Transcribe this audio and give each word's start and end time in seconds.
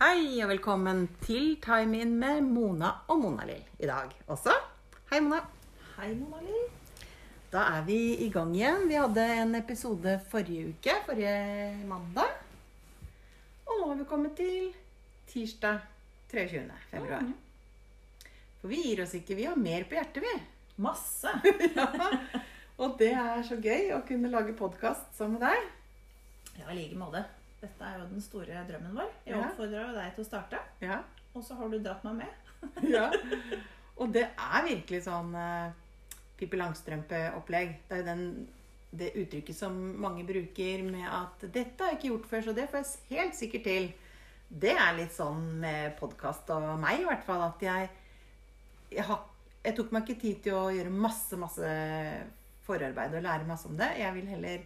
Hei 0.00 0.38
og 0.40 0.48
velkommen 0.48 1.02
til 1.20 1.58
Time 1.60 1.98
In 2.00 2.14
med 2.16 2.38
Mona 2.40 2.88
og 3.12 3.18
Mona-Lill 3.20 3.82
i 3.84 3.84
dag 3.84 4.14
også. 4.32 4.54
Hei, 5.10 5.18
Mona. 5.20 5.42
Hei, 5.98 6.14
Mona-Lill. 6.16 6.70
Da 7.52 7.66
er 7.74 7.82
vi 7.84 7.98
i 8.24 8.30
gang 8.32 8.54
igjen. 8.56 8.86
Vi 8.88 8.96
hadde 8.96 9.26
en 9.42 9.52
episode 9.58 10.14
forrige 10.32 10.70
uke, 10.70 10.94
forrige 11.04 11.34
mandag. 11.90 12.32
Og 13.66 13.74
nå 13.74 13.90
har 13.90 13.98
vi 13.98 14.06
kommet 14.08 14.32
til 14.38 14.70
tirsdag 15.28 15.82
23. 16.32 16.62
februar. 16.94 17.26
For 18.62 18.72
vi 18.72 18.80
gir 18.86 19.02
oss 19.04 19.12
ikke. 19.20 19.36
Vi 19.36 19.44
har 19.50 19.60
mer 19.60 19.84
på 19.84 19.98
hjertet, 19.98 20.24
vi. 20.24 20.32
Masse. 20.80 21.34
Ja. 21.76 21.90
Og 22.80 22.96
det 22.96 23.10
er 23.12 23.44
så 23.44 23.60
gøy 23.60 23.92
å 23.92 24.00
kunne 24.08 24.32
lage 24.32 24.56
podkast 24.56 25.12
sammen 25.20 25.36
med 25.36 25.44
deg. 25.44 25.68
Ja, 26.62 26.70
i 26.72 26.78
like 26.78 26.96
måte. 26.96 27.26
Dette 27.60 27.84
er 27.84 27.98
jo 28.00 28.06
den 28.08 28.22
store 28.24 28.62
drømmen 28.68 28.94
vår. 28.96 29.10
Jeg 29.26 29.34
Ja. 29.36 29.42
oppfordrer 29.48 29.88
jo 29.88 29.94
deg 29.98 30.14
til 30.14 30.24
å 30.24 30.28
starte, 30.28 30.60
Ja. 30.80 31.02
og 31.34 31.42
så 31.44 31.54
har 31.58 31.68
du 31.68 31.78
dratt 31.78 32.04
meg 32.04 32.14
med. 32.14 32.28
ja. 32.94 33.10
Og 34.00 34.12
det 34.12 34.26
er 34.32 34.64
virkelig 34.64 35.02
sånn 35.04 35.34
uh, 35.34 35.72
Pippi 36.38 36.56
Langstrømpe-opplegg. 36.56 37.74
Det 37.88 37.96
er 37.98 38.00
jo 38.00 38.06
den, 38.06 38.48
det 38.96 39.10
uttrykket 39.14 39.54
som 39.56 39.76
mange 40.00 40.24
bruker 40.24 40.82
med 40.88 41.04
at 41.06 41.44
'dette 41.52 41.78
har 41.84 41.92
jeg 41.92 41.98
ikke 41.98 42.12
gjort 42.14 42.30
før, 42.30 42.42
så 42.48 42.54
det 42.56 42.68
får 42.70 42.78
jeg 42.80 43.18
helt 43.18 43.34
sikkert 43.34 43.64
til'. 43.64 43.92
Det 44.50 44.72
er 44.74 44.96
litt 44.96 45.12
sånn 45.14 45.60
med 45.60 45.96
podkast 46.00 46.48
og 46.50 46.78
meg, 46.80 47.00
i 47.00 47.04
hvert 47.04 47.24
fall, 47.24 47.42
at 47.42 47.60
jeg 47.62 47.90
jeg, 48.90 49.04
har, 49.04 49.20
jeg 49.64 49.76
tok 49.76 49.92
meg 49.92 50.02
ikke 50.08 50.20
tid 50.20 50.42
til 50.42 50.54
å 50.54 50.70
gjøre 50.74 50.90
masse, 50.90 51.36
masse 51.38 51.68
forarbeid 52.66 53.14
og 53.14 53.22
lære 53.22 53.46
masse 53.46 53.68
om 53.68 53.76
det. 53.78 53.92
Jeg 54.00 54.14
vil 54.16 54.26
heller 54.26 54.64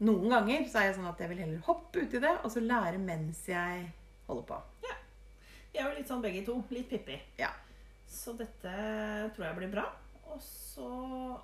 Noen 0.00 0.28
ganger 0.30 0.66
så 0.70 0.78
er 0.78 0.84
jeg 0.88 0.96
sånn 0.98 1.08
at 1.10 1.18
jeg 1.18 1.28
vil 1.32 1.38
heller 1.42 1.62
hoppe 1.66 2.04
uti 2.06 2.20
det 2.22 2.34
og 2.44 2.50
så 2.54 2.60
lære 2.62 2.98
mens 3.02 3.40
jeg 3.50 3.88
holder 4.28 4.44
på. 4.52 4.58
Ja. 4.86 4.94
Vi 5.72 5.78
er 5.80 5.88
jo 5.88 5.96
litt 5.98 6.08
sånn 6.10 6.22
begge 6.22 6.44
to. 6.46 6.60
Litt 6.70 6.88
Pippi. 6.90 7.16
Ja. 7.38 7.50
Så 8.08 8.32
dette 8.38 8.74
tror 9.34 9.44
jeg 9.48 9.56
blir 9.58 9.72
bra. 9.72 9.86
Og 10.28 10.38
så 10.44 10.86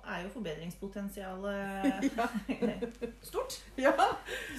er 0.07 0.23
jo 0.23 0.29
forbedringspotensialet 0.35 2.05
stort. 3.29 3.57
Ja, 3.81 3.91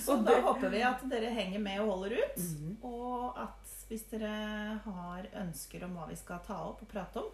Så 0.03 0.12
Og 0.19 0.25
da 0.27 0.34
det- 0.34 0.42
håper 0.44 0.69
vi 0.70 0.83
at 0.83 1.05
dere 1.10 1.31
henger 1.33 1.58
med 1.62 1.81
og 1.81 1.91
holder 1.94 2.16
ut. 2.20 2.36
Mhm. 2.36 2.77
Og 2.84 3.38
at 3.38 3.75
hvis 3.88 4.03
dere 4.10 4.81
har 4.84 5.28
ønsker 5.42 5.84
om 5.86 5.94
hva 5.97 6.08
vi 6.10 6.16
skal 6.19 6.38
ta 6.47 6.55
opp 6.69 6.83
og 6.83 6.88
prate 6.91 7.16
om, 7.22 7.31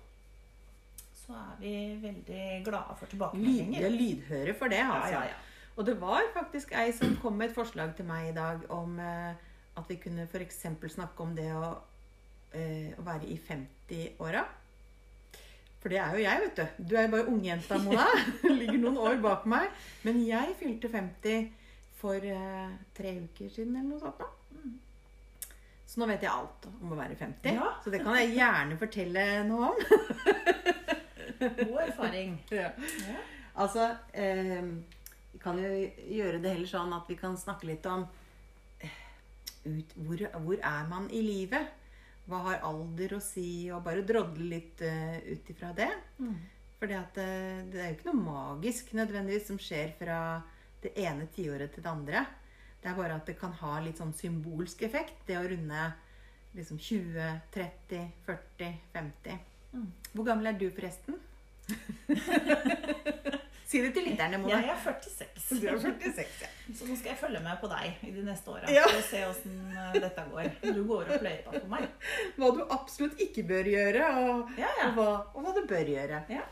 så 1.22 1.32
er 1.38 1.56
vi 1.60 1.74
veldig 2.02 2.64
glade 2.66 2.96
for 2.98 3.06
tilbakemeldinger. 3.06 3.90
lydhøre 3.90 4.54
for 4.58 4.68
det, 4.68 4.80
altså. 4.82 5.12
Ja, 5.12 5.20
ja, 5.24 5.24
ja. 5.30 5.34
Og 5.76 5.86
det 5.88 5.94
var 6.00 6.26
faktisk 6.34 6.74
ei 6.76 6.90
som 6.92 7.14
kom 7.22 7.38
med 7.40 7.50
et 7.50 7.56
forslag 7.56 7.94
til 7.96 8.06
meg 8.08 8.30
i 8.30 8.36
dag 8.36 8.66
om 8.72 8.98
eh, 9.00 9.32
at 9.78 9.88
vi 9.88 9.96
kunne 10.02 10.26
f.eks. 10.28 10.66
snakke 10.94 11.24
om 11.24 11.32
det 11.36 11.48
å, 11.56 11.70
eh, 12.52 12.92
å 12.98 13.06
være 13.06 13.30
i 13.32 13.38
50-åra. 13.40 14.44
For 15.82 15.90
det 15.90 15.98
er 15.98 16.12
jo 16.14 16.22
jeg, 16.22 16.42
vet 16.44 16.60
du. 16.60 16.84
Du 16.90 16.94
er 16.94 17.08
jo 17.08 17.14
bare 17.16 17.32
ungjenta, 17.32 17.78
Mona. 17.82 18.04
Ligger 18.60 18.78
noen 18.84 19.00
år 19.02 19.18
bak 19.24 19.48
meg. 19.50 19.72
Men 20.06 20.20
jeg 20.26 20.54
fylte 20.60 20.92
50 20.92 21.48
for 22.02 22.20
eh, 22.20 22.70
tre 22.96 23.16
uker 23.24 23.50
siden 23.50 23.78
eller 23.80 23.94
noe 23.94 24.02
sånt. 24.02 24.20
da. 24.20 24.30
Så 25.92 26.00
nå 26.00 26.06
vet 26.08 26.22
jeg 26.24 26.32
alt 26.32 26.66
om 26.70 26.94
å 26.94 26.96
være 26.96 27.16
50. 27.20 27.52
Ja. 27.58 27.66
Så 27.84 27.90
det 27.92 28.00
kan 28.00 28.16
jeg 28.16 28.30
gjerne 28.38 28.78
fortelle 28.80 29.24
noe 29.44 29.72
om. 29.72 29.82
God 31.42 31.78
erfaring. 31.88 32.38
Ja. 32.62 32.70
Ja. 33.08 33.18
Altså 33.60 33.90
eh, 34.16 34.62
kan 35.42 35.58
jo 35.60 35.68
gjøre 35.68 36.40
det 36.42 36.54
heller 36.54 36.70
sånn 36.70 36.94
at 36.96 37.08
vi 37.10 37.18
kan 37.20 37.36
snakke 37.38 37.68
litt 37.68 37.86
om 37.90 38.06
eh, 38.82 38.98
ut, 39.66 39.94
hvor, 39.98 40.24
hvor 40.44 40.58
er 40.58 40.90
man 40.90 41.08
i 41.12 41.22
livet? 41.24 41.78
Hva 42.30 42.38
har 42.46 42.66
alder 42.68 43.16
å 43.16 43.22
si? 43.22 43.66
Og 43.74 43.82
bare 43.84 44.04
drodle 44.06 44.46
litt 44.54 44.82
uh, 44.86 45.18
ut 45.26 45.48
ifra 45.50 45.72
det. 45.74 45.90
Mm. 46.22 46.36
For 46.78 46.90
det, 46.90 47.00
eh, 47.22 47.58
det 47.70 47.80
er 47.80 47.90
jo 47.90 47.96
ikke 47.98 48.10
noe 48.12 48.22
magisk 48.22 48.94
nødvendigvis 48.98 49.48
som 49.50 49.58
skjer 49.60 49.92
fra 49.98 50.20
det 50.82 50.94
ene 50.98 51.28
tiåret 51.34 51.74
til 51.74 51.84
det 51.84 51.90
andre. 51.90 52.24
Det 52.82 52.90
er 52.90 52.98
bare 52.98 53.18
at 53.18 53.28
det 53.28 53.36
kan 53.38 53.54
ha 53.60 53.76
litt 53.82 54.00
sånn 54.02 54.14
symbolsk 54.18 54.82
effekt. 54.86 55.20
Det 55.28 55.38
å 55.38 55.44
runde 55.46 55.84
liksom 56.56 56.78
20, 56.82 57.42
30, 57.54 58.08
40, 58.26 58.74
50. 58.94 59.38
Mm. 59.72 59.86
Hvor 60.12 60.26
gammel 60.26 60.50
er 60.50 60.58
du 60.58 60.66
forresten? 60.74 61.18
si 63.72 63.80
det 63.84 63.90
til 63.96 64.04
lytterne, 64.10 64.38
Mona. 64.42 64.58
Jeg 64.60 64.70
er 64.74 64.80
46. 64.84 65.60
Du 65.62 65.66
er 65.72 65.78
46, 65.80 66.42
ja. 66.44 66.50
Så 66.76 66.86
nå 66.88 66.96
skal 67.00 67.10
jeg 67.14 67.18
følge 67.20 67.40
med 67.44 67.58
på 67.62 67.70
deg 67.72 68.04
i 68.08 68.12
de 68.14 68.24
neste 68.26 68.52
åra 68.52 68.70
Ja. 68.72 68.84
og 68.88 69.00
se 69.08 69.22
åssen 69.26 69.56
dette 69.96 70.24
går. 70.32 70.50
Du 70.76 70.82
går 70.88 71.10
opp 71.16 71.24
løypa 71.26 71.54
for 71.56 71.70
meg. 71.72 71.88
Hva 72.38 72.50
du 72.56 72.60
absolutt 72.76 73.20
ikke 73.24 73.44
bør 73.48 73.70
gjøre, 73.72 74.10
og, 74.26 74.52
Ja, 74.60 74.68
ja. 74.82 74.90
og, 74.90 74.94
hva, 75.00 75.08
og 75.34 75.46
hva 75.46 75.54
du 75.56 75.62
bør 75.72 75.90
gjøre. 75.94 76.22
Ja. 76.32 76.44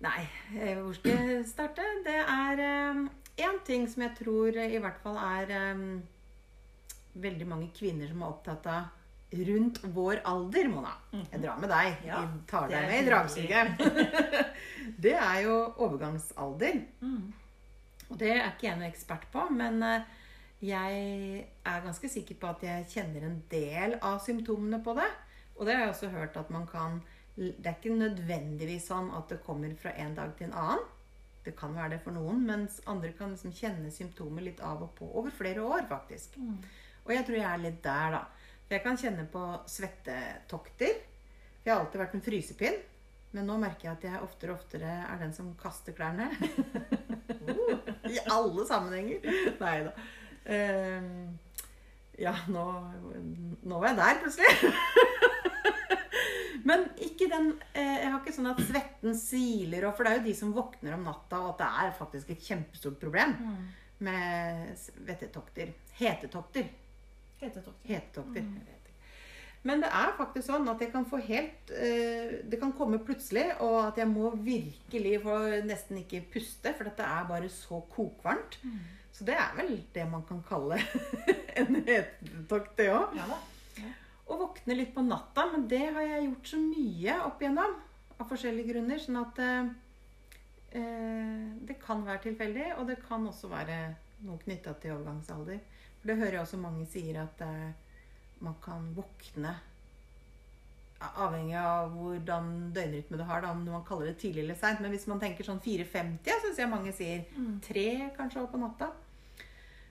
Nei, 0.00 0.22
eh, 0.56 0.78
hvor 0.80 0.94
skal 0.96 1.18
jeg 1.28 1.42
starte? 1.50 1.84
Det 2.06 2.16
er 2.22 2.62
én 3.44 3.58
ting 3.66 3.84
som 3.90 4.02
jeg 4.06 4.14
tror 4.22 4.56
eh, 4.56 4.72
i 4.76 4.80
hvert 4.80 4.96
fall 5.02 5.18
er 5.20 5.52
um, 5.74 6.00
veldig 7.20 7.46
mange 7.50 7.68
kvinner 7.76 8.08
som 8.08 8.22
er 8.24 8.32
opptatt 8.32 8.66
av 8.72 8.96
rundt 9.46 9.78
vår 9.94 10.22
alder, 10.26 10.66
Mona. 10.72 10.90
Jeg 11.14 11.38
drar 11.44 11.60
med 11.62 11.70
deg. 11.70 12.00
Jeg 12.08 12.30
tar 12.50 12.64
deg 12.72 12.88
med 12.88 12.96
i 12.96 13.06
dragsuget. 13.06 13.68
det 14.98 15.14
er 15.16 15.42
jo 15.46 15.56
overgangsalder. 15.76 16.82
Mm. 17.00 17.32
Og 18.10 18.18
det 18.18 18.32
er 18.34 18.48
ikke 18.50 18.66
jeg 18.68 18.80
noe 18.80 18.90
ekspert 18.90 19.26
på, 19.32 19.44
men 19.54 19.82
eh, 19.86 20.06
jeg 20.60 21.02
er 21.64 21.84
ganske 21.84 22.08
sikker 22.12 22.38
på 22.40 22.50
at 22.50 22.64
jeg 22.66 22.88
kjenner 22.92 23.26
en 23.26 23.38
del 23.52 23.96
av 24.04 24.18
symptomene 24.24 24.82
på 24.84 24.94
det. 24.98 25.08
Og 25.56 25.66
det 25.66 25.76
har 25.76 25.86
jeg 25.86 25.94
også 25.94 26.12
hørt 26.12 26.36
at 26.40 26.50
man 26.50 26.66
kan 26.68 27.02
Det 27.36 27.64
er 27.64 27.76
ikke 27.78 27.94
nødvendigvis 27.94 28.88
sånn 28.90 29.06
at 29.16 29.30
det 29.30 29.38
kommer 29.46 29.70
fra 29.80 29.92
en 29.96 30.14
dag 30.16 30.32
til 30.36 30.50
en 30.50 30.56
annen. 30.60 30.82
Det 31.44 31.54
kan 31.56 31.72
være 31.72 31.94
det 31.94 32.00
for 32.04 32.12
noen, 32.12 32.42
mens 32.44 32.82
andre 32.90 33.14
kan 33.16 33.30
liksom 33.32 33.54
kjenne 33.56 33.88
symptomer 33.94 34.44
litt 34.44 34.60
av 34.60 34.82
og 34.84 34.90
på 34.98 35.06
over 35.08 35.32
flere 35.32 35.62
år, 35.64 35.86
faktisk. 35.88 36.36
Mm. 36.36 36.58
Og 37.06 37.14
jeg 37.14 37.24
tror 37.24 37.38
jeg 37.38 37.48
er 37.48 37.62
litt 37.62 37.78
der, 37.86 38.16
da. 38.18 38.50
For 38.66 38.76
jeg 38.76 38.84
kan 38.84 39.00
kjenne 39.00 39.24
på 39.32 39.44
svettetokter. 39.72 40.98
For 41.62 41.70
jeg 41.70 41.72
har 41.72 41.80
alltid 41.80 42.02
vært 42.02 42.18
en 42.18 42.26
frysepinn. 42.26 42.76
Men 43.32 43.46
nå 43.46 43.56
merker 43.62 43.88
jeg 43.88 43.96
at 43.98 44.04
jeg 44.08 44.22
oftere 44.26 44.52
og 44.54 44.58
oftere 44.62 44.90
er 45.06 45.20
den 45.20 45.32
som 45.36 45.52
kaster 45.60 45.94
klærne. 45.94 46.26
I 48.10 48.18
alle 48.32 48.64
sammenhenger. 48.66 49.22
Nei 49.60 49.76
da. 49.86 49.92
Ehm, 50.50 51.38
ja, 52.18 52.32
nå, 52.50 52.64
nå 53.62 53.78
var 53.78 53.92
jeg 53.92 54.00
der 54.00 54.18
plutselig. 54.24 54.72
Men 56.68 56.82
ikke 57.00 57.24
den 57.30 57.46
eh, 57.72 58.02
Jeg 58.02 58.10
har 58.12 58.18
ikke 58.20 58.34
sånn 58.36 58.50
at 58.50 58.58
svetten 58.68 59.14
siler 59.16 59.86
og 59.88 59.94
For 59.96 60.04
det 60.04 60.10
er 60.12 60.18
jo 60.20 60.26
de 60.26 60.34
som 60.36 60.50
våkner 60.54 60.92
om 60.98 61.06
natta, 61.08 61.38
og 61.40 61.54
at 61.54 61.62
det 61.62 61.68
er 61.84 61.94
faktisk 61.96 62.34
et 62.34 62.44
kjempestort 62.50 62.98
problem 63.00 63.36
Mm. 63.40 63.62
med 64.06 64.76
svettetokter. 64.80 65.70
Hetetokter. 65.98 66.68
Hetetokter. 67.40 67.88
Hetetokter. 67.88 68.44
Men 69.68 69.82
det 69.84 69.90
er 69.92 70.14
faktisk 70.16 70.46
sånn 70.46 70.68
at 70.72 70.80
jeg 70.80 70.88
kan 70.88 71.04
få 71.04 71.18
helt 71.20 71.68
eh, 71.76 72.38
Det 72.48 72.56
kan 72.62 72.72
komme 72.72 72.96
plutselig, 73.04 73.44
og 73.60 73.90
at 73.90 73.98
jeg 74.00 74.08
må 74.08 74.30
virkelig 74.40 75.18
få 75.24 75.36
nesten 75.68 76.00
ikke 76.00 76.22
puste, 76.32 76.72
for 76.78 76.88
dette 76.88 77.04
er 77.04 77.28
bare 77.28 77.50
så 77.52 77.82
kokvarmt. 77.92 78.56
Mm. 78.64 78.80
Så 79.12 79.26
det 79.28 79.36
er 79.36 79.52
vel 79.58 79.74
det 79.92 80.06
man 80.08 80.24
kan 80.24 80.40
kalle 80.48 80.78
en 81.60 81.76
hetetokt, 81.76 82.72
det 82.78 82.88
òg. 82.94 83.16
Ja 83.18 83.28
ja. 83.80 83.90
Å 84.30 84.38
våkne 84.38 84.76
litt 84.78 84.92
på 84.94 85.02
natta, 85.04 85.48
men 85.50 85.66
det 85.70 85.82
har 85.90 86.04
jeg 86.06 86.28
gjort 86.28 86.50
så 86.52 86.60
mye 86.62 87.16
opp 87.26 87.40
igjennom. 87.42 87.76
Av 88.20 88.28
forskjellige 88.30 88.74
grunner. 88.74 89.00
Sånn 89.02 89.18
at 89.20 89.40
eh, 89.42 89.70
eh, 90.78 91.46
det 91.66 91.76
kan 91.82 92.04
være 92.06 92.24
tilfeldig, 92.28 92.68
og 92.78 92.86
det 92.92 93.00
kan 93.04 93.26
også 93.26 93.50
være 93.50 93.78
noe 94.26 94.40
knytta 94.44 94.76
til 94.80 94.94
overgangsalder. 94.98 95.60
For 96.00 96.12
det 96.12 96.18
hører 96.20 96.38
jeg 96.38 96.44
også 96.44 96.60
mange 96.62 96.86
sier 96.88 97.20
at 97.24 97.42
eh, 97.44 97.89
man 98.44 98.56
kan 98.64 98.92
våkne 98.96 99.56
Avhengig 101.00 101.56
av 101.56 101.94
hvordan 101.96 102.48
døgnrytme 102.76 103.16
du 103.16 103.22
har, 103.24 103.40
da, 103.40 103.54
om 103.54 103.62
man 103.64 103.84
kaller 103.88 104.10
det 104.10 104.18
tidlig 104.20 104.42
eller 104.42 104.58
seint. 104.60 104.82
Men 104.84 104.92
hvis 104.92 105.06
man 105.08 105.20
tenker 105.22 105.46
sånn 105.46 105.62
4.50, 105.64 106.28
syns 106.42 106.60
jeg 106.60 106.68
mange 106.68 106.92
sier. 106.92 107.22
Mm. 107.32 107.54
Tre 107.64 107.86
kanskje 108.18 108.44
på 108.52 108.60
natta. 108.60 108.90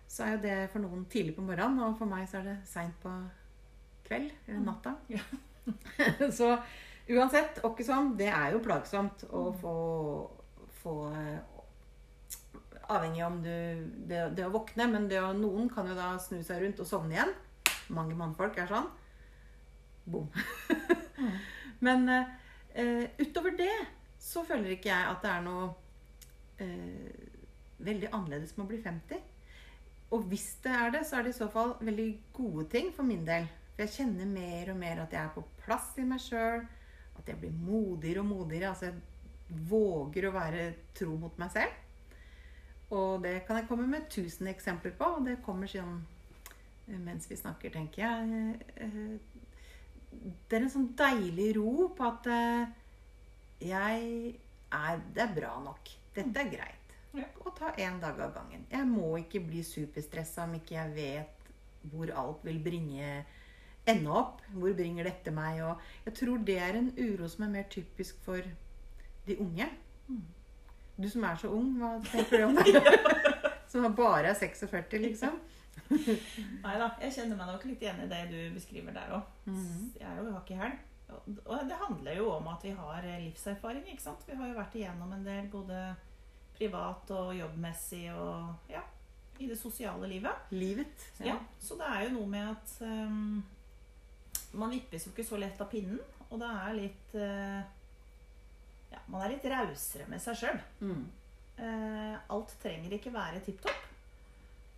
Så 0.06 0.26
er 0.26 0.36
jo 0.36 0.44
det 0.44 0.58
for 0.70 0.86
noen 0.86 1.08
tidlig 1.10 1.34
på 1.34 1.46
morgenen, 1.46 1.82
og 1.88 1.98
for 1.98 2.10
meg 2.10 2.30
så 2.30 2.44
er 2.44 2.52
det 2.52 2.56
seint 2.70 2.94
på 3.02 3.14
kveld 4.06 4.30
eller 4.46 4.62
natta. 4.68 4.96
Ja. 5.10 5.24
så 6.38 6.52
uansett, 7.10 7.64
åkke 7.66 7.86
som, 7.86 8.14
det 8.18 8.30
er 8.30 8.54
jo 8.54 8.62
plagsomt 8.66 9.26
å 9.34 9.48
få, 9.58 9.76
få 10.84 11.00
eh, 11.14 11.40
Avhengig 12.90 13.22
om 13.22 13.36
du 13.44 13.54
det, 14.10 14.24
det 14.38 14.48
å 14.48 14.54
våkne, 14.54 14.88
men 14.90 15.04
det 15.10 15.20
å, 15.22 15.34
noen 15.38 15.68
kan 15.70 15.90
jo 15.90 15.98
da 15.98 16.16
snu 16.22 16.40
seg 16.46 16.64
rundt 16.64 16.82
og 16.82 16.90
sovne 16.90 17.18
igjen. 17.18 17.34
Mange 17.96 18.18
mannfolk 18.18 18.58
er 18.62 18.70
sånn. 18.70 18.90
Bom. 20.10 20.30
Mm. 21.18 21.38
Men 21.86 22.10
eh, 22.10 23.06
utover 23.22 23.56
det 23.58 23.74
så 24.20 24.44
føler 24.46 24.76
ikke 24.76 24.92
jeg 24.92 25.12
at 25.14 25.22
det 25.24 25.32
er 25.32 25.46
noe 25.46 25.70
eh, 26.60 27.30
veldig 27.80 28.12
annerledes 28.12 28.56
med 28.58 28.66
å 28.66 28.70
bli 28.70 28.82
50. 28.84 29.22
og 30.12 30.26
hvis 30.28 30.58
det 30.64 30.74
er 30.74 30.92
det, 30.92 31.06
så 31.08 31.20
er 31.20 31.24
det 31.24 31.36
i 31.36 31.38
så 31.38 31.48
fall 31.54 31.76
veldig 31.80 32.10
gode 32.34 32.66
ting 32.74 32.92
for 32.96 33.08
min 33.08 33.26
del. 33.28 33.48
For 33.76 33.86
jeg 33.86 33.96
kjenner 34.02 34.28
mer 34.28 34.74
og 34.74 34.80
mer 34.82 35.04
at 35.06 35.14
jeg 35.14 35.22
er 35.22 35.36
på 35.36 35.46
plass 35.64 35.94
i 36.02 36.04
meg 36.04 36.20
sjøl. 36.20 36.66
At 37.20 37.30
jeg 37.30 37.40
blir 37.40 37.54
modigere 37.54 38.24
og 38.24 38.28
modigere. 38.28 38.74
Altså 38.74 38.90
jeg 38.90 39.60
våger 39.70 40.28
å 40.28 40.34
være 40.36 40.66
tro 40.98 41.14
mot 41.22 41.38
meg 41.40 41.54
selv. 41.54 41.78
Og 42.90 43.22
det 43.24 43.46
kan 43.48 43.60
jeg 43.60 43.70
komme 43.70 43.86
med 43.88 44.10
tusen 44.12 44.50
eksempler 44.52 44.98
på. 44.98 45.14
Og 45.20 45.30
det 45.30 45.38
kommer 45.46 45.70
sånn 45.70 46.02
eh, 46.02 46.19
mens 46.98 47.28
vi 47.30 47.36
snakker, 47.38 47.70
tenker 47.74 48.02
jeg. 48.04 48.60
Eh, 48.78 49.18
Det 50.50 50.58
er 50.58 50.64
en 50.66 50.72
sånn 50.74 50.88
deilig 50.98 51.52
ro 51.60 51.90
på 51.94 52.06
at 52.08 52.26
eh, 52.28 52.68
jeg 53.62 54.36
er 54.74 55.02
Det 55.14 55.22
er 55.24 55.34
bra 55.36 55.52
nok. 55.64 55.90
Dette 56.16 56.40
er 56.42 56.50
greit. 56.50 56.96
Ja. 57.14 57.26
Og 57.46 57.56
ta 57.58 57.72
én 57.78 58.00
dag 58.02 58.20
av 58.22 58.34
gangen. 58.36 58.66
Jeg 58.72 58.86
må 58.88 59.16
ikke 59.18 59.40
bli 59.42 59.62
superstressa 59.66 60.44
om 60.46 60.54
ikke 60.58 60.76
jeg 60.78 60.96
vet 60.96 61.36
hvor 61.90 62.12
alt 62.12 62.44
vil 62.46 62.60
bringe 62.62 63.26
ende 63.88 64.10
opp. 64.12 64.42
Hvor 64.54 64.74
bringer 64.78 65.04
dette 65.08 65.32
meg? 65.34 65.62
Og 65.64 65.80
jeg 66.06 66.14
tror 66.20 66.38
det 66.46 66.58
er 66.60 66.78
en 66.78 66.92
uro 66.98 67.28
som 67.28 67.46
er 67.48 67.54
mer 67.56 67.70
typisk 67.72 68.20
for 68.26 68.42
de 69.26 69.38
unge. 69.42 69.70
Mm. 70.08 70.22
Du 71.00 71.08
som 71.10 71.24
er 71.24 71.36
så 71.40 71.48
ung, 71.54 71.78
hva 71.80 71.96
tenker 72.04 72.38
du 72.38 72.44
om 72.50 72.56
det? 72.60 72.84
som 73.70 73.86
bare 73.96 74.34
er 74.34 74.38
46, 74.38 74.98
liksom? 75.00 75.40
Nei 76.66 76.76
da, 76.82 76.92
jeg 77.02 77.16
kjenner 77.16 77.40
meg 77.40 77.50
nok 77.52 77.66
litt 77.70 77.82
igjen 77.86 78.04
i 78.04 78.10
det 78.12 78.22
du 78.32 78.38
beskriver 78.56 78.96
der 78.96 79.16
òg. 79.18 79.34
Mhm. 79.50 79.90
Jeg 80.00 80.08
er 80.10 80.22
jo 80.22 80.36
hakk 80.36 80.54
i 80.54 80.60
hæl. 80.60 80.78
Og 81.10 81.66
det 81.66 81.78
handler 81.80 82.20
jo 82.20 82.30
om 82.36 82.48
at 82.52 82.64
vi 82.64 82.72
har 82.78 83.06
livserfaring. 83.24 83.88
ikke 83.90 84.04
sant? 84.04 84.28
Vi 84.28 84.38
har 84.38 84.48
jo 84.52 84.60
vært 84.60 84.76
igjennom 84.78 85.14
en 85.16 85.26
del 85.26 85.48
både 85.50 85.80
privat 86.60 87.12
og 87.16 87.32
jobbmessig 87.38 88.04
og 88.14 88.70
ja, 88.72 88.84
i 89.40 89.48
det 89.48 89.58
sosiale 89.58 90.08
livet. 90.12 90.52
Livet. 90.52 91.08
Ja, 91.24 91.38
Så 91.60 91.78
det 91.80 91.88
er 91.88 92.06
jo 92.06 92.16
noe 92.18 92.30
med 92.30 92.50
at 92.52 92.74
um, 92.84 93.44
man 94.60 94.74
vippes 94.76 95.08
jo 95.08 95.14
ikke 95.14 95.28
så 95.28 95.40
lett 95.40 95.62
av 95.62 95.70
pinnen. 95.72 96.00
Og 96.30 96.42
det 96.42 96.50
er 96.50 96.76
litt 96.78 97.16
uh, 97.18 97.62
Ja, 98.90 99.00
man 99.08 99.24
er 99.24 99.34
litt 99.34 99.46
rausere 99.50 100.10
med 100.10 100.22
seg 100.22 100.38
sjøl. 100.44 100.60
Mm. 100.84 101.06
Uh, 101.60 102.16
alt 102.36 102.54
trenger 102.62 102.94
ikke 102.96 103.14
være 103.16 103.42
tipp 103.46 103.64
topp. 103.66 103.89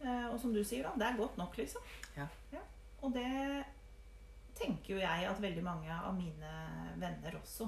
Eh, 0.03 0.27
og 0.33 0.39
som 0.41 0.53
du 0.53 0.63
sier, 0.65 0.83
da, 0.83 0.91
det 0.97 1.07
er 1.07 1.17
godt 1.19 1.37
nok, 1.37 1.57
liksom. 1.57 1.81
Ja. 2.17 2.27
Og 3.01 3.13
det 3.13 3.63
tenker 4.57 4.93
jo 4.95 4.99
jeg 5.01 5.27
at 5.29 5.41
veldig 5.41 5.63
mange 5.63 5.89
av 5.93 6.13
mine 6.17 6.51
venner 7.01 7.37
også, 7.39 7.67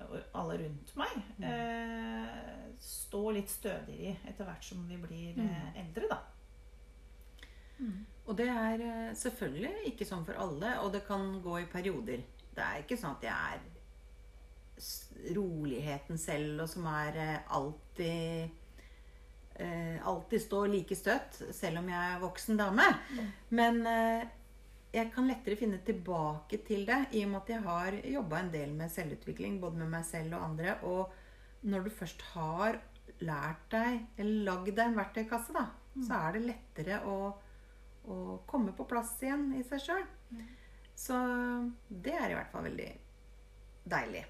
og 0.00 0.14
alle 0.34 0.56
rundt 0.62 0.94
meg, 0.96 1.16
Mm. 1.38 1.44
eh, 1.44 2.72
står 2.80 3.32
litt 3.34 3.50
stødigere 3.50 4.14
i 4.14 4.16
etter 4.30 4.44
hvert 4.48 4.64
som 4.64 4.88
vi 4.88 4.96
blir 4.96 5.34
Mm. 5.36 5.48
eh, 5.50 5.80
eldre, 5.84 6.08
da. 6.08 6.18
Og 8.26 8.36
det 8.36 8.48
er 8.48 8.80
eh, 8.80 9.14
selvfølgelig 9.14 9.86
ikke 9.92 10.04
sånn 10.06 10.24
for 10.24 10.34
alle, 10.34 10.78
og 10.80 10.92
det 10.92 11.06
kan 11.06 11.40
gå 11.42 11.60
i 11.62 11.66
perioder. 11.66 12.22
Det 12.54 12.58
er 12.64 12.82
ikke 12.82 12.98
sånn 12.98 13.16
at 13.16 13.22
jeg 13.22 13.32
er 13.54 13.60
roligheten 15.36 16.18
selv, 16.18 16.60
og 16.62 16.68
som 16.68 16.86
er 16.86 17.42
alltid 17.48 18.50
eh, 19.54 19.96
Alltid 20.06 20.42
stå 20.42 20.64
like 20.70 20.96
støtt, 20.96 21.40
selv 21.56 21.82
om 21.82 21.88
jeg 21.90 22.12
er 22.14 22.22
voksen 22.22 22.60
dame. 22.60 22.86
Mm. 23.10 23.32
Men 23.58 23.80
eh, 23.86 24.28
jeg 24.94 25.12
kan 25.14 25.28
lettere 25.30 25.58
finne 25.58 25.82
tilbake 25.86 26.62
til 26.66 26.86
det, 26.88 27.02
i 27.14 27.24
og 27.24 27.32
med 27.32 27.42
at 27.42 27.52
jeg 27.54 27.66
har 27.66 27.98
jobba 28.14 28.40
en 28.40 28.54
del 28.54 28.72
med 28.78 28.92
selvutvikling, 28.92 29.60
både 29.62 29.82
med 29.82 29.92
meg 29.98 30.08
selv 30.08 30.38
og 30.38 30.48
andre. 30.48 30.78
Og 30.86 31.68
når 31.70 31.86
du 31.86 31.94
først 31.94 32.24
har 32.32 32.80
lært 33.20 33.68
deg, 33.72 34.00
eller 34.16 34.48
lagd 34.48 34.74
deg 34.74 34.86
en 34.86 34.98
verktøykasse, 34.98 35.54
da, 35.54 35.68
så 36.00 36.24
er 36.24 36.36
det 36.36 36.48
lettere 36.48 37.04
å 37.06 37.20
å 38.08 38.40
komme 38.48 38.72
på 38.76 38.86
plass 38.88 39.16
igjen 39.24 39.50
i 39.58 39.62
seg 39.66 39.82
sjøl. 39.84 40.04
Mm. 40.30 40.42
Så 40.96 41.16
det 41.88 42.16
er 42.16 42.32
i 42.32 42.36
hvert 42.36 42.52
fall 42.52 42.66
veldig 42.68 42.90
deilig. 43.90 44.24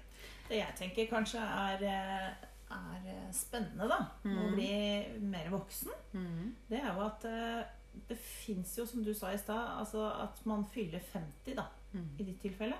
Det 0.47 0.59
jeg 0.59 0.77
tenker 0.77 1.09
kanskje 1.11 1.41
er, 1.41 1.83
eh, 1.87 2.47
er 2.71 3.09
eh, 3.11 3.31
spennende, 3.35 3.87
da, 3.91 3.99
med 4.23 4.37
å 4.37 4.47
Mhm. 4.49 4.55
bli 4.55 5.19
mer 5.31 5.49
voksen, 5.53 5.91
det 6.69 6.79
er 6.81 6.93
jo 6.93 7.05
at 7.05 7.25
eh, 7.25 7.63
det 8.07 8.17
fins 8.17 8.77
jo, 8.77 8.85
som 8.87 9.03
du 9.03 9.13
sa 9.13 9.31
i 9.33 9.37
stad, 9.37 9.77
altså 9.79 10.05
at 10.23 10.45
man 10.45 10.65
fyller 10.71 10.99
50, 11.13 11.55
da, 11.55 11.65
i 12.19 12.23
ditt 12.23 12.41
tilfelle, 12.41 12.77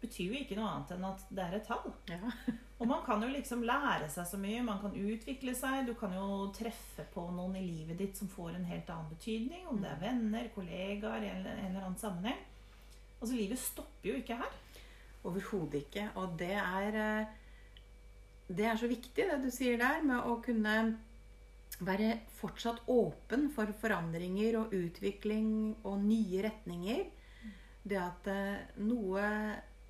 betyr 0.00 0.32
jo 0.32 0.40
ikke 0.40 0.56
noe 0.56 0.68
annet 0.68 0.90
enn 0.92 1.04
at 1.04 1.20
det 1.30 1.42
er 1.44 1.54
et 1.56 1.66
tall. 1.66 1.92
Ja. 2.08 2.18
Og 2.80 2.88
man 2.88 3.04
kan 3.06 3.22
jo 3.22 3.28
liksom 3.28 3.62
lære 3.64 4.08
seg 4.10 4.26
så 4.26 4.36
mye, 4.40 4.62
man 4.64 4.80
kan 4.82 4.92
utvikle 4.92 5.54
seg, 5.56 5.86
du 5.86 5.94
kan 5.94 6.12
jo 6.12 6.50
treffe 6.52 7.04
på 7.14 7.22
noen 7.32 7.54
i 7.56 7.62
livet 7.64 7.96
ditt 7.98 8.16
som 8.18 8.28
får 8.28 8.56
en 8.56 8.64
helt 8.68 8.88
annen 8.90 9.08
betydning, 9.14 9.66
om 9.70 9.80
det 9.80 9.90
er 9.92 10.00
venner, 10.02 10.48
kollegaer, 10.54 11.22
i 11.22 11.30
en, 11.30 11.46
en 11.46 11.70
eller 11.70 11.84
annen 11.86 11.96
sammenheng. 12.00 12.40
Altså, 13.20 13.34
livet 13.36 13.58
stopper 13.58 14.10
jo 14.10 14.16
ikke 14.20 14.36
her. 14.36 14.52
Overhodet 15.24 15.84
ikke. 15.86 16.08
Og 16.20 16.34
det 16.38 16.50
er 16.52 16.98
eh, 17.00 17.26
Det 18.48 18.66
er 18.68 18.76
så 18.76 18.88
viktig, 18.90 19.24
det 19.24 19.40
du 19.40 19.50
sier 19.52 19.78
der, 19.80 20.02
med 20.04 20.26
å 20.28 20.36
kunne 20.44 20.76
være 21.84 22.10
fortsatt 22.38 22.84
åpen 22.92 23.48
for 23.54 23.70
forandringer 23.80 24.58
og 24.60 24.74
utvikling 24.76 25.48
og 25.82 26.02
nye 26.04 26.42
retninger. 26.44 27.06
Det 27.84 28.00
at 28.00 28.28
eh, 28.30 28.66
noe 28.84 29.24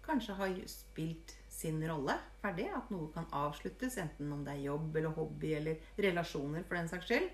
kanskje 0.05 0.37
har 0.39 0.55
spilt 0.71 1.35
sin 1.51 1.83
rolle 1.89 2.17
ferdig. 2.43 2.69
At 2.75 2.91
noe 2.95 3.11
kan 3.15 3.27
avsluttes, 3.35 3.99
enten 4.03 4.33
om 4.35 4.45
det 4.47 4.57
er 4.57 4.67
jobb 4.69 4.97
eller 4.97 5.19
hobby 5.19 5.55
eller 5.59 5.91
relasjoner 6.07 6.65
for 6.67 6.79
den 6.79 6.91
saks 6.91 7.11
skyld. 7.11 7.29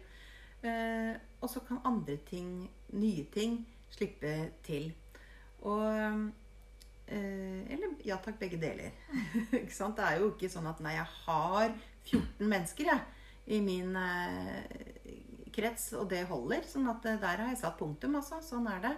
Eh, 0.65 1.15
og 1.41 1.49
så 1.53 1.63
kan 1.65 1.85
andre 1.89 2.19
ting, 2.29 2.69
nye 2.97 3.25
ting, 3.33 3.63
slippe 3.93 4.35
til. 4.67 4.91
Og 5.69 6.31
Eller 7.11 7.97
ja 8.07 8.19
takk, 8.23 8.39
begge 8.41 8.61
deler. 8.61 8.93
ikke 9.63 9.75
sant? 9.75 9.99
Det 9.99 10.07
er 10.07 10.21
jo 10.23 10.31
ikke 10.35 10.51
sånn 10.53 10.69
at 10.71 10.81
nei, 10.85 10.95
jeg 10.97 11.09
har 11.25 11.73
14 12.07 12.47
mennesker 12.49 12.91
jeg, 12.93 13.03
i 13.51 13.59
min 13.65 13.97
eh, 13.99 15.11
krets, 15.55 15.91
og 15.99 16.09
det 16.11 16.25
holder. 16.31 16.65
Sånn 16.69 16.89
at 16.91 17.07
eh, 17.09 17.21
der 17.21 17.45
har 17.45 17.53
jeg 17.53 17.61
satt 17.63 17.79
punktum, 17.81 18.17
altså. 18.21 18.41
Sånn 18.45 18.69
er 18.71 18.83
det. 18.85 18.95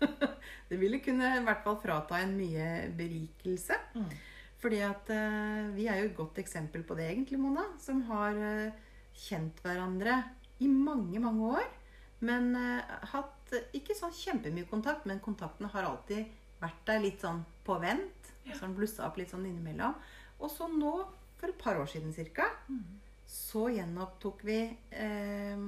det 0.70 0.80
ville 0.80 1.00
kunne 1.04 1.36
i 1.38 1.44
hvert 1.46 1.64
fall 1.66 1.78
frata 1.82 2.20
en 2.22 2.34
mye 2.38 2.88
berikelse. 2.96 3.78
Mm. 3.96 4.10
Fordi 4.62 4.82
at 4.86 5.12
eh, 5.14 5.62
vi 5.76 5.88
er 5.90 6.02
jo 6.02 6.10
et 6.10 6.18
godt 6.18 6.40
eksempel 6.42 6.84
på 6.86 6.96
det, 6.98 7.10
egentlig, 7.12 7.40
Mona. 7.42 7.66
Som 7.82 8.04
har 8.10 8.36
eh, 8.36 8.84
kjent 9.26 9.60
hverandre 9.64 10.22
i 10.64 10.70
mange, 10.70 11.20
mange 11.22 11.52
år. 11.60 11.68
Men 12.24 12.52
eh, 12.56 12.96
hatt 13.12 13.54
eh, 13.56 13.68
ikke 13.76 13.96
sånn 13.96 14.14
kjempemye 14.16 14.68
kontakt, 14.70 15.08
men 15.08 15.22
kontakten 15.24 15.68
har 15.72 15.88
alltid 15.88 16.24
vært 16.62 16.82
der 16.88 17.02
litt 17.04 17.24
sånn 17.24 17.42
på 17.66 17.78
vent. 17.82 18.32
Sånn 18.56 18.76
blussa 18.76 19.08
opp 19.08 19.18
litt 19.18 19.32
sånn 19.32 19.46
innimellom. 19.48 19.96
Og 20.38 20.52
så 20.52 20.68
nå, 20.70 20.92
for 21.40 21.50
et 21.50 21.58
par 21.58 21.80
år 21.80 21.88
siden 21.90 22.12
cirka, 22.14 22.46
så 23.26 23.66
gjenopptok 23.74 24.44
vi 24.46 24.60
eh, 24.94 25.64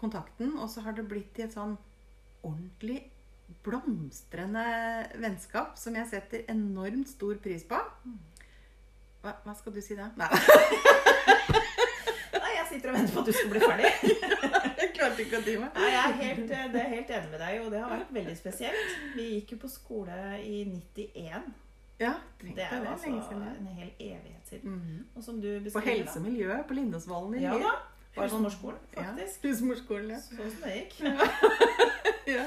kontakten. 0.00 0.56
Og 0.58 0.68
så 0.72 0.82
har 0.86 0.96
det 0.96 1.06
blitt 1.08 1.38
i 1.38 1.46
et 1.46 1.54
sånn 1.54 1.76
ordentlig 2.42 3.04
blomstrende 3.64 4.64
vennskap 5.20 5.78
som 5.80 5.96
jeg 5.96 6.08
setter 6.10 6.44
enormt 6.52 7.08
stor 7.08 7.38
pris 7.42 7.64
på. 7.68 7.78
Hva, 9.22 9.32
hva 9.44 9.54
skal 9.56 9.74
du 9.74 9.80
si 9.82 9.96
da? 9.98 10.10
Nei, 10.18 10.28
Nei, 12.38 12.52
jeg 12.58 12.66
sitter 12.74 12.92
og 12.92 12.98
venter 12.98 13.14
på 13.14 13.24
at 13.24 13.30
du 13.30 13.34
skal 13.34 13.50
bli 13.54 13.62
ferdig. 13.64 13.90
klarte 15.08 15.24
ikke 15.26 15.38
å 15.40 15.44
dy 15.44 15.56
meg. 15.58 15.74
Nei, 15.74 15.90
jeg 15.90 16.04
er 16.04 16.18
helt, 16.22 16.50
eh, 16.50 16.66
det 16.72 16.80
er 16.84 16.88
helt 16.94 17.10
enig 17.18 17.30
med 17.30 17.40
deg, 17.40 17.60
og 17.64 17.70
det 17.72 17.80
har 17.82 17.90
vært 17.96 18.12
veldig 18.18 18.36
spesielt. 18.38 18.96
Vi 19.16 19.28
gikk 19.40 19.52
jo 19.56 19.58
på 19.64 19.70
skole 19.72 20.18
i 20.44 20.64
91. 20.64 21.52
Ja, 21.98 22.12
tenk 22.38 22.54
Det 22.54 22.62
er 22.62 22.76
jo 22.78 22.90
altså 22.92 23.10
det. 23.40 23.52
en 23.58 23.66
hel 23.74 23.90
evighet 23.98 24.44
siden. 24.46 24.74
Mm. 24.78 25.06
Og 25.16 25.22
som 25.24 25.40
du 25.42 25.48
På 25.58 25.64
beskriver 25.64 25.96
helse 26.04 26.18
og 26.20 26.26
miljø 26.28 26.58
på 26.68 26.74
Lindåsvollen 26.78 27.34
i 27.40 27.42
Ja 27.42 27.56
da. 27.58 27.72
Sånn- 28.18 28.28
Husmorskolen, 28.44 28.78
faktisk. 28.94 29.42
Ja, 29.44 29.50
husmorskolen, 29.50 30.10
ja. 30.10 30.16
Sånn 30.18 30.50
som 30.50 30.62
det 30.62 30.76
gikk. 30.76 30.94
ja. 32.36 32.44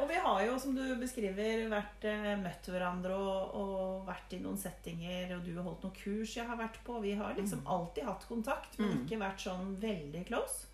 Og 0.00 0.08
vi 0.10 0.14
har 0.18 0.40
jo, 0.46 0.56
som 0.58 0.74
du 0.74 0.82
beskriver, 0.98 1.68
vært, 1.70 2.04
eh, 2.10 2.32
møtt 2.42 2.66
hverandre 2.66 3.14
og, 3.14 3.54
og 3.54 4.06
vært 4.08 4.32
i 4.34 4.40
noen 4.42 4.58
settinger, 4.58 5.36
og 5.36 5.44
du 5.46 5.52
har 5.54 5.62
holdt 5.68 5.84
noen 5.86 5.94
kurs 5.94 6.34
jeg 6.36 6.46
har 6.48 6.56
vært 6.58 6.80
på. 6.84 6.98
Vi 7.04 7.12
har 7.14 7.34
liksom 7.38 7.62
alltid 7.66 8.04
hatt 8.04 8.26
kontakt, 8.28 8.78
men 8.78 8.88
Mm. 8.90 9.04
ikke 9.06 9.20
vært 9.22 9.38
sånn 9.46 9.76
veldig 9.80 10.24
close. 10.26 10.66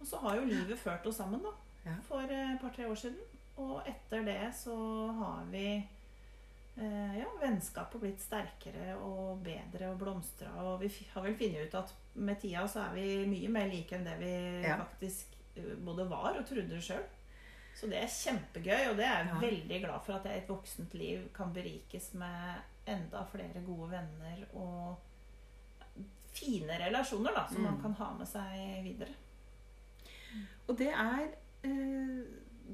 Og 0.00 0.06
så 0.06 0.16
har 0.22 0.36
jo 0.36 0.44
livet 0.48 0.78
ført 0.78 1.06
oss 1.06 1.16
sammen, 1.20 1.42
da. 1.44 1.52
Ja. 1.84 1.94
For 2.08 2.20
eh, 2.24 2.54
et 2.54 2.60
par-tre 2.60 2.86
år 2.88 2.94
siden. 2.96 3.18
Og 3.60 3.82
etter 3.88 4.24
det 4.24 4.54
så 4.56 4.74
har 5.18 5.44
vi 5.52 5.64
eh, 6.76 7.18
ja, 7.18 7.26
vennskapet 7.42 8.00
blitt 8.00 8.20
sterkere 8.24 8.94
og 8.96 9.42
bedre 9.44 9.90
og 9.92 9.98
blomstra. 10.00 10.48
Og 10.64 10.80
vi 10.80 10.88
har 11.12 11.22
vel 11.26 11.36
funnet 11.36 11.68
ut 11.68 11.74
at 11.82 11.92
med 12.14 12.40
tida 12.40 12.64
så 12.68 12.86
er 12.86 12.94
vi 12.96 13.06
mye 13.28 13.48
mer 13.52 13.68
like 13.68 13.96
enn 13.98 14.04
det 14.08 14.16
vi 14.22 14.32
Ja. 14.64 14.76
faktisk 14.80 15.36
eh, 15.56 15.74
både 15.84 16.08
var 16.08 16.38
og 16.40 16.46
trodde 16.48 16.80
sjøl. 16.80 17.04
Så 17.76 17.86
det 17.88 18.00
er 18.02 18.08
kjempegøy, 18.12 18.88
og 18.90 18.96
det 18.96 19.04
er 19.06 19.18
jeg 19.24 19.28
Ja. 19.28 19.38
veldig 19.40 19.80
glad 19.84 20.00
for 20.04 20.12
at 20.14 20.24
jeg 20.24 20.34
i 20.34 20.38
et 20.42 20.48
voksent 20.48 20.94
liv 20.94 21.28
kan 21.36 21.52
berikes 21.52 22.14
med 22.14 22.60
enda 22.86 23.22
flere 23.30 23.62
gode 23.66 23.90
venner 23.92 24.44
og 24.54 24.96
fine 26.32 26.76
relasjoner 26.80 27.34
da, 27.34 27.46
som 27.48 27.62
man 27.62 27.74
Mm. 27.76 27.82
kan 27.82 27.92
ha 27.94 28.12
med 28.18 28.26
seg 28.28 28.82
videre. 28.84 29.14
Og 30.70 30.76
det 30.78 30.90
er, 30.94 31.26
eh, 31.66 32.18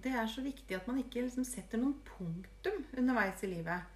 det 0.04 0.12
er 0.12 0.28
så 0.28 0.44
viktig 0.44 0.76
at 0.76 0.88
man 0.88 1.00
ikke 1.00 1.24
liksom 1.24 1.46
setter 1.48 1.80
noen 1.80 1.96
punktum 2.04 2.82
underveis 2.98 3.42
i 3.46 3.52
livet. 3.54 3.92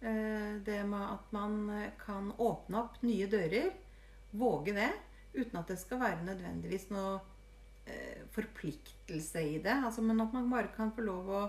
Eh, 0.00 0.58
det 0.64 0.82
med 0.86 1.04
at 1.14 1.32
man 1.32 1.56
kan 2.02 2.32
åpne 2.36 2.82
opp 2.82 3.00
nye 3.02 3.26
dører, 3.30 3.72
våge 4.30 4.74
det, 4.76 4.90
uten 5.34 5.56
at 5.60 5.72
det 5.72 5.78
skal 5.80 6.02
være 6.02 6.26
nødvendigvis 6.26 6.90
noe 6.92 7.16
eh, 7.88 8.26
forpliktelse 8.34 9.42
i 9.54 9.56
det. 9.64 9.78
Altså, 9.80 10.04
men 10.04 10.20
at 10.20 10.34
man 10.36 10.50
bare 10.52 10.74
kan 10.76 10.92
få 10.92 11.06
lov 11.06 11.32
å 11.32 11.42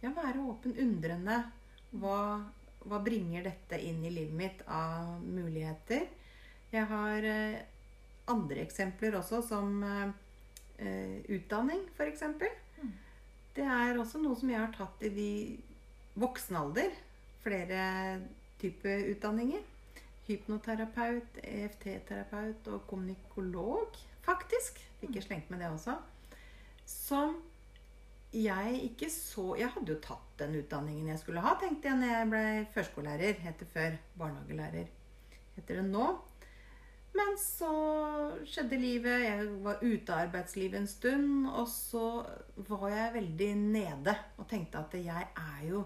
ja, 0.00 0.08
være 0.08 0.40
åpen, 0.48 0.72
undrende. 0.80 1.42
Hva, 2.00 2.40
hva 2.88 3.00
bringer 3.04 3.44
dette 3.44 3.76
inn 3.84 4.00
i 4.00 4.14
livet 4.14 4.32
mitt 4.38 4.62
av 4.64 5.20
muligheter? 5.20 6.06
Jeg 6.72 6.88
har 6.88 7.28
andre 8.30 8.62
eksempler 8.62 9.16
også, 9.18 9.42
som 9.46 9.82
eh, 9.82 11.18
utdanning, 11.32 11.82
f.eks. 11.96 12.22
Mm. 12.82 12.92
Det 13.56 13.66
er 13.66 13.98
også 13.98 14.20
noe 14.22 14.38
som 14.38 14.50
jeg 14.52 14.60
har 14.60 14.72
tatt 14.76 15.02
i 15.04 15.10
de 15.12 15.32
voksen 16.20 16.58
alder. 16.60 16.94
Flere 17.42 17.82
typer 18.62 19.08
utdanninger. 19.10 19.62
Hypnoterapeut, 20.28 21.40
EFT-terapeut 21.42 22.68
og 22.70 22.84
kommunikolog, 22.90 23.96
faktisk. 24.22 24.78
Fikk 25.00 25.18
jeg 25.18 25.26
slengt 25.26 25.50
med 25.50 25.64
det 25.64 25.72
også. 25.72 25.96
Som 26.86 27.40
jeg 28.32 28.78
ikke 28.86 29.10
så 29.12 29.54
Jeg 29.58 29.68
hadde 29.74 29.92
jo 29.92 29.98
tatt 30.00 30.38
den 30.40 30.54
utdanningen 30.62 31.10
jeg 31.10 31.20
skulle 31.20 31.42
ha, 31.44 31.52
tenkte 31.60 31.90
jeg 31.90 31.98
når 32.00 32.12
jeg 32.14 32.28
ble 32.30 32.44
førskolelærer. 32.72 33.40
Heter 33.44 33.68
før. 33.74 33.98
Barnehagelærer 34.18 34.86
heter 35.56 35.80
det 35.80 35.88
nå. 35.90 36.06
Men 37.12 37.34
så 37.36 37.70
skjedde 38.48 38.78
livet. 38.80 39.24
Jeg 39.26 39.48
var 39.64 39.82
ute 39.82 40.14
av 40.14 40.26
arbeidslivet 40.26 40.80
en 40.80 40.88
stund. 40.88 41.48
Og 41.50 41.66
så 41.68 42.06
var 42.68 42.86
jeg 42.92 43.16
veldig 43.18 43.50
nede 43.60 44.16
og 44.38 44.48
tenkte 44.50 44.80
at 44.80 44.96
jeg 44.96 45.28
er 45.28 45.64
jo 45.68 45.84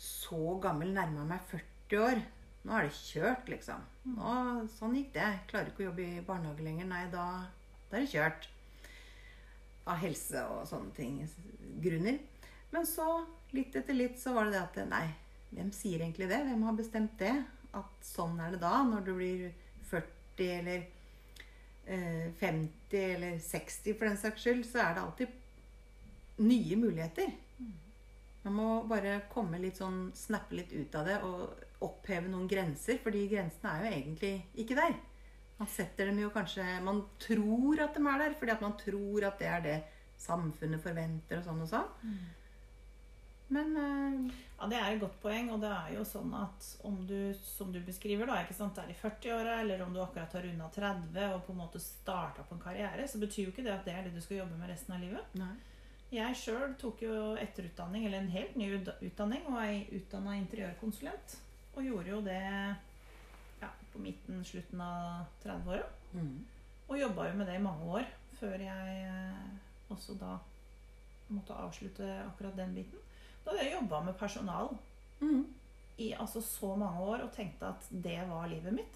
så 0.00 0.56
gammel. 0.62 0.94
Nærma 0.96 1.26
meg 1.28 1.44
40 1.52 2.04
år. 2.06 2.22
Nå 2.60 2.76
er 2.76 2.88
det 2.88 2.96
kjørt, 2.96 3.46
liksom. 3.48 3.84
Nå, 4.16 4.32
sånn 4.76 4.96
gikk 4.96 5.14
det. 5.14 5.28
Jeg 5.28 5.44
klarer 5.52 5.70
ikke 5.70 5.84
å 5.84 5.88
jobbe 5.90 6.06
i 6.06 6.24
barnehage 6.24 6.64
lenger. 6.64 6.88
Nei, 6.88 7.04
da, 7.12 7.26
da 7.88 7.96
er 7.96 8.04
det 8.04 8.12
kjørt. 8.12 8.50
Av 9.88 10.00
helse 10.00 10.44
og 10.52 10.66
sånne 10.68 10.92
ting. 10.96 11.22
Grunner. 11.84 12.20
Men 12.70 12.86
så, 12.86 13.06
litt 13.56 13.76
etter 13.76 13.96
litt, 13.96 14.20
så 14.20 14.34
var 14.36 14.48
det 14.48 14.56
det 14.56 14.64
at 14.64 14.92
Nei, 14.92 15.06
hvem 15.50 15.72
sier 15.74 16.04
egentlig 16.04 16.28
det? 16.30 16.44
Hvem 16.46 16.68
har 16.68 16.76
bestemt 16.78 17.16
det? 17.20 17.32
At 17.76 18.04
sånn 18.04 18.38
er 18.42 18.54
det 18.54 18.60
da, 18.62 18.80
når 18.86 19.04
du 19.06 19.12
blir 19.16 19.48
40 20.40 20.50
eller 20.58 20.86
eh, 21.86 22.32
50 22.40 23.04
eller 23.14 23.38
60 23.38 23.98
for 23.98 24.08
den 24.08 24.16
saks 24.16 24.42
skyld, 24.42 24.64
så 24.66 24.82
er 24.84 24.96
det 24.96 25.04
alltid 25.04 25.38
nye 26.40 26.76
muligheter. 26.80 27.30
Man 28.42 28.56
må 28.56 28.68
bare 28.88 29.18
komme 29.28 29.60
litt 29.60 29.76
sånn, 29.76 30.06
snappe 30.16 30.56
litt 30.56 30.72
ut 30.72 30.94
av 30.96 31.04
det 31.08 31.18
og 31.28 31.84
oppheve 31.84 32.30
noen 32.30 32.48
grenser. 32.48 32.96
For 33.02 33.12
de 33.12 33.26
grensene 33.28 33.74
er 33.74 33.84
jo 33.84 33.90
egentlig 33.98 34.32
ikke 34.64 34.78
der. 34.78 34.96
Man 35.60 35.68
setter 35.68 36.08
dem 36.08 36.22
jo 36.22 36.30
kanskje 36.32 36.64
Man 36.80 37.02
tror 37.20 37.82
at 37.84 37.96
de 37.96 38.00
er 38.00 38.22
der, 38.22 38.36
fordi 38.38 38.52
at 38.54 38.62
man 38.64 38.78
tror 38.80 39.26
at 39.28 39.38
det 39.42 39.48
er 39.48 39.64
det 39.66 39.78
samfunnet 40.20 40.80
forventer 40.80 41.40
og 41.40 41.44
sånn 41.44 41.60
og 41.66 41.68
sånn. 41.68 41.90
Men 43.50 43.76
uh... 43.76 44.32
Ja, 44.60 44.66
det 44.68 44.76
er 44.76 44.92
et 44.92 45.00
godt 45.00 45.16
poeng, 45.22 45.48
og 45.54 45.62
det 45.62 45.70
er 45.72 45.94
jo 45.96 46.02
sånn 46.04 46.34
at 46.36 46.66
om 46.84 46.98
du, 47.08 47.32
som 47.40 47.70
du 47.72 47.78
beskriver, 47.82 48.28
da, 48.28 48.42
ikke 48.44 48.56
sant, 48.58 48.76
er 48.78 48.92
i 48.92 48.96
40-åra, 48.98 49.56
eller 49.62 49.80
om 49.82 49.94
du 49.94 50.02
akkurat 50.04 50.34
har 50.36 50.44
runda 50.44 50.68
30 50.74 51.34
og 51.34 51.42
på 51.46 51.54
en 51.54 51.62
måte 51.62 51.80
starta 51.80 52.44
på 52.44 52.58
en 52.58 52.62
karriere, 52.62 53.06
så 53.08 53.18
betyr 53.22 53.48
jo 53.48 53.54
ikke 53.54 53.64
det 53.64 53.72
at 53.72 53.88
det 53.88 53.94
er 53.96 54.06
det 54.06 54.14
du 54.14 54.20
skal 54.20 54.42
jobbe 54.42 54.58
med 54.60 54.70
resten 54.70 54.94
av 54.96 55.02
livet. 55.02 55.34
nei. 55.40 55.54
Jeg 56.10 56.34
sjøl 56.34 56.72
tok 56.74 57.04
jo 57.04 57.16
etterutdanning, 57.38 58.04
eller 58.06 58.18
en 58.18 58.32
helt 58.34 58.56
ny 58.58 58.68
utdanning, 58.76 59.44
og 59.46 59.60
er 59.62 59.92
utdanna 59.94 60.34
interiørkonsulent. 60.40 61.36
Og 61.76 61.86
gjorde 61.86 62.10
jo 62.10 62.18
det 62.26 62.40
ja, 63.60 63.68
på 63.92 64.02
midten, 64.02 64.40
slutten 64.44 64.82
av 64.82 65.28
30-åra. 65.44 65.86
Mm. 66.18 66.32
Og 66.90 66.98
jobba 66.98 67.28
jo 67.28 67.36
med 67.38 67.46
det 67.46 67.60
i 67.60 67.62
mange 67.62 67.86
år 67.94 68.08
før 68.40 68.56
jeg 68.64 68.96
eh, 69.06 69.92
også 69.92 70.16
da 70.18 70.34
måtte 71.30 71.54
avslutte 71.54 72.08
akkurat 72.24 72.58
den 72.58 72.74
biten. 72.74 73.06
Da 73.44 73.50
hadde 73.50 73.64
jeg 73.64 73.74
jobba 73.80 74.00
med 74.04 74.18
personal 74.18 74.76
Mm. 75.20 75.44
i 75.98 76.12
altså 76.16 76.40
så 76.40 76.74
mange 76.76 77.00
år 77.00 77.22
og 77.26 77.32
tenkte 77.36 77.66
at 77.68 77.88
det 77.90 78.18
var 78.28 78.46
livet 78.48 78.72
mitt. 78.72 78.94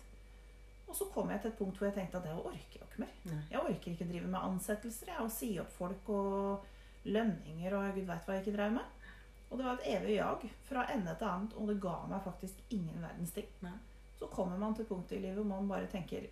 Og 0.88 0.94
så 0.96 1.04
kom 1.12 1.28
jeg 1.30 1.40
til 1.42 1.50
et 1.50 1.58
punkt 1.58 1.76
hvor 1.78 1.86
jeg 1.90 1.94
tenkte 1.98 2.16
at 2.16 2.24
det 2.24 2.32
orker 2.32 2.78
jeg 2.78 2.86
ikke 2.86 3.00
mer. 3.02 3.10
Nei. 3.28 3.42
Jeg 3.50 3.60
orker 3.60 3.90
ikke 3.92 4.06
drive 4.08 4.26
med 4.32 4.40
ansettelser 4.40 5.06
jeg, 5.10 5.20
og 5.20 5.30
si 5.30 5.50
opp 5.60 5.72
folk 5.76 6.08
og 6.08 6.64
lønninger 7.04 7.76
og 7.76 7.94
gud 7.94 8.06
veit 8.08 8.24
hva 8.24 8.34
jeg 8.38 8.46
ikke 8.46 8.56
drev 8.56 8.72
med. 8.78 9.10
Og 9.50 9.58
det 9.58 9.66
var 9.66 9.74
et 9.82 9.90
evig 9.98 10.16
jag 10.16 10.46
fra 10.64 10.86
ende 10.94 11.14
til 11.18 11.28
annet, 11.28 11.52
og 11.60 11.68
det 11.68 11.80
ga 11.82 11.94
meg 12.08 12.24
faktisk 12.24 12.54
ingen 12.70 13.02
verdens 13.04 13.32
ting. 13.36 13.46
Nei. 13.62 13.74
Så 14.18 14.26
kommer 14.32 14.56
man 14.58 14.74
til 14.74 14.84
punktet 14.88 15.18
i 15.18 15.20
livet 15.26 15.36
hvor 15.44 15.60
man 15.60 15.68
bare 15.68 15.86
tenker 15.92 16.24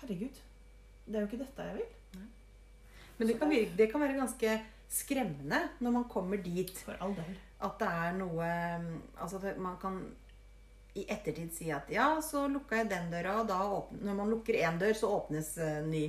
Herregud, 0.00 0.36
det 1.06 1.16
er 1.16 1.20
jo 1.24 1.26
ikke 1.30 1.40
dette 1.44 1.62
jeg 1.70 1.76
vil. 1.78 2.22
Men 3.18 3.28
det 3.28 3.38
kan, 3.40 3.48
virke, 3.48 3.76
det 3.78 3.90
kan 3.92 4.00
være 4.00 4.18
ganske 4.18 4.50
skremmende 4.92 5.62
når 5.82 5.94
man 5.98 6.06
kommer 6.10 6.40
dit. 6.42 6.72
For 6.86 6.98
all 7.02 7.16
del. 7.16 7.36
At 7.66 7.80
det 7.80 7.88
er 7.88 8.16
noe 8.18 8.46
Altså 9.16 9.40
at 9.40 9.58
man 9.62 9.78
kan 9.80 10.00
i 10.96 11.04
ettertid 11.12 11.52
si 11.52 11.70
at 11.74 11.90
ja, 11.92 12.08
så 12.24 12.46
lukka 12.48 12.78
jeg 12.80 12.88
den 12.88 13.10
døra, 13.12 13.40
og 13.42 13.48
da 13.50 13.58
åpner 13.68 14.06
Når 14.08 14.14
man 14.16 14.30
lukker 14.32 14.56
én 14.56 14.78
dør, 14.80 14.94
så 14.96 15.10
åpnes 15.18 15.50
eh, 15.60 15.82
ny. 15.84 16.04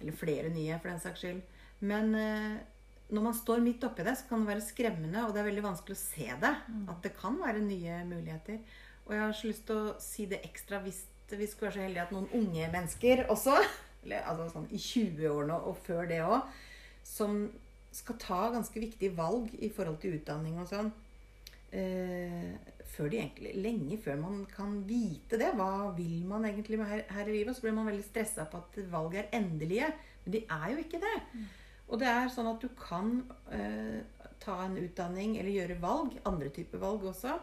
Eller 0.00 0.16
flere 0.16 0.50
nye, 0.52 0.76
for 0.78 0.92
den 0.92 1.00
saks 1.02 1.24
skyld. 1.24 1.40
Men 1.80 2.12
eh, 2.14 2.58
når 3.08 3.24
man 3.24 3.36
står 3.36 3.62
midt 3.64 3.84
oppi 3.88 4.04
det, 4.04 4.18
så 4.20 4.28
kan 4.28 4.44
det 4.44 4.52
være 4.52 4.66
skremmende, 4.66 5.22
og 5.24 5.32
det 5.32 5.40
er 5.40 5.48
veldig 5.48 5.64
vanskelig 5.64 5.96
å 5.96 6.00
se 6.02 6.28
det. 6.42 6.54
At 6.92 7.00
det 7.06 7.14
kan 7.16 7.38
være 7.40 7.64
nye 7.64 8.02
muligheter. 8.08 8.60
Og 9.06 9.14
jeg 9.16 9.22
har 9.22 9.32
så 9.38 9.48
lyst 9.48 9.64
til 9.70 9.80
å 9.80 9.94
si 10.02 10.26
det 10.28 10.42
ekstra 10.44 10.82
hvis 10.84 11.06
vi 11.28 11.46
skulle 11.48 11.68
være 11.68 11.76
så 11.76 11.84
heldige 11.84 12.04
at 12.04 12.12
noen 12.12 12.28
unge 12.36 12.68
mennesker 12.72 13.24
også, 13.32 13.56
eller 14.04 14.28
altså 14.28 14.50
sånn 14.52 14.68
i 14.72 14.80
20-årene 14.80 15.56
og 15.70 15.80
før 15.86 16.08
det 16.10 16.20
òg, 16.24 16.52
som 17.04 17.40
skal 17.98 18.18
ta 18.22 18.40
ganske 18.54 18.80
viktige 18.82 19.16
valg 19.16 19.52
i 19.58 19.70
forhold 19.74 20.00
til 20.02 20.16
utdanning 20.18 20.58
og 20.62 20.68
sånn 20.70 20.90
eh, 21.74 22.52
før 22.88 23.12
egentlig, 23.12 23.54
Lenge 23.60 23.98
før 24.02 24.18
man 24.20 24.42
kan 24.50 24.80
vite 24.88 25.38
det. 25.40 25.52
Hva 25.58 25.90
vil 25.96 26.24
man 26.26 26.46
egentlig 26.48 26.80
med 26.80 26.90
her, 26.90 27.04
her 27.14 27.28
i 27.28 27.36
livet? 27.38 27.56
Så 27.56 27.66
blir 27.66 27.76
man 27.76 27.88
veldig 27.90 28.06
stressa 28.06 28.48
på 28.50 28.62
at 28.62 28.78
valg 28.90 29.18
er 29.18 29.30
endelige. 29.36 29.90
Men 30.24 30.34
de 30.34 30.44
er 30.44 30.72
jo 30.72 30.82
ikke 30.82 31.02
det. 31.02 31.16
Og 31.88 32.00
det 32.00 32.08
er 32.10 32.32
sånn 32.32 32.50
at 32.50 32.64
du 32.64 32.68
kan 32.76 33.22
eh, 33.54 34.00
ta 34.42 34.58
en 34.64 34.76
utdanning 34.80 35.38
eller 35.38 35.54
gjøre 35.54 35.78
valg, 35.82 36.18
andre 36.28 36.50
typer 36.54 36.82
valg 36.82 37.06
også, 37.10 37.38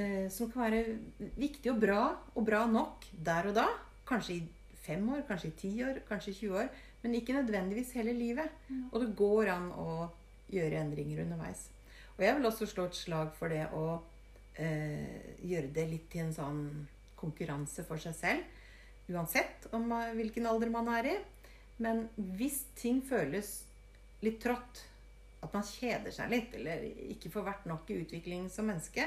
eh, 0.00 0.28
som 0.32 0.50
kan 0.52 0.68
være 0.68 1.30
viktig 1.40 1.72
og 1.74 1.82
bra, 1.82 2.04
og 2.34 2.46
bra 2.46 2.64
nok 2.70 3.10
der 3.12 3.50
og 3.50 3.58
da. 3.58 3.66
Kanskje 4.08 4.38
i 4.38 4.40
fem 4.80 5.04
år, 5.12 5.26
kanskje 5.28 5.50
i 5.50 5.58
ti 5.60 5.72
år, 5.84 6.00
kanskje 6.08 6.32
i 6.32 6.38
20 6.40 6.62
år. 6.62 6.70
Men 7.02 7.16
ikke 7.16 7.36
nødvendigvis 7.36 7.94
hele 7.96 8.12
livet. 8.16 8.50
Og 8.92 9.00
det 9.02 9.14
går 9.16 9.52
an 9.54 9.70
å 9.72 9.90
gjøre 10.52 10.80
endringer 10.82 11.22
underveis. 11.24 11.68
Og 12.18 12.24
jeg 12.26 12.36
vil 12.36 12.48
også 12.50 12.68
slå 12.68 12.86
et 12.88 12.98
slag 12.98 13.30
for 13.38 13.52
det 13.52 13.64
å 13.72 13.84
eh, 14.60 15.36
gjøre 15.46 15.72
det 15.76 15.86
litt 15.88 16.10
til 16.12 16.26
en 16.26 16.34
sånn 16.36 16.62
konkurranse 17.20 17.84
for 17.88 18.02
seg 18.02 18.16
selv. 18.18 18.58
Uansett 19.10 19.70
om 19.76 19.88
eh, 19.96 20.12
hvilken 20.18 20.48
alder 20.50 20.72
man 20.72 20.90
er 20.98 21.08
i. 21.14 21.16
Men 21.80 22.04
hvis 22.36 22.62
ting 22.76 23.00
føles 23.06 23.62
litt 24.20 24.40
trått, 24.42 24.84
at 25.40 25.54
man 25.56 25.64
kjeder 25.64 26.12
seg 26.12 26.28
litt, 26.28 26.54
eller 26.58 26.84
ikke 27.14 27.32
får 27.32 27.46
vært 27.46 27.68
nok 27.70 27.88
i 27.88 28.02
utvikling 28.02 28.50
som 28.52 28.68
menneske, 28.68 29.06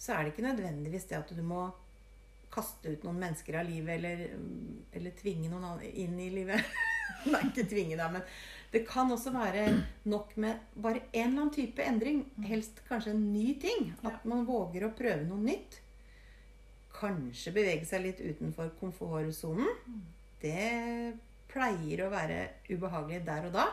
så 0.00 0.14
er 0.14 0.24
det 0.24 0.32
ikke 0.32 0.46
nødvendigvis 0.46 1.04
det 1.10 1.20
at 1.20 1.34
du 1.36 1.42
må 1.44 1.66
kaste 2.54 2.94
ut 2.94 3.04
noen 3.04 3.20
mennesker 3.20 3.58
av 3.60 3.68
livet, 3.68 3.98
eller, 3.98 4.24
eller 4.94 5.16
tvinge 5.18 5.50
noen 5.52 5.82
inn 5.84 6.16
i 6.22 6.30
livet. 6.32 6.64
Nei, 7.32 7.40
ikke 7.48 7.66
tvinge 7.70 7.96
deg, 7.98 8.18
men 8.18 8.24
det 8.74 8.82
kan 8.88 9.10
også 9.14 9.30
være 9.30 9.68
nok 10.10 10.32
med 10.42 10.62
bare 10.74 11.04
en 11.12 11.28
eller 11.28 11.44
annen 11.44 11.54
type 11.54 11.82
endring. 11.84 12.24
Helst 12.48 12.80
kanskje 12.88 13.14
en 13.14 13.28
ny 13.32 13.54
ting. 13.62 13.92
At 14.02 14.24
man 14.26 14.46
våger 14.48 14.86
å 14.86 14.94
prøve 14.98 15.22
noe 15.28 15.38
nytt. 15.44 15.78
Kanskje 16.94 17.54
bevege 17.54 17.86
seg 17.86 18.02
litt 18.02 18.22
utenfor 18.22 18.72
komfortsonen. 18.80 19.70
Det 20.42 21.14
pleier 21.50 22.02
å 22.02 22.10
være 22.10 22.40
ubehagelig 22.66 23.22
der 23.28 23.46
og 23.50 23.54
da. 23.54 23.68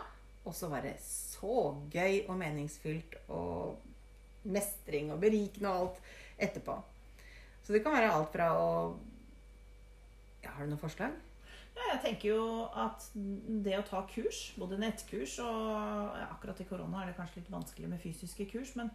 Og 0.46 0.53
så 0.58 0.70
være 0.70 0.93
så 1.01 1.58
gøy 1.93 2.24
og 2.27 2.38
meningsfylt 2.38 3.17
og 3.34 3.81
mestring 4.53 5.12
og 5.13 5.22
berikende 5.22 5.70
og 5.70 5.81
alt 5.81 6.00
etterpå. 6.41 6.77
Så 7.65 7.74
det 7.74 7.81
kan 7.86 7.98
være 7.98 8.13
alt 8.13 8.31
fra 8.34 8.53
å 8.58 8.70
ja, 10.41 10.50
Har 10.50 10.65
du 10.65 10.72
noen 10.72 10.81
forslag? 10.81 11.13
Ja, 11.75 11.85
jeg 11.93 12.01
tenker 12.03 12.27
jo 12.33 12.41
at 12.75 13.05
det 13.63 13.77
å 13.79 13.85
ta 13.87 14.01
kurs, 14.11 14.41
både 14.59 14.77
nettkurs 14.81 15.37
og 15.39 16.17
ja, 16.19 16.25
Akkurat 16.33 16.59
i 16.59 16.65
korona 16.67 17.01
er 17.03 17.11
det 17.11 17.15
kanskje 17.17 17.39
litt 17.41 17.51
vanskelig 17.53 17.89
med 17.93 18.01
fysiske 18.03 18.45
kurs, 18.51 18.73
men 18.75 18.91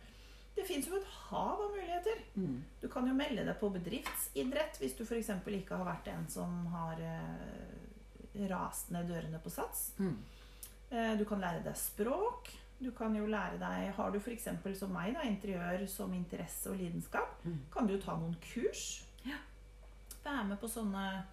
det 0.56 0.64
fins 0.68 0.86
jo 0.88 0.96
et 0.96 1.08
hav 1.28 1.60
av 1.60 1.72
muligheter. 1.72 2.20
Du 2.80 2.86
kan 2.92 3.06
jo 3.08 3.14
melde 3.16 3.44
deg 3.44 3.58
på 3.60 3.68
bedriftsidrett 3.74 4.78
hvis 4.80 4.94
du 4.96 5.02
f.eks. 5.04 5.28
ikke 5.46 5.76
har 5.76 5.84
vært 5.88 6.08
en 6.12 6.28
som 6.32 6.66
har 6.72 7.00
eh, 7.00 8.46
rast 8.48 8.90
ned 8.92 9.08
dørene 9.10 9.40
på 9.44 9.52
Sats. 9.52 9.90
Mm. 10.00 10.14
Eh, 10.90 11.12
Du 11.20 11.24
kan 11.28 11.40
lære 11.40 11.64
deg 11.64 11.76
språk. 11.76 12.52
Du 12.78 12.90
kan 12.92 13.14
jo 13.16 13.24
lære 13.26 13.56
deg 13.60 13.92
Har 13.96 14.10
du 14.12 14.18
f.eks. 14.20 14.48
som 14.78 14.92
meg, 14.92 15.14
da, 15.16 15.22
interiør 15.28 15.86
som 15.88 16.12
interesse 16.12 16.70
og 16.70 16.76
lidenskap, 16.80 17.40
Mm. 17.44 17.58
kan 17.72 17.86
du 17.86 17.94
jo 17.96 18.00
ta 18.00 18.16
noen 18.16 18.36
kurs. 18.52 19.02
Ja. 19.24 19.36
Være 20.24 20.44
med 20.44 20.60
på 20.60 20.68
sånne 20.68 21.24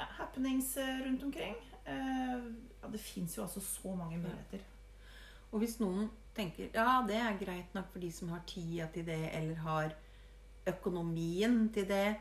ja, 0.00 0.08
happenings 0.18 0.74
eh, 0.80 1.04
rundt 1.06 1.28
omkring. 1.28 1.56
Eh, 1.84 2.50
Ja, 2.80 2.88
det 2.88 3.00
fins 3.00 3.36
jo 3.36 3.44
altså 3.44 3.60
så 3.60 3.94
mange 3.94 4.18
muligheter. 4.18 4.62
Og 5.50 5.60
hvis 5.62 5.78
noen 5.82 6.08
tenker 6.36 6.70
ja, 6.72 7.00
det 7.06 7.18
er 7.18 7.38
greit 7.40 7.74
nok 7.76 7.90
for 7.92 8.02
de 8.02 8.10
som 8.14 8.30
har 8.32 8.44
tida 8.48 8.86
til 8.94 9.06
det, 9.08 9.22
eller 9.36 9.60
har 9.64 9.94
økonomien 10.70 11.66
til 11.74 11.88
det, 11.88 12.16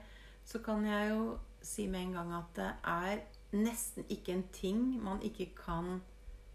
så 0.45 0.59
kan 0.65 0.85
jeg 0.87 1.11
jo 1.13 1.37
si 1.61 1.87
med 1.87 2.07
en 2.07 2.15
gang 2.17 2.33
at 2.39 2.51
det 2.57 2.69
er 2.91 3.21
nesten 3.55 4.07
ikke 4.09 4.33
en 4.33 4.45
ting 4.53 4.81
man 5.03 5.21
ikke 5.25 5.51
kan 5.57 5.99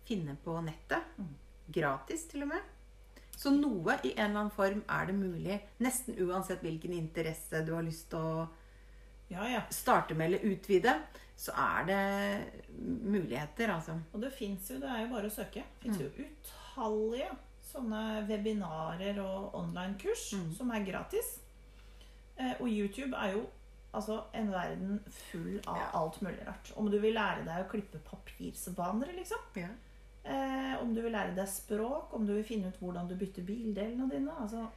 finne 0.04 0.36
på 0.44 0.58
nettet. 0.64 1.04
Mm. 1.16 1.34
Gratis, 1.74 2.26
til 2.28 2.44
og 2.44 2.52
med. 2.52 2.72
Så 3.36 3.50
noe 3.50 3.96
i 4.04 4.12
en 4.12 4.28
eller 4.28 4.44
annen 4.44 4.54
form 4.54 4.82
er 4.88 5.08
det 5.08 5.14
mulig, 5.16 5.56
nesten 5.82 6.18
uansett 6.22 6.62
hvilken 6.62 6.92
interesse 6.94 7.64
du 7.66 7.72
har 7.74 7.86
lyst 7.86 8.10
til 8.12 8.20
å 8.20 8.44
Ja, 9.30 9.46
ja. 9.48 9.62
starte 9.70 10.14
med 10.14 10.26
eller 10.26 10.44
utvide, 10.52 10.94
så 11.36 11.52
er 11.56 11.84
det 11.88 12.00
muligheter, 13.02 13.72
altså. 13.74 13.96
Og 14.12 14.20
det 14.22 14.32
fins 14.32 14.70
jo, 14.70 14.78
det 14.82 14.88
er 14.90 15.00
jo 15.06 15.12
bare 15.14 15.26
å 15.30 15.34
søke. 15.34 15.62
Det 15.82 15.82
fins 15.82 16.00
jo 16.00 16.26
utallige 16.26 17.30
sånne 17.64 18.02
webinarer 18.28 19.18
og 19.24 19.54
online-kurs 19.58 20.32
Mm. 20.36 20.52
som 20.54 20.70
er 20.70 20.84
gratis. 20.86 21.38
Eh, 22.38 22.52
og 22.60 22.68
YouTube 22.68 23.14
er 23.16 23.32
jo 23.32 23.46
altså 23.94 24.20
en 24.34 24.50
verden 24.52 25.00
full 25.08 25.60
av 25.66 25.76
Ja. 25.78 25.90
alt 25.94 26.20
mulig 26.22 26.46
rart. 26.46 26.72
Om 26.76 26.90
du 26.90 26.98
vil 27.00 27.14
lære 27.14 27.44
deg 27.44 27.64
å 27.64 27.70
klippe 27.70 27.98
papirsvaner, 27.98 29.12
liksom. 29.16 29.38
Ja. 29.56 29.68
Eh, 30.24 30.82
om 30.82 30.94
du 30.94 31.02
vil 31.02 31.12
lære 31.12 31.34
deg 31.34 31.46
språk, 31.48 32.12
om 32.14 32.26
du 32.26 32.32
vil 32.34 32.44
finne 32.44 32.68
ut 32.68 32.78
hvordan 32.80 33.08
du 33.08 33.14
bytter 33.14 33.42
bildelene 33.42 34.10
dine. 34.10 34.30
Altså, 34.40 34.68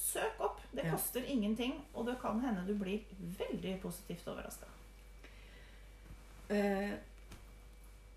søk 0.00 0.40
opp. 0.40 0.60
Det 0.72 0.84
Ja. 0.86 0.94
koster 0.94 1.24
ingenting, 1.26 1.74
og 1.94 2.06
det 2.06 2.16
kan 2.22 2.40
hende 2.40 2.64
du 2.66 2.74
blir 2.74 3.00
veldig 3.38 3.80
positivt 3.82 4.26
overraska. 4.28 4.66
Uh, 6.50 6.96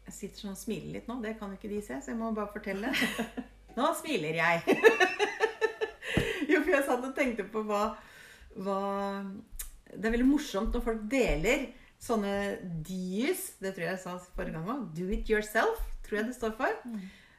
jeg 0.08 0.14
sitter 0.16 0.42
sånn 0.42 0.56
og 0.56 0.58
smiler 0.60 0.96
litt 0.98 1.08
nå. 1.08 1.20
Det 1.22 1.36
kan 1.40 1.52
jo 1.54 1.58
ikke 1.60 1.70
de 1.72 1.82
se, 1.86 2.00
så 2.02 2.12
jeg 2.12 2.20
må 2.20 2.32
bare 2.36 2.52
fortelle. 2.54 2.90
Nå 3.78 3.90
smiler 3.98 4.36
jeg. 4.40 4.64
jo, 6.52 6.60
for 6.62 6.74
jeg 6.74 6.84
satt 6.88 7.06
og 7.08 7.16
tenkte 7.18 7.46
på 7.50 7.64
hva, 7.66 7.86
hva 8.58 8.80
Det 9.94 10.06
er 10.10 10.14
veldig 10.16 10.28
morsomt 10.30 10.74
når 10.76 10.84
folk 10.86 11.02
deler 11.10 11.68
sånne 12.04 12.34
DIUs. 12.86 13.54
Det 13.62 13.72
tror 13.74 13.86
jeg 13.86 13.94
jeg 13.96 14.04
sa 14.04 14.18
forrige 14.36 14.58
gang 14.58 14.70
òg. 14.74 14.88
Do 14.98 15.08
it 15.14 15.30
yourself, 15.32 15.80
tror 16.06 16.20
jeg 16.20 16.32
det 16.32 16.36
står 16.38 16.56
for. 16.60 16.74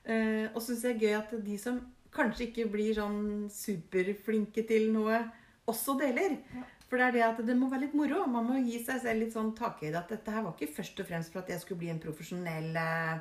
Eh, 0.04 0.46
og 0.52 0.60
så 0.60 0.72
syns 0.72 0.84
jeg 0.84 0.98
det 1.00 1.08
er 1.08 1.08
gøy 1.08 1.18
at 1.22 1.34
de 1.46 1.58
som 1.60 1.80
kanskje 2.14 2.48
ikke 2.48 2.68
blir 2.70 2.94
sånn 2.96 3.48
superflinke 3.52 4.64
til 4.68 4.90
noe, 4.94 5.22
også 5.70 5.96
deler. 5.98 6.38
Ja. 6.54 6.64
For 6.84 7.00
det 7.00 7.06
er 7.06 7.14
det 7.16 7.22
at 7.26 7.38
det 7.48 7.56
må 7.58 7.70
være 7.72 7.86
litt 7.86 7.96
moro. 7.96 8.26
Man 8.30 8.46
må 8.46 8.60
gi 8.62 8.78
seg 8.84 9.00
selv 9.02 9.24
litt 9.24 9.34
sånn 9.34 9.54
takhøyde. 9.56 9.98
At 9.98 10.12
dette 10.12 10.34
her 10.34 10.44
var 10.44 10.54
ikke 10.54 10.76
først 10.76 11.00
og 11.00 11.08
fremst 11.08 11.32
for 11.32 11.42
at 11.42 11.50
jeg 11.50 11.62
skulle 11.62 11.80
bli 11.80 11.90
en 11.90 12.02
profesjonell 12.02 12.76
eh, 12.78 13.16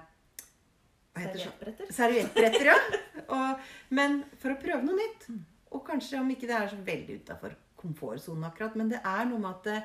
Hva 1.13 1.23
heter? 1.23 1.39
Serviettbretter. 1.39 1.95
Serviettbretter, 1.95 2.69
ja. 2.69 2.77
Og, 3.33 3.65
men 3.95 4.19
for 4.41 4.53
å 4.53 4.59
prøve 4.61 4.83
noe 4.85 4.99
nytt. 4.99 5.27
Og 5.73 5.81
kanskje 5.87 6.19
om 6.19 6.29
ikke 6.29 6.49
det 6.49 6.57
er 6.59 6.69
så 6.69 6.79
veldig 6.85 7.17
utafor 7.23 7.55
komfortsonen 7.79 8.45
akkurat, 8.47 8.75
men 8.79 8.91
det 8.91 8.99
er 9.01 9.25
noe 9.27 9.41
med 9.41 9.49
at 9.49 9.65
det, 9.67 9.79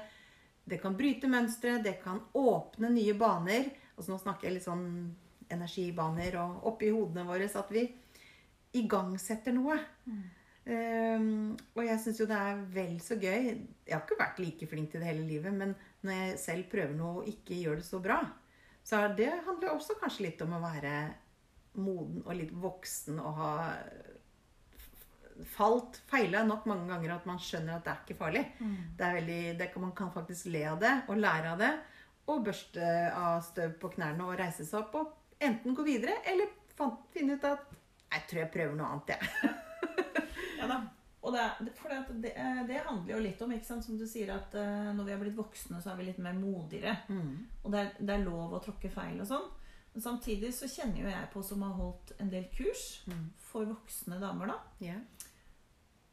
det 0.75 0.78
kan 0.83 0.95
bryte 0.99 1.31
mønstre, 1.31 1.78
det 1.83 1.97
kan 2.02 2.21
åpne 2.37 2.90
nye 2.93 3.14
baner. 3.19 3.71
Altså 3.97 4.12
nå 4.12 4.21
snakker 4.21 4.50
jeg 4.50 4.59
litt 4.59 4.67
sånn 4.69 4.85
energibaner 5.55 6.38
og 6.43 6.67
oppi 6.73 6.90
hodene 6.95 7.26
våre, 7.28 7.49
så 7.50 7.62
at 7.64 7.73
vi 7.75 7.87
igangsetter 8.78 9.55
noe. 9.57 9.78
Um, 10.69 11.55
og 11.72 11.87
jeg 11.87 12.01
syns 12.03 12.18
jo 12.20 12.27
det 12.29 12.37
er 12.37 12.59
vel 12.75 12.99
så 13.01 13.16
gøy. 13.16 13.46
Jeg 13.88 13.94
har 13.94 14.03
ikke 14.05 14.20
vært 14.20 14.42
like 14.42 14.68
flink 14.68 14.92
til 14.92 15.01
det 15.01 15.09
hele 15.09 15.25
livet, 15.25 15.55
men 15.55 15.72
når 16.05 16.18
jeg 16.18 16.42
selv 16.42 16.68
prøver 16.72 16.92
noe 16.96 17.22
og 17.22 17.31
ikke 17.31 17.57
gjør 17.62 17.81
det 17.81 17.87
så 17.88 18.03
bra, 18.05 18.20
så 18.85 19.01
det 19.16 19.31
handler 19.46 19.72
også 19.72 19.96
kanskje 20.01 20.29
litt 20.29 20.44
om 20.44 20.55
å 20.57 20.62
være 20.62 20.92
moden 21.79 22.22
og 22.25 22.37
litt 22.37 22.53
voksen 22.57 23.18
og 23.20 23.40
ha 23.40 23.53
falt, 25.55 26.01
feila 26.11 26.42
nok 26.46 26.66
mange 26.66 26.88
ganger 26.90 27.14
at 27.14 27.27
man 27.29 27.38
skjønner 27.42 27.77
at 27.77 27.85
det 27.87 27.92
er 27.92 28.01
ikke 28.05 28.18
farlig. 28.18 28.44
Det 28.99 29.07
er 29.07 29.18
veldig, 29.20 29.42
det 29.61 29.68
kan, 29.72 29.85
man 29.87 29.94
kan 29.96 30.11
faktisk 30.14 30.51
le 30.53 30.64
av 30.72 30.81
det 30.83 30.94
og 31.07 31.20
lære 31.20 31.53
av 31.53 31.62
det. 31.62 31.72
Og 32.29 32.42
børste 32.44 32.88
av 33.14 33.38
støv 33.46 33.77
på 33.81 33.92
knærne 33.94 34.27
og 34.27 34.37
reise 34.40 34.66
seg 34.66 34.83
opp 34.83 34.99
og 35.01 35.12
enten 35.40 35.74
gå 35.74 35.83
videre 35.87 36.14
eller 36.24 36.51
finne 37.12 37.35
ut 37.38 37.44
at 37.44 37.66
jeg 38.09 38.22
tror 38.31 38.40
jeg 38.40 38.51
prøver 38.55 38.77
noe 38.79 38.87
annet, 38.94 39.11
jeg. 39.14 39.51
Ja 40.59 40.66
da. 40.70 40.79
Og 41.22 41.35
det, 41.35 41.42
det- 41.66 41.72
for 41.77 41.90
det, 41.92 41.98
det, 42.22 42.31
eh, 42.38 42.61
det 42.66 42.79
handler 42.87 43.12
jo 43.14 43.20
litt 43.22 43.40
om, 43.44 43.53
som 43.66 43.98
du 43.98 44.07
sier, 44.09 44.31
at 44.33 44.55
eh, 44.55 44.88
når 44.96 45.05
vi 45.05 45.12
har 45.12 45.20
blitt 45.20 45.37
voksne, 45.37 45.81
så 45.83 45.90
er 45.92 45.96
vi 45.98 46.07
litt 46.09 46.18
mer 46.24 46.33
modigere. 46.38 46.94
Og 47.64 47.72
det 47.74 47.81
er, 47.83 47.90
det 48.01 48.14
er 48.14 48.24
lov 48.24 48.55
å 48.57 48.61
tråkke 48.64 48.90
feil 48.90 49.20
og 49.20 49.27
sånn. 49.29 49.48
Men 49.92 50.05
samtidig 50.05 50.53
så 50.55 50.68
kjenner 50.70 51.03
jo 51.03 51.11
jeg 51.11 51.29
på, 51.33 51.42
som 51.44 51.62
har 51.66 51.74
holdt 51.77 52.12
en 52.22 52.31
del 52.33 52.46
kurs 52.55 53.03
Mm. 53.11 53.27
for 53.51 53.66
voksne 53.66 54.18
damer, 54.22 54.46
da, 54.55 54.59
yeah. 54.85 55.01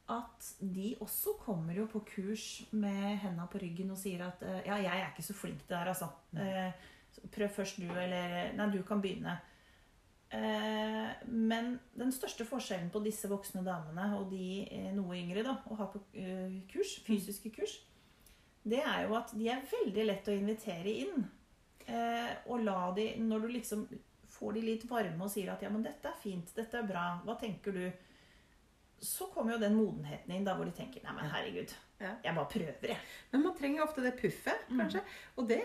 at 0.09 0.49
de 0.61 0.95
også 1.01 1.33
kommer 1.41 1.73
jo 1.77 1.87
på 1.91 2.03
kurs 2.07 2.45
med 2.71 3.17
henda 3.23 3.47
på 3.51 3.59
ryggen 3.61 3.89
og 3.91 3.97
sier 3.97 4.21
at 4.27 4.43
eh, 4.45 4.61
Ja, 4.67 4.77
jeg 4.77 4.91
er 5.01 5.09
ikke 5.13 5.25
så 5.25 5.33
flink 5.37 5.63
til 5.63 5.73
det 5.73 5.79
her, 5.81 5.93
altså. 5.93 6.09
Mm. 6.31 6.39
så 6.39 6.73
Prøv 7.31 7.49
først 7.49 7.79
du, 7.81 7.87
eller 7.89 8.53
Nei, 8.57 8.69
du 8.73 8.81
kan 8.87 9.01
begynne. 9.03 9.37
Eh, 10.29 11.11
Men 11.27 11.75
den 11.95 12.11
største 12.11 12.45
forskjellen 12.47 12.89
på 12.91 13.01
disse 13.05 13.29
voksne 13.31 13.63
damene 13.65 14.07
og 14.17 14.31
de 14.31 14.65
eh, 14.65 14.91
noe 14.95 15.17
yngre 15.19 15.43
da, 15.45 15.57
å 15.69 15.77
ha 15.79 15.87
på 15.91 16.01
eh, 16.17 16.61
kurs, 16.71 16.97
fysiske 17.05 17.51
kurs, 17.55 17.77
det 18.65 18.81
er 18.81 19.05
jo 19.05 19.13
at 19.19 19.31
de 19.37 19.47
er 19.53 19.61
veldig 19.69 20.05
lett 20.07 20.27
å 20.27 20.33
invitere 20.33 20.95
inn. 21.05 21.27
Eh, 21.85 22.31
og 22.49 22.63
la 22.65 22.89
de, 22.97 23.11
når 23.21 23.45
du 23.45 23.47
liksom 23.53 23.85
får 24.35 24.57
de 24.57 24.63
litt 24.65 24.83
varme 24.89 25.21
og 25.23 25.29
sier 25.31 25.51
at 25.53 25.61
ja, 25.63 25.69
men 25.71 25.85
dette 25.85 26.09
er 26.09 26.17
fint, 26.19 26.49
dette 26.57 26.79
er 26.81 26.87
bra, 26.89 27.05
hva 27.23 27.37
tenker 27.39 27.75
du? 27.77 27.85
Så 29.05 29.27
kommer 29.31 29.53
jo 29.53 29.61
den 29.61 29.75
modenheten 29.77 30.33
inn 30.33 30.47
da 30.47 30.55
hvor 30.57 30.65
de 30.65 30.73
tenker 30.75 31.03
nei, 31.05 31.13
men 31.15 31.29
herregud, 31.29 31.71
jeg 32.01 32.33
bare 32.35 32.49
prøver, 32.51 32.89
jeg. 32.95 32.97
Men 33.31 33.43
man 33.45 33.55
trenger 33.55 33.85
ofte 33.85 34.03
det 34.03 34.15
puffet, 34.19 34.65
kanskje. 34.71 35.03
Og 35.37 35.47
det, 35.51 35.61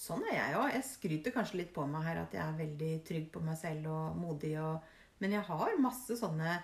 sånn 0.00 0.24
er 0.30 0.36
jeg 0.36 0.58
òg. 0.58 0.66
Jeg 0.74 0.88
skryter 0.88 1.34
kanskje 1.34 1.60
litt 1.60 1.72
på 1.76 1.84
meg 1.88 2.06
her 2.06 2.22
at 2.22 2.34
jeg 2.36 2.42
er 2.44 2.60
veldig 2.60 2.90
trygg 3.06 3.30
på 3.34 3.42
meg 3.44 3.58
selv 3.60 3.90
og 3.92 4.18
modig. 4.18 4.54
Og, 4.62 4.92
men 5.20 5.36
jeg 5.36 5.44
har 5.50 5.80
masse 5.82 6.16
sånne 6.16 6.56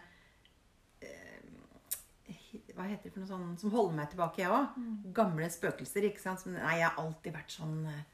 eh, 1.04 1.40
Hva 2.72 2.88
heter 2.88 3.08
det 3.08 3.12
for 3.12 3.22
noe 3.22 3.30
sånn 3.30 3.56
som 3.60 3.74
holder 3.74 3.98
meg 4.00 4.12
tilbake, 4.12 4.42
jeg 4.44 4.52
òg. 4.52 4.76
Gamle 5.16 5.50
spøkelser. 5.52 6.08
ikke 6.08 6.24
sant? 6.24 6.42
Som, 6.42 6.56
nei, 6.56 6.78
jeg 6.80 6.88
har 6.88 7.00
alltid 7.02 7.36
vært 7.36 7.56
sånn 7.56 7.80
eh, 7.92 8.04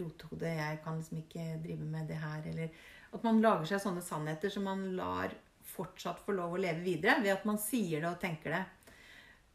rothode. 0.00 0.54
Jeg 0.58 0.80
kan 0.84 1.00
liksom 1.00 1.20
ikke 1.20 1.48
drive 1.64 1.90
med 1.96 2.08
det 2.10 2.20
her. 2.22 2.46
Eller 2.52 2.86
at 3.12 3.26
man 3.26 3.42
lager 3.44 3.68
seg 3.70 3.84
sånne 3.84 4.04
sannheter 4.04 4.52
som 4.52 4.66
man 4.68 4.88
lar 4.96 5.34
fortsatt 5.66 6.22
få 6.24 6.32
lov 6.36 6.56
å 6.56 6.60
leve 6.62 6.84
videre 6.84 7.18
ved 7.20 7.34
at 7.34 7.46
man 7.48 7.58
sier 7.60 8.00
det 8.00 8.08
og 8.08 8.20
tenker 8.22 8.54
det. 8.54 8.64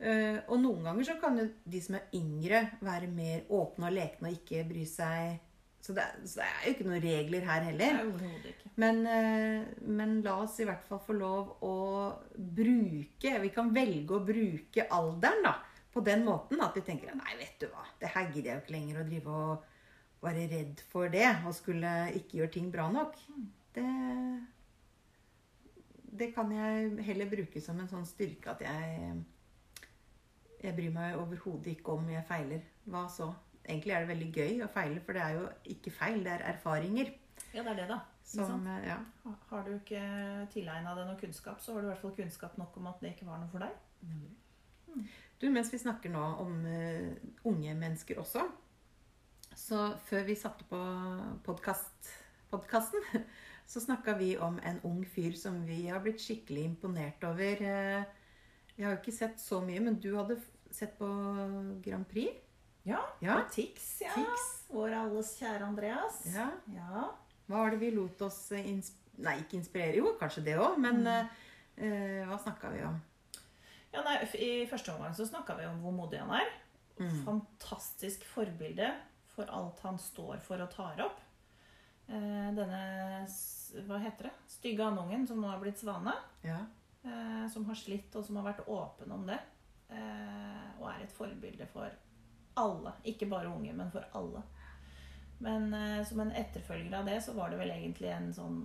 Eh, 0.02 0.40
og 0.50 0.58
noen 0.64 0.82
ganger 0.88 1.06
så 1.06 1.16
kan 1.22 1.36
jo 1.38 1.44
de 1.70 1.80
som 1.86 1.96
er 2.00 2.08
yngre, 2.18 2.64
være 2.82 3.08
mer 3.14 3.44
åpne 3.54 3.86
og 3.92 3.94
lekne 3.94 4.32
og 4.32 4.38
ikke 4.40 4.64
bry 4.70 4.86
seg 4.90 5.40
Så 5.82 5.94
det, 5.98 6.02
er- 6.04 6.26
så 6.30 6.40
det 6.42 6.46
er 6.48 6.64
jo 6.66 6.72
ikke 6.76 6.86
noen 6.88 7.02
regler 7.04 7.46
her 7.46 7.62
heller. 7.68 8.00
Nei, 8.22 8.32
ikke. 8.52 8.72
Men, 8.82 9.00
eh, 9.06 9.64
men 9.86 10.16
la 10.26 10.36
oss 10.44 10.60
i 10.62 10.66
hvert 10.66 10.84
fall 10.90 11.00
få 11.06 11.14
lov 11.18 11.56
å 11.66 11.74
bruke 12.38 13.34
Vi 13.42 13.50
kan 13.54 13.70
velge 13.74 14.14
å 14.18 14.24
bruke 14.26 14.88
alderen 14.90 15.42
da, 15.46 15.56
på 15.94 16.04
den 16.06 16.24
måten 16.26 16.62
at 16.62 16.74
vi 16.78 16.82
tenker 16.86 17.14
Nei, 17.18 17.36
vet 17.40 17.60
du 17.60 17.68
hva, 17.74 17.86
det 18.00 18.10
her 18.14 18.30
gidder 18.32 18.52
jeg 18.52 18.58
jo 18.58 18.64
ikke 18.66 18.76
lenger 18.78 19.02
å 19.02 19.08
drive 19.10 19.28
og 19.42 19.64
være 20.22 20.48
redd 20.52 20.82
for 20.92 21.10
det 21.10 21.28
og 21.46 21.54
skulle 21.58 21.94
ikke 22.18 22.38
gjøre 22.42 22.54
ting 22.54 22.72
bra 22.74 22.86
nok. 22.94 23.16
Det, 23.74 23.86
det 26.22 26.32
kan 26.36 26.52
jeg 26.54 26.92
heller 27.08 27.30
bruke 27.32 27.62
som 27.64 27.80
en 27.82 27.90
sånn 27.90 28.06
styrke 28.06 28.52
at 28.54 28.62
jeg 28.66 29.14
Jeg 30.62 30.76
bryr 30.78 30.93
meg 30.93 31.17
overhodet 31.17 31.74
ikke 31.76 31.95
om 31.97 32.10
jeg 32.12 32.26
feiler. 32.28 32.62
Hva 32.86 33.08
så? 33.10 33.32
Egentlig 33.65 33.93
er 33.93 34.04
det 34.04 34.12
veldig 34.12 34.30
gøy 34.34 34.63
å 34.65 34.69
feile, 34.74 35.02
for 35.06 35.17
det 35.17 35.21
er 35.21 35.36
jo 35.38 35.47
ikke 35.74 35.93
feil, 35.93 36.24
det 36.26 36.34
er 36.34 36.47
erfaringer. 36.54 37.12
Ja, 37.54 37.63
det 37.63 37.71
er 37.74 37.80
det, 37.82 37.88
da. 37.89 38.00
Som, 38.32 38.67
eh, 38.67 38.88
ja. 38.88 38.97
Har 39.50 39.63
du 39.65 39.74
ikke 39.76 40.02
tilegna 40.54 40.93
deg 40.97 41.10
noe 41.10 41.19
kunnskap, 41.19 41.60
så 41.62 41.74
har 41.74 41.82
du 41.82 41.89
i 41.89 41.91
hvert 41.91 42.02
fall 42.04 42.15
kunnskap 42.17 42.58
nok 42.62 42.78
om 42.78 42.89
at 42.91 43.02
det 43.04 43.15
ikke 43.15 43.28
var 43.28 43.41
noe 43.41 43.52
for 43.52 43.65
deg. 43.65 43.74
Du, 45.41 45.47
mens 45.50 45.71
vi 45.74 45.80
snakker 45.82 46.12
nå 46.13 46.21
om 46.43 46.65
uh, 46.67 47.13
unge 47.50 47.76
mennesker 47.80 48.19
også, 48.21 48.43
så 49.58 49.86
før 50.08 50.26
vi 50.28 50.36
satte 50.39 50.67
på 50.69 50.80
podkast, 51.45 52.12
podkasten, 52.52 53.04
så 53.71 53.84
snakka 53.84 54.17
vi 54.19 54.34
om 54.38 54.60
en 54.67 54.82
ung 54.88 55.02
fyr 55.08 55.36
som 55.39 55.62
vi 55.67 55.86
har 55.88 56.04
blitt 56.04 56.21
skikkelig 56.24 56.65
imponert 56.74 57.24
over. 57.28 57.63
Eh, 57.63 58.04
Jeg 58.78 58.86
har 58.86 58.95
jo 58.95 59.02
ikke 59.02 59.15
sett 59.15 59.41
så 59.41 59.60
mye, 59.63 59.80
men 59.84 60.00
du 60.00 60.13
hadde 60.15 60.39
sett 60.74 60.98
på 61.00 61.10
Grand 61.84 62.08
Prix. 62.10 62.48
Ja. 62.84 63.02
Ja. 63.22 63.38
og 63.42 63.52
Tix, 63.54 64.02
ja. 64.02 64.14
Tix. 64.16 64.48
Vår 64.72 64.96
alles 65.04 65.36
kjære 65.38 65.68
Andreas. 65.68 66.24
Ja. 66.34 66.48
Ja. 66.74 67.12
Hva 67.46 67.64
var 67.66 67.74
det 67.74 67.82
vi 67.82 67.92
lot 67.94 68.22
oss 68.26 68.48
Nei, 69.22 69.36
ikke 69.44 69.60
inspirere. 69.60 70.00
Jo, 70.00 70.16
kanskje 70.18 70.42
det 70.48 70.56
òg, 70.58 70.80
men 70.82 71.04
mm. 71.04 71.32
uh, 71.84 72.22
hva 72.30 72.38
snakka 72.42 72.72
vi 72.74 72.80
om? 72.88 72.96
Ja, 73.92 74.02
nei, 74.08 74.16
I 74.40 74.52
første 74.72 74.94
omgang 74.96 75.14
så 75.14 75.28
snakka 75.28 75.58
vi 75.60 75.68
om 75.68 75.82
hvor 75.84 75.94
modig 75.94 76.22
han 76.24 76.32
er. 76.40 76.48
Mm. 76.96 77.20
Fantastisk 77.28 78.24
forbilde 78.32 78.88
for 79.36 79.52
alt 79.52 79.84
han 79.86 80.00
står 80.02 80.40
for 80.46 80.64
og 80.64 80.72
tar 80.74 81.04
opp. 81.06 81.20
Uh, 82.08 82.50
denne 82.56 82.82
hva 83.88 84.00
heter 84.04 84.28
det? 84.28 84.34
stygge 84.52 84.84
andungen 84.84 85.28
som 85.28 85.40
nå 85.44 85.52
har 85.52 85.62
blitt 85.62 85.80
svane. 85.80 86.16
Ja. 86.48 86.64
Uh, 87.06 87.46
som 87.52 87.68
har 87.70 87.78
slitt, 87.78 88.16
og 88.16 88.26
som 88.26 88.40
har 88.40 88.52
vært 88.52 88.68
åpen 88.70 89.14
om 89.14 89.28
det. 89.28 89.40
Eh, 89.92 90.68
og 90.80 90.88
er 90.92 91.04
et 91.04 91.16
forbilde 91.16 91.68
for 91.72 91.92
alle. 92.62 92.94
Ikke 93.08 93.30
bare 93.30 93.52
unge, 93.52 93.74
men 93.74 93.92
for 93.92 94.08
alle. 94.18 94.44
Men 95.42 95.74
eh, 95.74 96.02
som 96.08 96.22
en 96.24 96.34
etterfølger 96.38 96.94
av 96.98 97.10
det, 97.10 97.20
så 97.26 97.36
var 97.38 97.52
det 97.52 97.60
vel 97.62 97.74
egentlig 97.74 98.12
en 98.14 98.32
sånn 98.36 98.64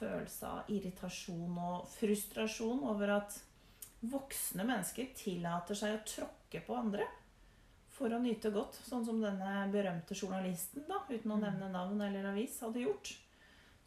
følelse 0.00 0.48
av 0.48 0.68
irritasjon 0.72 1.56
og 1.60 1.88
frustrasjon 1.92 2.84
over 2.88 3.16
at 3.18 3.40
voksne 4.00 4.64
mennesker 4.64 5.10
tillater 5.16 5.76
seg 5.76 5.98
å 5.98 6.04
tråkke 6.08 6.62
på 6.64 6.76
andre 6.78 7.04
for 7.92 8.14
å 8.14 8.20
nyte 8.22 8.52
godt. 8.54 8.78
Sånn 8.86 9.04
som 9.04 9.18
denne 9.20 9.66
berømte 9.72 10.16
journalisten, 10.16 10.86
da, 10.88 11.02
uten 11.10 11.34
å 11.34 11.40
nevne 11.42 11.68
navn 11.72 12.00
eller 12.06 12.30
avis, 12.32 12.56
hadde 12.64 12.86
gjort. 12.86 13.12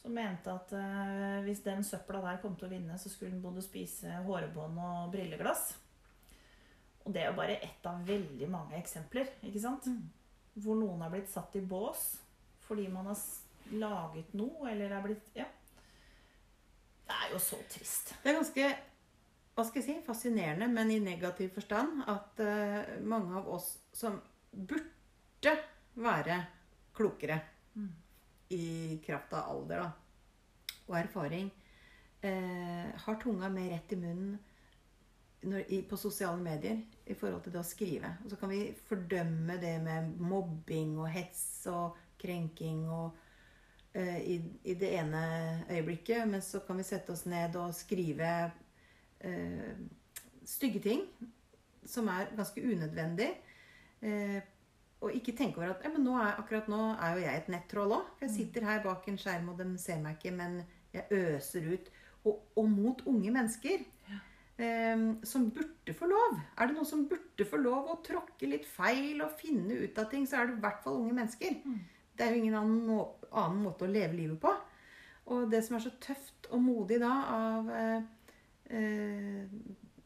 Som 0.04 0.18
mente 0.20 0.52
at 0.52 0.74
eh, 0.76 1.40
hvis 1.48 1.64
den 1.66 1.82
søpla 1.88 2.20
der 2.26 2.42
kom 2.44 2.58
til 2.60 2.68
å 2.68 2.74
vinne, 2.76 3.00
så 3.00 3.10
skulle 3.10 3.34
den 3.34 3.42
både 3.42 3.64
spise 3.64 4.20
hårbånd 4.28 4.82
og 4.84 5.14
brilleglass. 5.16 5.72
Og 7.04 7.14
det 7.14 7.22
er 7.22 7.32
jo 7.32 7.38
bare 7.38 7.60
ett 7.64 7.86
av 7.90 8.04
veldig 8.08 8.48
mange 8.52 8.78
eksempler, 8.80 9.28
ikke 9.44 9.60
sant? 9.60 9.88
Mm. 9.88 10.06
Hvor 10.64 10.78
noen 10.80 11.02
har 11.04 11.12
blitt 11.12 11.32
satt 11.32 11.56
i 11.60 11.62
bås 11.66 12.14
fordi 12.64 12.88
man 12.88 13.10
har 13.10 13.20
laget 13.76 14.32
noe, 14.38 14.70
eller 14.72 14.92
er 14.92 15.04
blitt 15.04 15.36
Ja. 15.36 15.46
Det 17.04 17.16
er 17.20 17.34
jo 17.34 17.40
så 17.44 17.60
trist. 17.70 18.14
Det 18.24 18.32
er 18.32 18.38
ganske 18.40 18.68
hva 19.54 19.66
skal 19.68 19.84
jeg 19.84 19.86
si, 19.86 19.96
fascinerende, 20.06 20.66
men 20.72 20.90
i 20.90 21.02
negativ 21.04 21.52
forstand, 21.54 22.00
at 22.10 22.40
uh, 22.42 23.04
mange 23.06 23.36
av 23.38 23.50
oss 23.54 23.68
som 23.94 24.16
burde 24.50 25.58
være 25.94 26.40
klokere 26.96 27.42
Mm. 27.76 27.90
i 28.50 29.00
kraft 29.06 29.34
av 29.34 29.50
alder 29.50 29.80
da, 29.82 29.92
og 30.88 30.98
erfaring, 31.00 31.48
uh, 32.22 32.90
har 33.06 33.16
tunga 33.22 33.50
mer 33.50 33.72
rett 33.72 33.94
i 33.94 33.98
munnen 33.98 34.36
når, 35.42 35.64
i, 35.74 35.80
på 35.82 35.98
sosiale 35.98 36.38
medier 36.38 36.78
i 37.06 37.16
forhold 37.18 37.44
til 37.44 37.54
det 37.56 37.62
å 37.62 37.68
skrive. 37.68 38.14
Og 38.24 38.32
så 38.32 38.40
kan 38.40 38.52
vi 38.54 38.62
fordømme 38.88 39.58
det 39.62 39.76
med 39.84 40.16
mobbing 40.24 40.96
og 41.02 41.12
hets 41.12 41.66
og 41.72 41.98
krenking 42.22 42.86
og 42.88 43.18
uh, 43.98 44.20
i, 44.20 44.38
i 44.64 44.76
det 44.80 44.94
ene 45.02 45.24
øyeblikket, 45.70 46.24
men 46.30 46.44
så 46.46 46.64
kan 46.64 46.80
vi 46.80 46.88
sette 46.88 47.12
oss 47.12 47.26
ned 47.28 47.58
og 47.60 47.76
skrive 47.76 48.32
uh, 49.26 49.74
stygge 50.48 50.84
ting 50.84 51.04
som 51.86 52.08
er 52.08 52.32
ganske 52.38 52.64
unødvendig. 52.64 53.30
Uh, 54.04 54.40
og 55.04 55.12
ikke 55.12 55.36
tenke 55.36 55.60
over 55.60 55.74
at 55.76 55.98
nå 56.00 56.14
er, 56.16 56.38
akkurat 56.40 56.70
nå 56.72 56.80
er 56.94 57.18
jo 57.18 57.26
jeg 57.26 57.42
et 57.42 57.50
nettroll 57.52 57.98
òg. 57.98 58.12
Jeg 58.24 58.32
sitter 58.38 58.64
her 58.70 58.80
bak 58.86 59.08
en 59.12 59.20
skjerm, 59.20 59.50
og 59.52 59.60
de 59.60 59.66
ser 59.82 60.00
meg 60.00 60.16
ikke, 60.16 60.32
men 60.38 60.62
jeg 60.96 61.04
øser 61.12 61.68
ut. 61.74 61.90
Og, 62.24 62.40
og 62.56 62.70
mot 62.72 63.04
unge 63.12 63.34
mennesker. 63.36 63.84
Eh, 64.64 65.24
som 65.24 65.50
burde 65.50 65.94
få 65.94 66.08
lov. 66.08 66.40
Er 66.58 66.70
det 66.70 66.78
noen 66.78 66.88
som 66.88 67.08
burde 67.10 67.48
få 67.50 67.60
lov 67.60 67.90
å 67.92 68.00
tråkke 68.06 68.48
litt 68.50 68.68
feil 68.70 69.24
og 69.26 69.36
finne 69.40 69.82
ut 69.84 69.98
av 70.00 70.10
ting, 70.12 70.28
så 70.30 70.40
er 70.40 70.50
det 70.50 70.58
i 70.58 70.64
hvert 70.64 70.84
fall 70.86 71.02
unge 71.02 71.16
mennesker. 71.18 71.58
Det 72.14 72.26
er 72.26 72.36
jo 72.36 72.44
ingen 72.44 72.58
annen, 72.60 72.82
må, 72.88 73.00
annen 73.32 73.64
måte 73.66 73.88
å 73.88 73.92
leve 73.92 74.16
livet 74.16 74.40
på. 74.42 74.54
Og 75.34 75.48
det 75.52 75.64
som 75.66 75.78
er 75.78 75.86
så 75.86 75.94
tøft 76.04 76.50
og 76.52 76.62
modig 76.62 77.00
da 77.02 77.14
av 77.34 77.72
eh, 77.74 78.04
eh, 78.76 79.46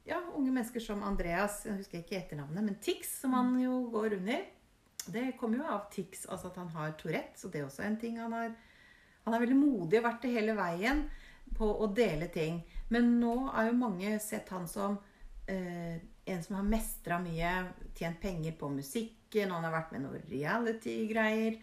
ja, 0.07 0.21
unge 0.37 0.53
mennesker 0.53 0.83
som 0.83 1.03
Andreas, 1.03 1.63
jeg 1.65 1.81
husker 1.81 2.01
ikke 2.01 2.19
etternavnet, 2.21 2.63
men 2.63 2.79
Tix, 2.81 3.17
som 3.21 3.35
han 3.35 3.55
jo 3.59 3.81
går 3.91 4.19
under, 4.21 4.45
det 5.11 5.25
kommer 5.39 5.61
jo 5.61 5.69
av 5.73 5.87
Tix, 5.91 6.25
altså 6.27 6.51
at 6.51 6.59
han 6.61 6.71
har 6.75 6.95
Tourette, 6.99 7.35
så 7.39 7.51
det 7.51 7.61
er 7.61 7.67
også 7.67 7.83
en 7.87 7.99
ting 7.99 8.17
han 8.21 8.33
har 8.35 8.55
Han 9.27 9.33
er 9.35 9.41
veldig 9.43 9.55
modig 9.59 9.97
og 9.99 10.05
vært 10.05 10.21
det 10.23 10.29
hele 10.31 10.53
veien 10.55 11.01
på 11.57 11.67
å 11.67 11.89
dele 11.91 12.29
ting. 12.31 12.61
Men 12.93 13.17
nå 13.19 13.35
har 13.51 13.69
jo 13.69 13.79
mange 13.79 14.13
sett 14.23 14.49
han 14.53 14.67
som 14.69 14.97
eh, 15.47 15.97
en 16.27 16.43
som 16.43 16.55
har 16.55 16.67
mestra 16.67 17.19
mye, 17.23 17.51
tjent 17.95 18.21
penger 18.21 18.55
på 18.59 18.69
musikken, 18.71 19.51
han 19.51 19.63
har 19.63 19.73
vært 19.73 19.93
med 19.95 20.05
noen 20.05 20.25
reality-greier. 20.27 21.59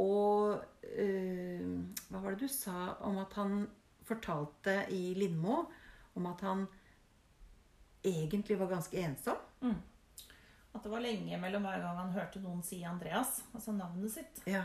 Og 0.00 0.60
eh, 0.94 1.64
hva 2.08 2.22
var 2.22 2.34
det 2.34 2.46
du 2.46 2.52
sa 2.52 2.94
om 3.06 3.18
at 3.20 3.36
han 3.36 3.64
fortalte 4.08 4.82
i 4.96 5.12
Lindmo 5.18 5.62
om 6.18 6.28
at 6.30 6.44
han 6.46 6.64
egentlig 8.06 8.56
var 8.60 8.72
ganske 8.72 9.00
ensom? 9.04 9.40
At 10.72 10.84
det 10.86 10.92
var 10.92 11.02
lenge 11.04 11.36
mellom 11.42 11.66
hver 11.66 11.82
gang 11.82 11.98
han 11.98 12.14
hørte 12.14 12.40
noen 12.40 12.62
si 12.64 12.80
Andreas, 12.86 13.40
altså 13.52 13.74
navnet 13.74 14.14
sitt. 14.14 14.42
Ja. 14.48 14.64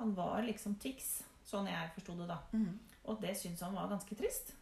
Han 0.00 0.14
var 0.16 0.42
liksom 0.42 0.74
Tix, 0.82 1.20
sånn 1.46 1.68
jeg 1.70 1.92
forsto 1.94 2.16
det 2.18 2.28
da. 2.32 2.40
Mm. 2.56 2.72
Og 3.04 3.20
det 3.22 3.36
syntes 3.38 3.62
han 3.62 3.76
var 3.76 3.92
ganske 3.92 4.16
trist. 4.18 4.54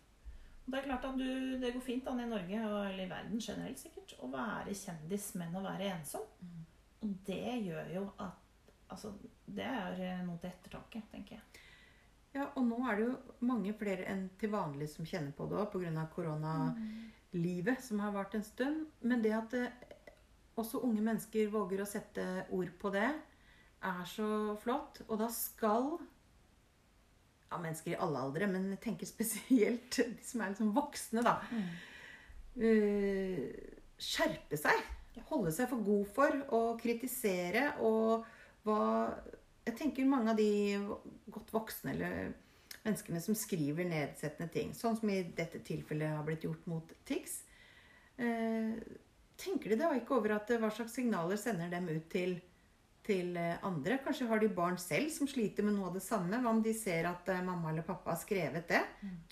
Det 0.72 0.78
er 0.80 0.86
klart 0.88 1.04
at 1.04 1.18
du, 1.20 1.26
det 1.60 1.74
går 1.74 1.82
fint 1.84 2.06
an 2.08 2.20
i 2.22 2.28
Norge, 2.30 2.60
og- 2.64 2.86
eller 2.88 3.04
i 3.04 3.10
verden 3.10 3.40
generelt 3.44 3.78
sikkert, 3.82 4.14
å 4.24 4.30
være 4.32 4.72
kjendis, 4.74 5.34
men 5.36 5.52
å 5.58 5.62
være 5.66 5.90
ensom. 5.98 6.22
Og 7.02 7.10
det 7.26 7.42
gjør 7.66 7.92
jo 7.94 8.06
at 8.18 8.38
Altså, 8.92 9.08
det 9.48 9.64
er 9.64 10.18
noe 10.26 10.36
til 10.36 10.50
ettertanke, 10.50 11.00
tenker 11.10 11.38
jeg. 11.38 11.42
ja, 12.34 12.42
og 12.56 12.66
nå 12.66 12.76
er 12.90 12.96
det 12.98 13.06
jo 13.06 13.14
mange 13.48 13.72
flere 13.72 14.04
enn 14.04 14.26
til 14.38 14.50
vanlig 14.52 14.88
som 14.92 15.06
kjenner 15.08 15.32
på 15.32 15.46
det 15.48 15.56
òg, 15.56 15.70
pga. 15.72 16.02
koronalivet 16.12 17.80
som 17.82 18.00
har 18.00 18.12
vart 18.12 18.34
en 18.34 18.42
stund. 18.44 18.86
Men 19.00 19.22
det 19.22 19.32
at 19.32 19.54
eh, 19.54 19.70
også 20.58 20.82
unge 20.84 21.00
mennesker 21.00 21.48
våger 21.52 21.80
å 21.80 21.86
sette 21.88 22.46
ord 22.50 22.70
på 22.78 22.92
det, 22.92 23.08
er 23.82 24.04
så 24.04 24.56
flott. 24.60 25.00
Og 25.08 25.18
da 25.18 25.28
skal 25.28 25.98
ja, 27.52 27.60
mennesker 27.60 27.92
i 27.92 28.00
alle 28.00 28.24
aldre, 28.24 28.48
men 28.48 28.70
jeg 28.72 28.80
tenker 28.86 29.08
spesielt 29.08 29.98
de 29.98 30.24
som 30.24 30.42
er 30.42 30.54
liksom 30.54 30.72
voksne, 30.76 31.24
da. 31.26 31.36
Uh, 32.56 33.44
skjerpe 34.02 34.58
seg. 34.60 34.88
Holde 35.28 35.52
seg 35.54 35.68
for 35.68 35.84
god 35.84 36.08
for 36.16 36.38
å 36.56 36.60
kritisere 36.80 37.74
og 37.84 38.24
hva 38.64 38.78
Jeg 39.66 39.76
tenker 39.78 40.08
mange 40.08 40.32
av 40.32 40.38
de 40.38 40.78
godt 41.30 41.52
voksne 41.54 41.92
eller 41.92 42.32
menneskene 42.82 43.20
som 43.22 43.36
skriver 43.38 43.86
nedsettende 43.86 44.50
ting, 44.50 44.72
sånn 44.74 44.96
som 44.98 45.10
i 45.12 45.20
dette 45.36 45.60
tilfellet 45.62 46.16
har 46.16 46.24
blitt 46.26 46.42
gjort 46.48 46.64
mot 46.66 46.88
Tix, 47.06 47.42
uh, 48.18 48.74
tenker 49.38 49.70
de 49.70 49.78
da 49.78 49.92
ikke 49.94 50.16
over 50.16 50.34
at 50.38 50.50
hva 50.56 50.70
slags 50.74 50.96
signaler 50.98 51.38
sender 51.38 51.70
dem 51.70 51.86
ut 51.92 52.08
til 52.10 52.40
til 53.06 53.36
eh, 53.36 53.56
andre. 53.66 53.98
Kanskje 54.04 54.28
har 54.30 54.38
de 54.42 54.48
barn 54.54 54.76
selv 54.78 55.10
som 55.10 55.26
sliter 55.30 55.64
med 55.66 55.74
noe 55.74 55.88
av 55.90 55.96
det 55.98 56.04
samme. 56.04 56.38
Hva 56.42 56.50
om 56.54 56.62
de 56.62 56.72
ser 56.76 57.08
at 57.10 57.28
eh, 57.34 57.42
mamma 57.44 57.70
eller 57.72 57.82
pappa 57.86 58.12
har 58.14 58.20
skrevet 58.20 58.68
det? 58.70 58.82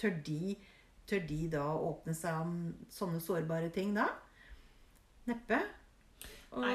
Tør 0.01 0.17
de, 0.27 0.57
tør 1.07 1.23
de 1.29 1.41
da 1.53 1.63
å 1.71 1.85
åpne 1.93 2.15
seg 2.19 2.41
om 2.43 2.57
sånne 2.91 3.21
sårbare 3.23 3.71
ting 3.75 3.95
da? 3.95 4.09
Neppe. 5.31 5.61
Og, 6.51 6.65
Nei, 6.65 6.75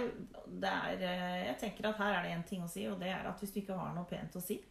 det 0.62 0.72
er 0.72 1.02
eh, 1.04 1.40
Jeg 1.50 1.58
tenker 1.66 1.90
at 1.90 1.98
her 2.00 2.14
er 2.16 2.24
det 2.24 2.34
én 2.38 2.46
ting 2.48 2.62
å 2.64 2.70
si, 2.72 2.86
og 2.88 3.00
det 3.02 3.10
er 3.12 3.28
at 3.28 3.42
hvis 3.44 3.52
du 3.52 3.60
ikke 3.60 3.76
har 3.76 3.92
noe 3.96 4.08
pent 4.08 4.38
å 4.40 4.44
si, 4.44 4.62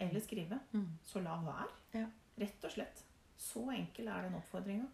eller 0.00 0.22
skrive, 0.22 0.60
Mm. 0.72 0.86
så 1.04 1.20
la 1.24 1.34
være. 1.44 1.66
Ja. 1.98 2.06
Rett 2.38 2.62
og 2.64 2.70
slett. 2.72 3.02
Så 3.40 3.64
enkel 3.74 4.06
er 4.08 4.22
den 4.28 4.36
oppfordringa. 4.38 4.86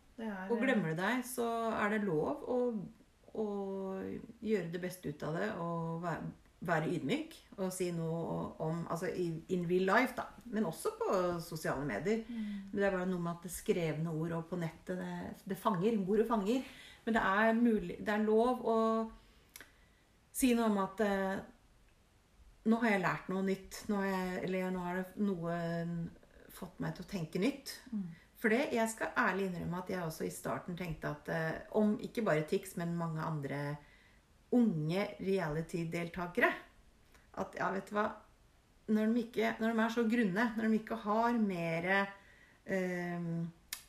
og 0.50 0.58
glemmer 0.62 0.94
du 0.94 1.02
deg, 1.02 1.20
så 1.26 1.44
er 1.76 1.90
det 1.92 2.04
lov 2.06 2.42
å, 2.48 2.56
å 3.36 3.46
gjøre 4.40 4.70
det 4.72 4.80
beste 4.80 5.10
ut 5.12 5.22
av 5.28 5.34
det 5.36 5.48
og 5.60 6.00
være, 6.02 6.30
være 6.68 6.90
ydmyk 6.96 7.36
og 7.56 7.70
si 7.72 7.90
noe 7.94 8.50
om 8.62 8.82
Altså 8.92 9.10
in 9.14 9.64
real 9.68 9.86
life, 9.88 10.14
da. 10.16 10.26
Men 10.52 10.68
også 10.68 10.92
på 10.98 11.12
sosiale 11.44 11.84
medier. 11.88 12.24
Mm. 12.28 12.72
Det 12.72 12.84
er 12.84 12.94
bare 12.94 13.08
noe 13.08 13.22
med 13.22 13.32
at 13.32 13.46
det 13.46 13.54
skrevne 13.54 14.12
ord 14.12 14.34
og 14.36 14.50
på 14.50 14.58
nettet 14.60 15.00
det, 15.00 15.16
det 15.48 15.58
fanger. 15.58 15.98
Ordet 16.06 16.28
fanger. 16.28 16.66
Men 17.06 17.14
det 17.14 17.22
er, 17.22 17.52
mulig, 17.54 17.96
det 18.02 18.12
er 18.12 18.26
lov 18.26 18.64
å 18.66 18.78
si 20.34 20.52
noe 20.54 20.70
om 20.72 20.80
at 20.82 21.04
eh, 21.06 21.36
Nå 22.66 22.80
har 22.82 22.96
jeg 22.96 23.02
lært 23.04 23.28
noe 23.30 23.44
nytt. 23.46 23.84
Nå 23.86 23.98
har 24.02 24.06
jeg, 24.10 24.38
eller 24.48 24.70
nå 24.74 24.80
har 24.82 24.96
det 24.98 25.22
noe 25.22 25.58
fått 26.56 26.80
meg 26.82 26.96
til 26.96 27.04
å 27.04 27.10
tenke 27.12 27.38
nytt. 27.38 27.76
For 28.40 28.52
det, 28.52 28.72
jeg 28.74 28.90
skal 28.92 29.14
ærlig 29.16 29.48
innrømme 29.48 29.78
at 29.80 29.92
jeg 29.92 30.02
også 30.02 30.26
i 30.26 30.32
starten 30.34 30.76
tenkte 30.76 31.12
at 31.14 31.30
eh, 31.32 31.60
om 31.78 31.94
ikke 32.02 32.24
bare 32.26 32.44
Tix, 32.50 32.74
men 32.76 32.96
mange 32.98 33.22
andre 33.24 33.76
unge 34.56 35.08
reality-deltakere 35.20 36.50
At 37.42 37.56
ja, 37.58 37.68
vet 37.74 37.90
du 37.90 37.98
hva 37.98 38.06
når 38.86 39.10
de, 39.10 39.22
ikke, 39.24 39.48
når 39.58 39.72
de 39.72 39.82
er 39.82 39.94
så 39.96 40.02
grunne, 40.06 40.42
når 40.54 40.68
de 40.68 40.78
ikke 40.78 40.98
har 41.02 41.38
mer 41.42 41.88
eh, 42.70 43.24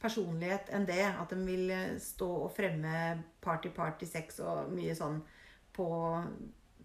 personlighet 0.02 0.72
enn 0.74 0.88
det, 0.90 1.04
at 1.06 1.34
de 1.34 1.38
vil 1.46 1.74
stå 2.02 2.30
og 2.48 2.50
fremme 2.56 2.94
party, 3.44 3.70
party, 3.76 4.10
sex 4.10 4.42
og 4.42 4.72
mye 4.74 4.96
sånn 4.98 5.20
på 5.78 5.90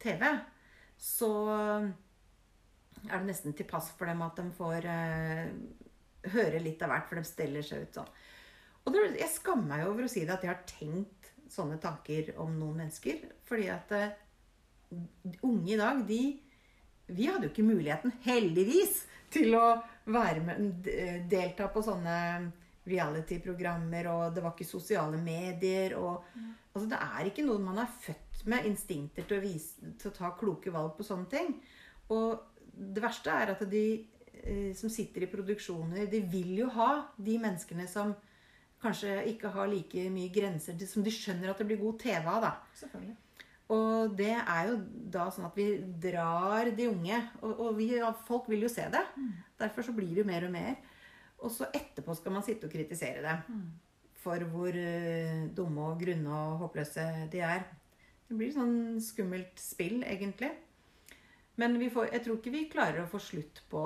TV, 0.02 0.26
så 1.00 1.32
er 3.08 3.16
det 3.16 3.26
nesten 3.26 3.56
til 3.56 3.68
pass 3.68 3.90
for 3.96 4.08
dem 4.10 4.22
at 4.24 4.38
de 4.38 4.46
får 4.56 4.88
eh, 4.92 5.48
høre 6.36 6.60
litt 6.62 6.82
av 6.84 6.92
hvert, 6.92 7.08
for 7.08 7.18
de 7.18 7.26
steller 7.26 7.66
seg 7.66 7.86
ut 7.86 8.00
sånn. 8.00 8.12
Og 8.82 8.96
jeg 8.98 9.30
skammer 9.30 9.76
meg 9.76 9.88
over 9.88 10.06
å 10.06 10.10
si 10.10 10.24
det, 10.26 10.34
at 10.34 10.44
jeg 10.44 10.52
har 10.52 10.64
tenkt 10.68 11.21
sånne 11.52 11.78
tanker 11.82 12.32
om 12.42 12.54
noen 12.56 12.82
mennesker. 12.82 13.20
Fordi 13.48 13.68
at 13.72 13.92
uh, 13.96 14.08
unge 15.44 15.74
i 15.74 15.80
dag, 15.80 16.06
de 16.08 16.22
Vi 17.12 17.26
hadde 17.26 17.44
jo 17.44 17.50
ikke 17.50 17.66
muligheten, 17.66 18.12
heldigvis, 18.24 19.02
til 19.32 19.52
å 19.58 19.74
være 20.06 20.40
med, 20.46 20.86
delta 21.28 21.66
på 21.68 21.82
sånne 21.84 22.14
reality-programmer, 22.88 24.08
og 24.10 24.34
det 24.34 24.42
var 24.42 24.54
ikke 24.54 24.66
sosiale 24.68 25.18
medier. 25.20 25.96
og 25.98 26.24
altså 26.72 26.88
Det 26.88 27.00
er 27.00 27.28
ikke 27.28 27.44
noe 27.46 27.62
man 27.62 27.82
er 27.82 27.90
født 28.06 28.46
med 28.50 28.66
instinkter 28.70 29.26
til 29.26 29.38
å, 29.38 29.44
vise, 29.44 29.92
til 30.00 30.10
å 30.10 30.16
ta 30.16 30.32
kloke 30.38 30.72
valg 30.74 30.96
på 30.96 31.06
sånne 31.06 31.28
ting. 31.30 31.52
Og 32.14 32.40
det 32.72 33.04
verste 33.04 33.34
er 33.34 33.54
at 33.54 33.62
de 33.70 33.84
eh, 34.42 34.72
som 34.78 34.90
sitter 34.90 35.26
i 35.26 35.30
produksjoner, 35.30 36.08
de 36.10 36.22
vil 36.32 36.54
jo 36.62 36.70
ha 36.78 36.92
de 37.16 37.38
menneskene 37.42 37.86
som 37.90 38.14
kanskje 38.82 39.20
ikke 39.30 39.52
har 39.54 39.70
like 39.70 40.06
mye 40.12 40.30
grenser, 40.34 40.78
som 40.90 41.04
de 41.04 41.12
skjønner 41.14 41.52
at 41.52 41.60
det 41.60 41.68
blir 41.68 41.80
god 41.80 42.00
TV 42.02 42.26
av. 42.26 42.40
da. 42.42 42.52
Selvfølgelig. 42.80 43.18
Og 43.72 44.16
det 44.18 44.32
er 44.36 44.66
jo 44.68 44.80
da 45.14 45.28
sånn 45.32 45.46
at 45.48 45.56
vi 45.56 45.66
drar 46.02 46.68
de 46.76 46.88
unge. 46.90 47.20
Og, 47.40 47.52
og 47.66 47.76
vi, 47.78 47.92
folk 48.28 48.50
vil 48.50 48.66
jo 48.66 48.72
se 48.72 48.88
det. 48.92 49.04
Derfor 49.60 49.86
så 49.86 49.94
blir 49.96 50.10
det 50.12 50.24
jo 50.24 50.28
mer 50.28 50.48
og 50.48 50.52
mer. 50.52 50.74
Og 51.42 51.50
så 51.50 51.70
etterpå 51.74 52.14
skal 52.18 52.36
man 52.36 52.44
sitte 52.46 52.68
og 52.68 52.74
kritisere 52.74 53.22
det. 53.24 53.36
For 54.22 54.44
hvor 54.52 54.76
eh, 54.78 55.48
dumme 55.56 55.88
og 55.92 56.02
grunne 56.02 56.42
og 56.42 56.66
håpløse 56.66 57.06
de 57.32 57.40
er. 57.42 57.64
Det 58.28 58.36
blir 58.38 58.52
sånn 58.54 59.00
skummelt 59.02 59.58
spill, 59.60 60.02
egentlig. 60.06 60.52
Men 61.60 61.74
vi 61.80 61.90
får, 61.92 62.12
jeg 62.14 62.24
tror 62.24 62.38
ikke 62.38 62.54
vi 62.54 62.68
klarer 62.72 63.02
å 63.02 63.10
få 63.10 63.20
slutt 63.20 63.64
på 63.72 63.82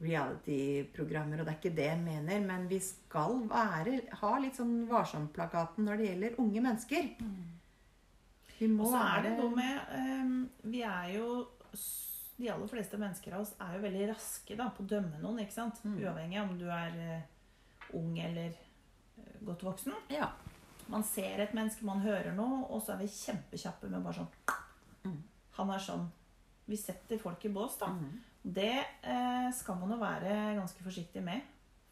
reality-programmer, 0.00 1.40
og 1.40 1.46
det 1.46 1.52
er 1.52 1.58
ikke 1.58 1.76
det 1.76 1.86
jeg 1.88 2.00
mener. 2.02 2.40
Men 2.46 2.66
vi 2.70 2.78
skal 2.82 3.40
være, 3.50 4.00
ha 4.20 4.32
litt 4.42 4.58
sånn 4.58 4.84
varsom-plakaten 4.90 5.86
når 5.88 6.00
det 6.00 6.08
gjelder 6.10 6.40
unge 6.44 6.62
mennesker. 6.64 7.08
Vi 8.58 8.68
må 8.72 8.86
Og 8.88 8.92
så 8.94 9.00
er 9.04 9.22
det 9.26 9.32
noe 9.38 9.54
med 9.54 9.92
ehm, 9.94 10.38
Vi 10.66 10.80
er 10.82 11.12
jo 11.14 11.26
De 12.38 12.48
aller 12.50 12.70
fleste 12.70 12.98
mennesker 12.98 13.36
av 13.36 13.44
oss 13.44 13.52
er 13.62 13.76
jo 13.76 13.82
veldig 13.84 14.08
raske 14.10 14.56
da, 14.58 14.66
på 14.74 14.82
å 14.82 14.88
dømme 14.90 15.18
noen. 15.22 15.38
ikke 15.42 15.54
sant? 15.54 15.78
Mm. 15.84 15.96
Uavhengig 16.02 16.38
av 16.40 16.50
om 16.50 16.58
du 16.58 16.66
er 16.70 16.98
eh, 17.02 17.22
ung 17.98 18.18
eller 18.18 18.52
eh, 18.54 19.38
godt 19.46 19.62
voksen. 19.66 19.94
Ja. 20.14 20.28
Man 20.88 21.02
ser 21.04 21.42
et 21.42 21.54
menneske, 21.54 21.84
man 21.86 22.00
hører 22.04 22.30
noe, 22.36 22.62
og 22.70 22.82
så 22.82 22.94
er 22.94 23.02
vi 23.02 23.10
kjempekjappe 23.10 23.90
med 23.90 24.02
bare 24.06 24.20
sånn 24.22 24.34
Mm. 25.06 25.18
Han 25.54 25.70
er 25.70 25.78
sånn. 25.78 26.08
Vi 26.66 26.76
setter 26.76 27.20
folk 27.22 27.44
i 27.46 27.50
bås, 27.54 27.76
da. 27.78 27.86
Mhm. 27.86 28.16
Det 28.42 28.74
eh, 29.02 29.48
skal 29.54 29.78
man 29.80 29.92
jo 29.92 30.00
være 30.00 30.56
ganske 30.58 30.84
forsiktig 30.84 31.22
med. 31.22 31.40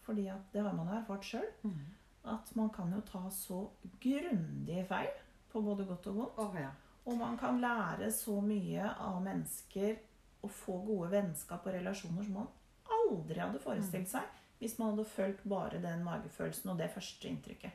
Fordi 0.07 0.27
at 0.31 0.53
det 0.53 0.63
har 0.63 0.75
man 0.75 0.89
jo 0.89 0.99
erfart 1.01 1.25
sjøl. 1.27 1.47
Mm. 1.63 1.87
At 2.33 2.51
man 2.59 2.71
kan 2.75 2.93
jo 2.95 3.01
ta 3.07 3.23
så 3.31 3.61
grundige 4.03 4.85
feil 4.87 5.15
på 5.53 5.63
både 5.63 5.87
godt 5.87 6.07
og 6.11 6.21
vondt. 6.21 6.39
Oh, 6.43 6.57
ja. 6.59 6.71
Og 7.07 7.19
man 7.19 7.37
kan 7.39 7.61
lære 7.63 8.11
så 8.13 8.41
mye 8.43 8.87
av 8.99 9.21
mennesker 9.23 9.97
og 10.43 10.51
få 10.51 10.79
gode 10.87 11.11
vennskap 11.11 11.67
og 11.67 11.75
relasjoner 11.75 12.27
som 12.27 12.41
man 12.41 12.49
aldri 12.97 13.39
hadde 13.41 13.63
forestilt 13.63 14.11
seg 14.11 14.35
hvis 14.61 14.79
man 14.79 14.95
hadde 14.95 15.05
fulgt 15.11 15.43
bare 15.49 15.81
den 15.83 16.05
magefølelsen 16.07 16.73
og 16.73 16.79
det 16.81 16.89
første 16.95 17.29
inntrykket. 17.29 17.73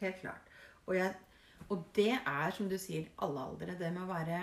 Helt 0.00 0.20
klart. 0.20 0.48
Og, 0.86 0.96
jeg, 0.96 1.14
og 1.68 1.84
det 1.94 2.14
er, 2.16 2.50
som 2.54 2.68
du 2.70 2.74
sier, 2.80 3.06
alle 3.22 3.44
aldre. 3.44 3.76
Det 3.78 3.92
med 3.94 4.02
å 4.02 4.10
være 4.10 4.40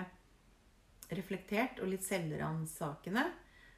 reflektert 1.16 1.82
og 1.84 1.92
litt 1.92 2.06
selvransakende. 2.06 3.26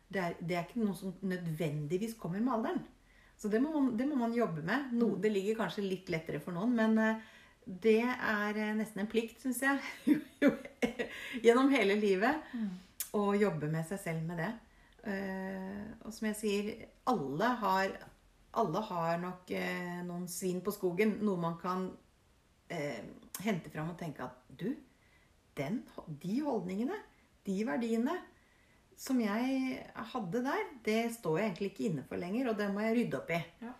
Det 0.08 0.22
er, 0.24 0.38
det 0.40 0.56
er 0.56 0.68
ikke 0.68 0.84
noe 0.86 0.96
som 0.96 1.16
nødvendigvis 1.28 2.16
kommer 2.20 2.40
med 2.40 2.54
alderen. 2.54 2.86
Så 3.38 3.52
det 3.54 3.60
må 3.62 3.72
man, 3.74 3.92
det 3.98 4.08
må 4.10 4.18
man 4.18 4.34
jobbe 4.34 4.64
med. 4.66 4.94
No, 4.98 5.12
det 5.22 5.32
ligger 5.34 5.60
kanskje 5.60 5.86
litt 5.86 6.10
lettere 6.10 6.42
for 6.42 6.56
noen, 6.56 6.74
men 6.78 6.98
eh, 7.02 7.26
det 7.68 8.00
er 8.02 8.58
eh, 8.58 8.76
nesten 8.78 9.04
en 9.04 9.10
plikt, 9.12 9.44
syns 9.44 9.62
jeg, 9.62 10.18
gjennom 11.46 11.70
hele 11.74 12.00
livet 12.00 12.56
å 13.18 13.30
jobbe 13.38 13.70
med 13.72 13.86
seg 13.90 14.02
selv 14.02 14.24
med 14.30 14.42
det. 14.42 14.52
Eh, 15.12 15.84
og 16.02 16.16
som 16.16 16.30
jeg 16.32 16.40
sier, 16.40 16.72
alle 17.12 17.52
har, 17.62 17.94
alle 18.58 18.84
har 18.90 19.22
nok 19.22 19.54
noen 20.08 20.26
svin 20.32 20.64
på 20.66 20.74
skogen. 20.74 21.20
Noe 21.22 21.40
man 21.40 21.60
kan 21.62 21.92
hente 22.68 23.70
fram 23.72 23.94
og 23.94 24.00
tenke 24.00 24.26
at 24.26 24.50
du, 24.60 24.72
den, 25.56 25.78
de 26.20 26.40
holdningene, 26.44 26.98
de 27.48 27.62
verdiene 27.70 28.18
som 28.98 29.20
jeg 29.22 29.78
hadde 30.12 30.42
der, 30.46 30.70
det 30.86 31.02
står 31.14 31.40
jeg 31.40 31.50
egentlig 31.52 31.70
ikke 31.72 31.88
inne 31.92 32.04
for 32.10 32.20
lenger, 32.20 32.50
og 32.50 32.58
det 32.58 32.68
må 32.74 32.82
jeg 32.82 32.96
rydde 32.98 33.20
opp 33.20 33.34
i. 33.36 33.40
Ja. 33.62 33.74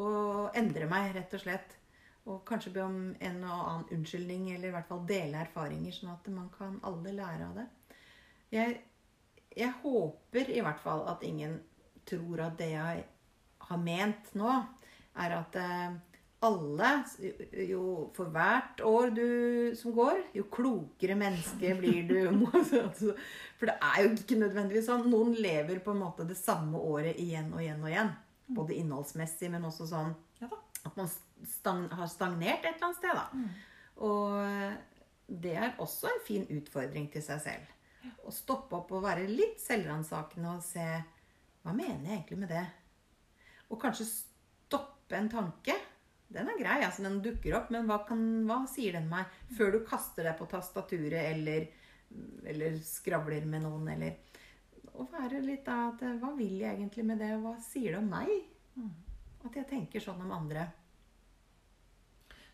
Og 0.00 0.56
endre 0.56 0.88
meg, 0.88 1.10
rett 1.16 1.34
og 1.36 1.42
slett. 1.42 1.74
Og 2.22 2.38
kanskje 2.48 2.72
be 2.72 2.84
om 2.84 2.98
en 3.12 3.42
og 3.42 3.52
annen 3.52 3.98
unnskyldning, 3.98 4.46
eller 4.54 4.70
i 4.70 4.74
hvert 4.76 4.88
fall 4.88 5.02
dele 5.08 5.42
erfaringer, 5.42 5.92
sånn 5.92 6.14
at 6.14 6.30
man 6.32 6.48
kan 6.54 6.78
alle 6.88 7.12
lære 7.18 7.48
av 7.50 7.58
det. 7.60 7.66
Jeg, 8.52 8.78
jeg 9.58 9.74
håper 9.82 10.52
i 10.54 10.62
hvert 10.64 10.80
fall 10.80 11.04
at 11.12 11.24
ingen 11.26 11.58
tror 12.08 12.46
at 12.46 12.56
det 12.60 12.70
jeg 12.72 13.04
har 13.68 13.82
ment 13.82 14.32
nå, 14.38 14.54
er 15.22 15.36
at 15.36 15.58
eh, 15.60 15.98
alle, 16.42 16.90
jo 17.68 17.82
for 18.16 18.32
hvert 18.34 18.82
år 18.86 19.12
du, 19.14 19.26
som 19.78 19.94
går, 19.96 20.20
jo 20.36 20.46
klokere 20.52 21.16
menneske 21.18 21.74
blir 21.78 22.02
du. 22.08 22.18
Altså, 22.82 23.14
For 23.58 23.70
det 23.70 23.76
er 23.78 24.02
jo 24.02 24.12
ikke 24.16 24.40
nødvendigvis 24.40 24.88
sånn. 24.90 25.08
Noen 25.12 25.36
lever 25.38 25.80
på 25.84 25.94
en 25.94 26.02
måte 26.02 26.26
det 26.28 26.38
samme 26.40 26.80
året 26.80 27.18
igjen 27.22 27.52
og 27.54 27.62
igjen 27.62 27.82
og 27.82 27.92
igjen. 27.92 28.14
Både 28.52 28.76
innholdsmessig, 28.76 29.52
men 29.52 29.68
også 29.68 29.88
sånn 29.92 30.14
at 30.82 30.96
man 30.98 31.06
stang, 31.46 31.84
har 31.94 32.08
stagnert 32.10 32.64
et 32.64 32.74
eller 32.74 32.88
annet 32.88 32.98
sted. 32.98 33.14
da. 33.14 33.26
Og 34.02 35.38
det 35.42 35.54
er 35.56 35.78
også 35.82 36.10
en 36.10 36.24
fin 36.26 36.46
utfordring 36.50 37.06
til 37.12 37.24
seg 37.24 37.42
selv. 37.44 37.70
Å 38.26 38.34
stoppe 38.34 38.76
opp 38.80 38.90
og 38.96 39.04
være 39.04 39.28
litt 39.30 39.60
selvransakende 39.62 40.56
og 40.56 40.64
se 40.66 40.86
Hva 41.62 41.70
mener 41.70 42.08
jeg 42.08 42.16
egentlig 42.16 42.38
med 42.40 42.50
det? 42.50 42.64
Og 43.70 43.78
kanskje 43.78 44.08
stoppe 44.08 45.14
en 45.14 45.30
tanke. 45.30 45.76
Den 46.32 46.48
er 46.48 46.58
grei, 46.60 46.78
altså 46.86 47.04
den 47.04 47.20
dukker 47.24 47.56
opp, 47.58 47.70
men 47.74 47.86
hva, 47.88 47.98
kan, 48.08 48.20
hva 48.48 48.60
sier 48.70 48.96
den 48.96 49.08
meg? 49.10 49.30
Før 49.56 49.72
du 49.76 49.80
kaster 49.86 50.24
deg 50.28 50.36
på 50.38 50.46
tastaturet 50.50 51.28
eller, 51.34 51.66
eller 52.48 52.78
skravler 52.86 53.44
med 53.48 53.66
noen, 53.66 53.88
eller 53.94 54.16
Å 54.92 55.06
være 55.08 55.40
litt 55.40 55.64
da 55.64 55.88
at 55.88 56.02
Hva 56.20 56.34
vil 56.36 56.58
jeg 56.60 56.74
egentlig 56.76 57.04
med 57.08 57.18
det? 57.22 57.30
Hva 57.40 57.54
sier 57.64 57.94
det 57.94 58.00
om 58.02 58.10
meg? 58.12 58.32
At 59.44 59.56
jeg 59.56 59.66
tenker 59.70 60.00
sånn 60.04 60.20
om 60.22 60.30
andre. 60.36 60.66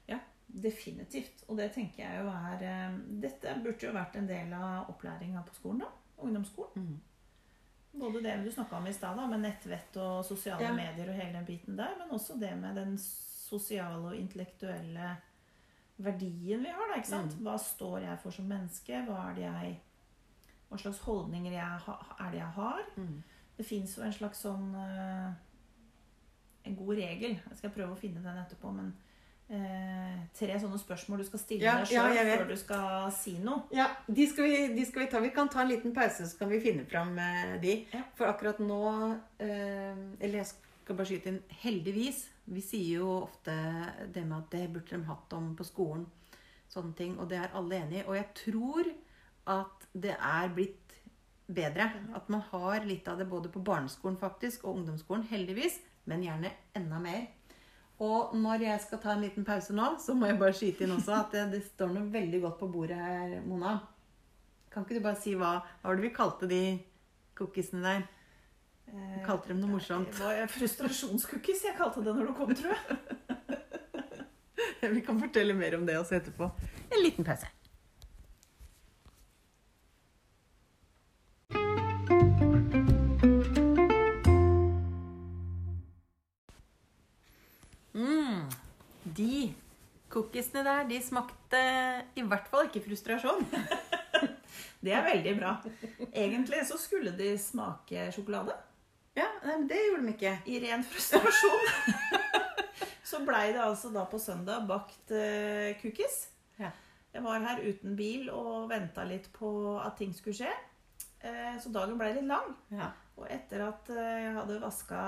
Ja, 0.08 0.18
definitivt. 0.46 1.42
Og 1.48 1.58
det 1.58 1.72
tenker 1.74 2.04
jeg 2.04 2.22
jo 2.22 2.30
er 2.32 2.62
eh, 2.64 2.96
Dette 3.24 3.56
burde 3.64 3.88
jo 3.88 3.92
vært 3.96 4.16
en 4.20 4.30
del 4.30 4.54
av 4.56 4.88
opplæringa 4.94 5.42
på 5.46 5.58
skolen, 5.58 5.82
da. 5.84 5.90
Ungdomsskolen. 6.24 6.88
Både 7.98 8.22
det 8.22 8.36
du 8.44 8.50
snakka 8.52 8.78
om 8.78 8.86
i 8.86 8.94
stad, 8.94 9.18
med 9.30 9.42
nettvett 9.42 9.96
og 9.98 10.24
sosiale 10.26 10.62
Ja. 10.68 10.72
medier 10.76 11.10
og 11.10 11.18
hele 11.18 11.32
den 11.38 11.46
biten 11.48 11.76
der, 11.78 11.96
men 11.98 12.10
også 12.14 12.38
det 12.38 12.54
med 12.60 12.76
den 12.78 12.96
sosiale 13.48 14.12
og 14.12 14.16
intellektuelle 14.16 15.16
verdien 15.98 16.62
vi 16.62 16.70
har, 16.70 16.86
da. 16.90 17.00
ikke 17.00 17.10
sant? 17.10 17.34
Mm. 17.34 17.46
Hva 17.46 17.56
står 17.62 17.98
jeg 18.04 18.20
for 18.22 18.34
som 18.34 18.46
menneske? 18.50 19.02
Hva 19.08 19.32
det 19.36 19.44
jeg 19.46 19.74
Hva 20.68 20.78
slags 20.78 21.02
holdninger 21.06 21.56
jeg 21.56 21.96
er 21.96 22.30
det 22.30 22.40
jeg 22.40 22.54
har? 22.60 22.86
Mm. 22.96 23.18
Det 23.58 23.66
fins 23.66 23.96
jo 23.98 24.04
en 24.06 24.14
slags 24.14 24.44
sånn 24.44 24.70
uh, 24.76 25.32
En 26.68 26.76
god 26.78 27.00
regel. 27.00 27.38
Jeg 27.50 27.58
skal 27.58 27.74
prøve 27.74 27.96
å 27.96 27.98
finne 27.98 28.22
den 28.22 28.38
etterpå, 28.38 28.70
men 28.76 28.92
eh, 29.48 30.16
tre 30.36 30.56
sånne 30.60 30.78
spørsmål 30.80 31.22
du 31.22 31.26
skal 31.28 31.40
stille 31.40 31.64
Ja, 31.64 31.76
deg 31.80 31.92
sjøl 31.92 32.16
ja, 32.18 32.24
før 32.28 32.50
du 32.50 32.56
skal 32.60 33.06
si 33.16 33.34
noe. 33.40 33.64
Ja, 33.74 33.86
de 34.04 34.26
skal, 34.28 34.48
vi, 34.48 34.58
de 34.76 34.84
skal 34.88 35.04
vi 35.04 35.08
ta. 35.12 35.22
Vi 35.24 35.32
kan 35.34 35.48
ta 35.52 35.62
en 35.64 35.72
liten 35.72 35.94
pause, 35.96 36.28
så 36.28 36.40
kan 36.40 36.52
vi 36.52 36.60
finne 36.60 36.84
fram 36.88 37.14
eh, 37.22 37.54
de. 37.62 37.78
Ja. 37.94 38.02
For 38.18 38.28
akkurat 38.28 38.60
nå 38.60 38.82
eh, 39.40 39.96
Eller 40.20 40.42
jeg 40.42 40.50
skal 40.50 40.98
bare 40.98 41.08
skyte 41.08 41.32
inn 41.32 41.40
heldigvis. 41.62 42.26
Vi 42.48 42.62
sier 42.64 43.02
jo 43.02 43.10
ofte 43.22 43.54
det 44.14 44.24
med 44.24 44.38
at 44.38 44.52
det 44.54 44.68
burde 44.72 44.96
de 44.96 45.08
hatt 45.08 45.34
om 45.36 45.52
på 45.56 45.66
skolen. 45.68 46.06
Sånne 46.72 46.94
ting. 46.96 47.16
Og 47.20 47.28
det 47.30 47.40
er 47.42 47.56
alle 47.56 47.82
enig 47.82 48.00
i. 48.00 48.06
Og 48.06 48.16
jeg 48.16 48.28
tror 48.42 48.92
at 49.48 49.88
det 49.92 50.14
er 50.16 50.54
blitt 50.54 50.96
bedre. 51.48 51.90
At 52.16 52.28
man 52.32 52.44
har 52.50 52.86
litt 52.88 53.08
av 53.08 53.20
det 53.20 53.28
både 53.28 53.52
på 53.52 53.64
barneskolen 53.64 54.18
faktisk 54.20 54.64
og 54.64 54.80
ungdomsskolen. 54.80 55.26
Heldigvis. 55.30 55.80
Men 56.08 56.24
gjerne 56.24 56.54
enda 56.76 57.00
mer. 57.02 57.26
Og 58.04 58.34
når 58.38 58.62
jeg 58.62 58.80
skal 58.84 59.00
ta 59.02 59.12
en 59.12 59.24
liten 59.26 59.44
pause 59.44 59.74
nå, 59.74 59.90
så 60.00 60.14
må 60.14 60.28
jeg 60.28 60.38
bare 60.38 60.54
skyte 60.54 60.86
inn 60.86 60.94
også 60.94 61.16
at 61.16 61.32
det, 61.34 61.48
det 61.56 61.64
står 61.66 61.90
noe 61.96 62.12
veldig 62.12 62.40
godt 62.44 62.60
på 62.60 62.68
bordet 62.70 62.98
her, 63.00 63.32
Mona. 63.42 63.74
Kan 64.70 64.84
ikke 64.84 65.00
du 65.00 65.04
bare 65.04 65.18
si 65.18 65.32
hva, 65.34 65.56
hva 65.80 65.90
var 65.90 65.98
det 65.98 66.06
vi 66.06 66.14
kalte 66.14 66.48
de 66.50 66.62
cookiesene 67.38 67.82
der? 67.82 68.06
Du 68.92 69.20
kalte 69.26 69.52
dem 69.52 69.60
noe 69.60 69.68
eh, 69.68 69.74
morsomt. 69.76 70.10
Det 70.14 70.24
var 70.24 70.50
frustrasjonskukkis 70.52 71.66
jeg 71.68 71.76
kalte 71.78 72.04
det 72.04 72.14
når 72.16 72.30
du 72.30 72.34
kom, 72.38 72.54
tror 72.56 72.74
jeg. 72.74 72.98
Vi 74.94 75.04
kan 75.04 75.20
fortelle 75.20 75.56
mer 75.58 75.76
om 75.76 75.86
det 75.86 75.98
også 75.98 76.18
etterpå. 76.18 76.48
En 76.88 77.02
liten 77.02 77.26
pause. 77.26 77.48
Mm, 87.98 88.46
de 89.18 89.32
cookiesene 90.08 90.64
der, 90.64 90.86
de 90.88 91.02
smakte 91.04 91.60
i 92.16 92.24
hvert 92.24 92.48
fall 92.48 92.68
ikke 92.68 92.86
frustrasjon. 92.86 93.44
Det 94.78 94.92
er 94.94 95.02
veldig 95.02 95.34
bra. 95.40 95.56
Egentlig 96.12 96.62
så 96.68 96.78
skulle 96.78 97.10
de 97.18 97.32
smake 97.38 98.08
sjokolade. 98.14 98.54
Ja, 99.18 99.28
nei, 99.42 99.54
men 99.56 99.66
det 99.70 99.78
gjorde 99.82 100.04
de 100.06 100.14
ikke. 100.14 100.34
I 100.46 100.60
ren 100.62 100.84
frustrasjon. 100.86 101.70
så 103.10 103.22
blei 103.26 103.48
det 103.56 103.64
altså 103.64 103.90
da 103.94 104.04
på 104.06 104.20
søndag 104.22 104.68
bakt 104.68 105.10
uh, 105.10 105.74
cookies. 105.82 106.28
Ja. 106.60 106.70
Jeg 107.14 107.24
var 107.24 107.42
her 107.42 107.62
uten 107.64 107.96
bil 107.98 108.28
og 108.30 108.68
venta 108.70 109.02
litt 109.08 109.30
på 109.34 109.50
at 109.80 109.96
ting 109.98 110.14
skulle 110.14 110.36
skje. 110.38 110.54
Eh, 111.18 111.54
så 111.58 111.72
dagen 111.74 111.98
blei 111.98 112.12
litt 112.14 112.28
lang. 112.28 112.52
Ja. 112.70 112.92
Og 113.18 113.26
etter 113.32 113.64
at 113.64 113.88
eh, 113.90 114.18
jeg 114.22 114.34
hadde 114.36 114.58
vaska 114.62 114.98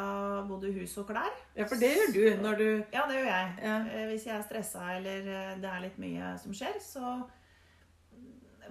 både 0.48 0.72
hus 0.74 0.96
og 0.98 1.06
klær 1.12 1.28
ja, 1.54 1.68
for 1.70 1.78
det 1.78 1.92
gjør 1.94 2.08
du 2.16 2.24
når 2.42 2.56
du 2.58 2.66
Ja, 2.90 3.04
det 3.06 3.20
gjør 3.20 3.28
jeg. 3.28 3.52
Ja. 3.62 3.76
Hvis 4.10 4.26
jeg 4.26 4.34
er 4.34 4.46
stressa 4.48 4.88
eller 4.96 5.28
det 5.62 5.70
er 5.70 5.84
litt 5.84 6.00
mye 6.02 6.32
som 6.42 6.56
skjer, 6.56 6.80
så 6.82 7.12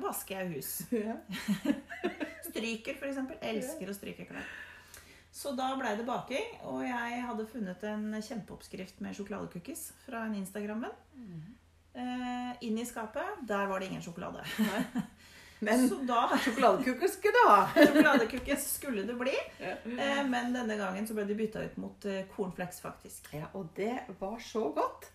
vasker 0.04 0.42
jeg 0.42 0.58
hus. 0.58 0.74
ja. 1.08 1.16
Stryker, 2.50 2.98
f.eks. 2.98 3.22
Elsker 3.54 3.94
å 3.94 3.96
stryke 3.96 4.28
klær. 4.28 4.52
Så 5.32 5.52
da 5.56 5.76
blei 5.78 5.96
det 5.96 6.06
baking, 6.08 6.56
og 6.66 6.82
jeg 6.84 7.22
hadde 7.28 7.46
funnet 7.48 7.84
en 7.86 8.08
kjempeoppskrift 8.22 9.00
med 9.06 9.14
sjokoladecookies 9.16 9.92
fra 10.06 10.24
en 10.26 10.34
Instagram-venn. 10.40 10.96
Eh, 11.94 12.52
inn 12.66 12.78
i 12.82 12.86
skapet, 12.86 13.40
der 13.48 13.68
var 13.70 13.80
det 13.80 13.88
ingen 13.92 14.02
sjokolade. 14.02 14.44
Men 15.66 15.86
sjokoladecookies 16.44 17.14
skulle 17.18 17.34
det 17.36 17.44
du 17.44 17.50
ha. 17.50 17.62
Sjokoladecookies 17.76 18.66
skulle 18.78 19.04
det 19.08 19.16
bli. 19.20 19.36
Ja. 19.60 19.76
Eh, 19.86 20.24
men 20.28 20.54
denne 20.56 20.76
gangen 20.80 21.08
så 21.08 21.14
ble 21.18 21.26
de 21.28 21.36
bytta 21.36 21.64
ut 21.68 21.78
mot 21.82 22.06
eh, 22.08 22.22
cornflakes, 22.36 22.80
faktisk. 22.82 23.28
ja, 23.36 23.50
og 23.54 23.68
det 23.76 23.98
var 24.20 24.38
så 24.40 24.70
godt. 24.76 25.10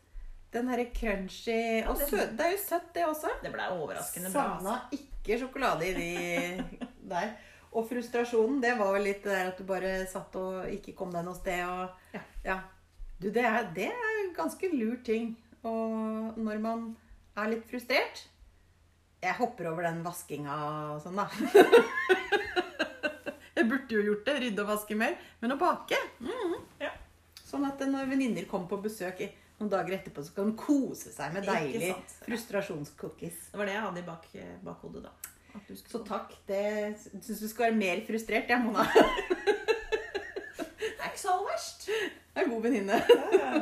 Den 0.55 0.68
herre 0.70 0.85
crunchy 0.94 1.83
Og 1.88 1.96
det- 1.98 2.09
søt. 2.11 2.37
Det 2.38 2.44
er 2.46 2.53
jo 2.53 2.61
søtt, 2.62 2.90
det 2.94 3.07
også. 3.09 3.33
Det 3.42 3.50
blei 3.55 3.66
overraskende 3.74 4.31
bra. 4.31 4.44
altså. 4.55 4.62
Savna 4.62 5.00
ikke 5.00 5.38
sjokolade 5.40 5.88
i 5.88 5.94
de 5.98 6.64
der. 7.11 7.33
Og 7.74 7.88
frustrasjonen, 7.90 8.60
det 8.62 8.76
var 8.78 8.92
vel 8.94 9.08
litt 9.08 9.24
det 9.24 9.32
der 9.34 9.50
at 9.50 9.58
du 9.58 9.66
bare 9.66 9.96
satt 10.10 10.37
og 10.38 10.70
ikke 10.70 10.94
kom 10.98 11.10
deg 11.14 11.26
noe 11.26 11.38
sted. 11.38 11.64
Og, 11.66 12.20
Ja. 12.46 12.60
Du, 13.18 13.30
det 13.32 13.44
er, 13.46 13.70
det 13.74 13.88
er 13.88 14.34
ganske 14.37 14.68
lur 14.74 14.98
ting. 15.06 15.32
Og 15.64 16.38
når 16.38 16.60
man 16.60 16.80
er 17.40 17.54
litt 17.54 17.62
frustrert 17.64 18.26
Jeg 19.24 19.32
hopper 19.38 19.70
over 19.70 19.87
den 19.87 20.02
vaskinga 20.04 20.56
og 20.92 20.98
sånn, 21.00 21.16
da. 21.16 21.24
jeg 23.56 23.64
burde 23.70 23.96
jo 23.96 24.02
gjort 24.10 24.26
det. 24.28 24.34
Rydde 24.42 24.66
og 24.66 24.70
vaske 24.74 24.98
mer. 25.00 25.16
Men 25.40 25.56
å 25.56 25.60
bake 25.60 25.98
mhm. 26.20 26.58
Ja. 26.82 26.92
Sånn 27.40 27.64
at 27.68 27.80
når 27.88 28.10
venninner 28.10 28.46
kommer 28.50 28.68
på 28.68 28.82
besøk 28.84 29.22
i, 29.24 29.30
noen 29.60 29.70
dager 29.72 29.96
etterpå, 29.96 30.24
så 30.26 30.34
kan 30.37 30.50
de 30.50 30.58
kose 30.58 31.12
seg 31.14 31.32
med 31.34 31.46
deilig 31.46 31.92
frustrasjonscookies. 32.24 33.50
Det 33.52 33.60
var 33.60 33.70
det 33.70 33.76
jeg 33.76 33.84
hadde 33.87 34.02
i 34.02 34.06
bak, 34.08 34.26
bakhodet 34.66 35.04
da. 35.06 35.12
Så 35.88 36.00
takk. 36.06 36.32
Det 36.48 36.62
syns 37.00 37.40
du 37.40 37.48
skal 37.48 37.70
være 37.70 37.78
mer 37.78 38.02
frustrert, 38.06 38.50
jeg, 38.50 38.60
Mona. 38.64 38.84
Det 38.94 41.00
er 41.00 41.12
ikke 41.12 41.22
så 41.22 41.36
verst. 41.46 41.86
Jeg 41.88 42.42
er 42.42 42.46
en 42.46 42.52
god 42.54 42.64
venninne. 42.66 42.98
Ja, 43.08 43.26
ja. 43.38 43.52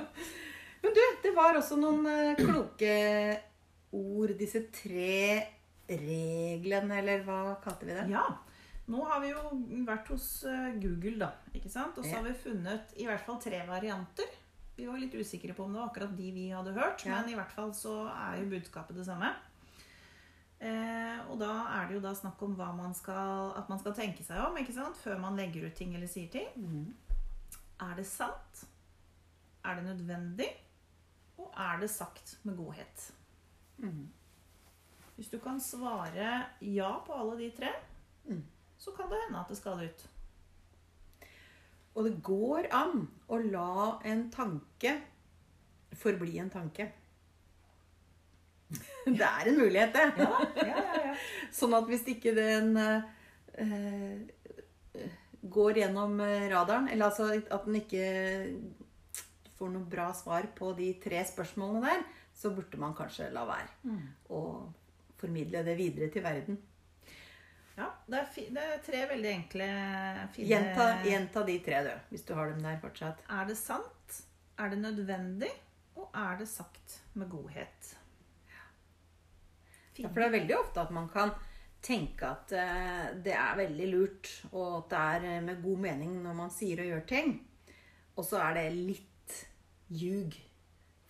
Men 0.83 0.95
du, 0.97 1.01
det 1.23 1.33
var 1.37 1.59
også 1.61 1.77
noen 1.79 2.07
eh, 2.11 2.33
kloke 2.41 2.95
ord, 3.95 4.33
disse 4.41 4.65
tre 4.75 5.19
reglene, 5.93 6.97
eller 7.03 7.23
hva 7.27 7.39
kalte 7.63 7.87
vi 7.87 7.95
det? 7.95 8.07
Ja. 8.11 8.25
Nå 8.91 9.05
har 9.07 9.21
vi 9.23 9.29
jo 9.31 9.43
vært 9.87 10.09
hos 10.11 10.27
eh, 10.49 10.73
Google, 10.83 11.19
da. 11.23 11.31
ikke 11.55 11.71
sant? 11.71 11.99
Og 12.01 12.05
så 12.09 12.17
har 12.19 12.27
vi 12.27 12.35
funnet 12.43 12.97
i 12.99 13.07
hvert 13.07 13.23
fall 13.27 13.39
tre 13.45 13.61
varianter. 13.69 14.33
Vi 14.75 14.89
var 14.89 14.99
litt 14.99 15.15
usikre 15.15 15.55
på 15.55 15.67
om 15.69 15.75
det 15.77 15.81
var 15.83 15.91
akkurat 15.93 16.17
de 16.19 16.29
vi 16.35 16.49
hadde 16.51 16.73
hørt, 16.75 17.05
Ja. 17.07 17.21
men 17.21 17.31
i 17.31 17.37
hvert 17.39 17.53
fall 17.55 17.71
så 17.77 17.95
er 18.11 18.41
jo 18.41 18.51
budskapet 18.57 18.97
det 18.99 19.07
samme. 19.07 19.31
Eh, 20.63 21.19
og 21.31 21.41
da 21.41 21.51
er 21.75 21.89
det 21.89 21.97
jo 21.97 22.03
da 22.05 22.13
snakk 22.15 22.43
om 22.47 22.53
man 22.79 22.95
skal, 22.95 23.53
at 23.59 23.69
man 23.69 23.81
skal 23.83 23.95
tenke 23.99 24.23
seg 24.23 24.39
om 24.45 24.57
ikke 24.61 24.75
sant? 24.77 24.97
før 24.97 25.19
man 25.19 25.37
legger 25.37 25.67
ut 25.67 25.75
ting 25.75 25.95
eller 25.97 26.07
sier 26.11 26.31
ting. 26.31 26.49
Mm. 26.57 26.95
Er 27.83 27.95
det 27.99 28.07
sant? 28.07 28.65
Er 29.65 29.75
det 29.81 29.85
nødvendig? 29.89 30.47
Og 31.39 31.51
er 31.59 31.81
det 31.81 31.91
sagt 31.91 32.37
med 32.45 32.57
godhet? 32.57 33.09
Mm. 33.79 34.07
Hvis 35.17 35.29
du 35.33 35.39
kan 35.43 35.59
svare 35.61 36.47
ja 36.61 36.93
på 37.07 37.13
alle 37.13 37.39
de 37.39 37.51
tre, 37.57 37.73
Mm. 38.25 38.45
så 38.79 38.93
kan 38.95 39.09
det 39.11 39.19
hende 39.25 39.41
at 39.41 39.49
det 39.49 39.57
skal 39.59 39.81
ut. 39.83 40.03
Og 41.95 42.05
det 42.05 42.23
går 42.23 42.69
an 42.71 43.09
å 43.29 43.39
la 43.43 43.99
en 44.05 44.31
tanke 44.31 44.93
forbli 45.99 46.39
en 46.39 46.51
tanke. 46.51 46.87
Det 49.19 49.27
er 49.27 49.49
en 49.51 49.59
mulighet, 49.59 49.93
det. 49.95 50.05
Ja, 50.19 50.39
ja, 50.67 50.83
ja. 51.09 51.15
Sånn 51.53 51.75
at 51.75 51.89
hvis 51.91 52.05
ikke 52.13 52.33
den 52.37 52.77
eh, 52.79 53.03
eh, 53.65 55.07
går 55.43 55.81
gjennom 55.83 56.21
eh, 56.23 56.47
radaren, 56.53 56.89
eller 56.93 57.09
altså 57.11 57.31
at 57.39 57.65
den 57.67 57.81
ikke 57.81 58.05
får 59.59 59.73
noe 59.75 59.87
bra 59.91 60.09
svar 60.17 60.47
på 60.59 60.73
de 60.79 60.93
tre 61.03 61.23
spørsmålene 61.29 61.83
der, 61.87 62.05
så 62.39 62.51
burde 62.55 62.79
man 62.81 62.95
kanskje 62.99 63.31
la 63.35 63.45
være 63.47 63.69
Mm. 63.85 64.05
å 64.31 64.41
formidle 65.21 65.61
det 65.67 65.77
videre 65.79 66.09
til 66.11 66.23
verden. 66.25 66.57
Ja, 67.77 67.87
det 68.11 68.19
er, 68.19 68.27
det 68.53 68.63
er 68.63 68.81
tre 68.85 69.03
veldig 69.15 69.31
enkle, 69.33 69.67
fine 70.35 70.49
Gjenta, 70.51 70.87
gjenta 71.07 71.43
de 71.49 71.55
tre, 71.65 71.79
du, 71.87 71.93
hvis 72.11 72.25
du 72.29 72.35
har 72.37 72.51
dem 72.51 72.61
der 72.65 72.81
fortsatt. 72.83 73.23
Er 73.33 73.47
det 73.49 73.57
sant? 73.57 74.19
Er 74.61 74.69
det 74.75 74.79
nødvendig? 74.83 75.49
Og 75.97 76.11
er 76.15 76.37
det 76.41 76.49
sagt 76.51 76.99
med 77.15 77.31
godhet? 77.33 77.95
Ja, 79.99 80.09
for 80.09 80.21
det 80.21 80.29
er 80.29 80.37
veldig 80.39 80.59
ofte 80.59 80.85
at 80.85 80.93
man 80.95 81.09
kan 81.13 81.35
tenke 81.83 82.29
at 82.29 82.55
uh, 82.55 83.09
det 83.25 83.35
er 83.35 83.59
veldig 83.59 83.89
lurt, 83.91 84.31
og 84.53 84.77
at 84.77 84.93
det 84.93 85.01
er 85.01 85.27
eh, 85.31 85.43
med 85.45 85.63
god 85.65 85.83
mening 85.89 86.15
når 86.23 86.39
man 86.39 86.55
sier 86.55 86.81
og 86.81 86.89
gjør 86.93 87.05
ting. 87.11 87.35
Og 88.17 88.25
så 88.25 88.41
er 88.45 88.57
det 88.59 88.67
litt 88.77 89.37
ljug. 89.93 90.37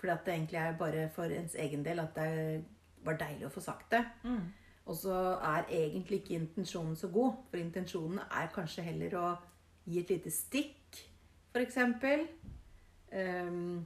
Fordi 0.01 0.13
at 0.13 0.27
det 0.27 0.35
egentlig 0.35 0.59
er 0.59 0.79
bare 0.79 1.07
for 1.15 1.31
ens 1.31 1.55
egen 1.55 1.85
del 1.85 2.01
at 2.03 2.17
det 2.17 2.65
var 3.07 3.19
deilig 3.21 3.47
å 3.47 3.53
få 3.55 3.63
sagt 3.63 3.91
det. 3.95 4.03
Mm. 4.25 4.51
Og 4.91 4.97
så 4.99 5.15
er 5.47 5.69
egentlig 5.71 6.23
ikke 6.23 6.39
intensjonen 6.41 6.97
så 6.99 7.11
god. 7.13 7.37
For 7.51 7.63
intensjonen 7.63 8.19
er 8.25 8.51
kanskje 8.55 8.87
heller 8.87 9.15
å 9.19 9.27
gi 9.87 10.01
et 10.03 10.11
lite 10.11 10.31
stikk, 10.31 10.99
f.eks. 11.55 11.79
Um, 13.13 13.83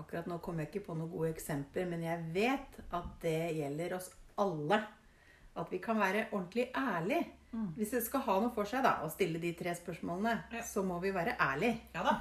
akkurat 0.00 0.26
nå 0.30 0.38
kommer 0.42 0.64
jeg 0.64 0.72
ikke 0.74 0.86
på 0.88 0.96
noen 0.98 1.10
gode 1.12 1.30
eksempler, 1.34 1.86
men 1.90 2.02
jeg 2.06 2.24
vet 2.34 2.80
at 2.96 3.10
det 3.22 3.36
gjelder 3.58 3.94
oss 3.98 4.10
alle. 4.40 4.80
At 5.60 5.70
vi 5.72 5.80
kan 5.82 5.98
være 5.98 6.28
ordentlig 6.32 6.68
ærlige. 6.78 7.26
Mm. 7.50 7.72
Hvis 7.74 7.90
det 7.96 8.00
skal 8.06 8.22
ha 8.28 8.36
noe 8.40 8.52
for 8.54 8.68
seg 8.70 8.84
da, 8.86 8.92
å 9.02 9.08
stille 9.10 9.40
de 9.42 9.50
tre 9.58 9.72
spørsmålene, 9.74 10.36
Ja. 10.54 10.60
så 10.62 10.84
må 10.86 11.00
vi 11.02 11.10
være 11.14 11.34
ærlige. 11.42 11.80
Ja 11.94 12.04
da. 12.06 12.12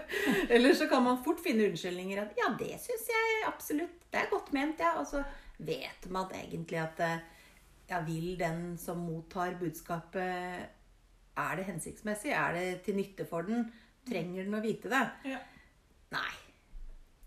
Eller 0.54 0.72
så 0.74 0.88
kan 0.88 1.04
man 1.04 1.20
fort 1.24 1.42
finne 1.44 1.66
unnskyldninger. 1.68 2.22
At 2.22 2.32
'ja, 2.38 2.48
det 2.58 2.80
syns 2.80 3.06
jeg 3.12 3.44
absolutt. 3.46 4.00
Det 4.10 4.22
er 4.22 4.30
godt 4.30 4.52
ment', 4.56 4.80
ja. 4.80 4.94
Og 4.98 5.06
så 5.06 5.22
vet 5.58 6.08
man 6.10 6.32
egentlig 6.32 6.80
at 6.80 7.00
eh, 7.04 7.18
ja, 7.90 8.00
vil 8.00 8.38
den 8.38 8.78
som 8.78 8.98
mottar 9.04 9.58
budskapet 9.60 10.68
Er 11.36 11.56
det 11.56 11.64
hensiktsmessig? 11.68 12.32
Er 12.32 12.52
det 12.52 12.82
til 12.82 12.96
nytte 12.96 13.24
for 13.28 13.42
den? 13.42 13.68
Trenger 14.08 14.44
den 14.44 14.54
å 14.54 14.62
vite 14.64 14.88
det? 14.88 15.04
Ja. 15.24 15.38
Nei. 16.10 16.32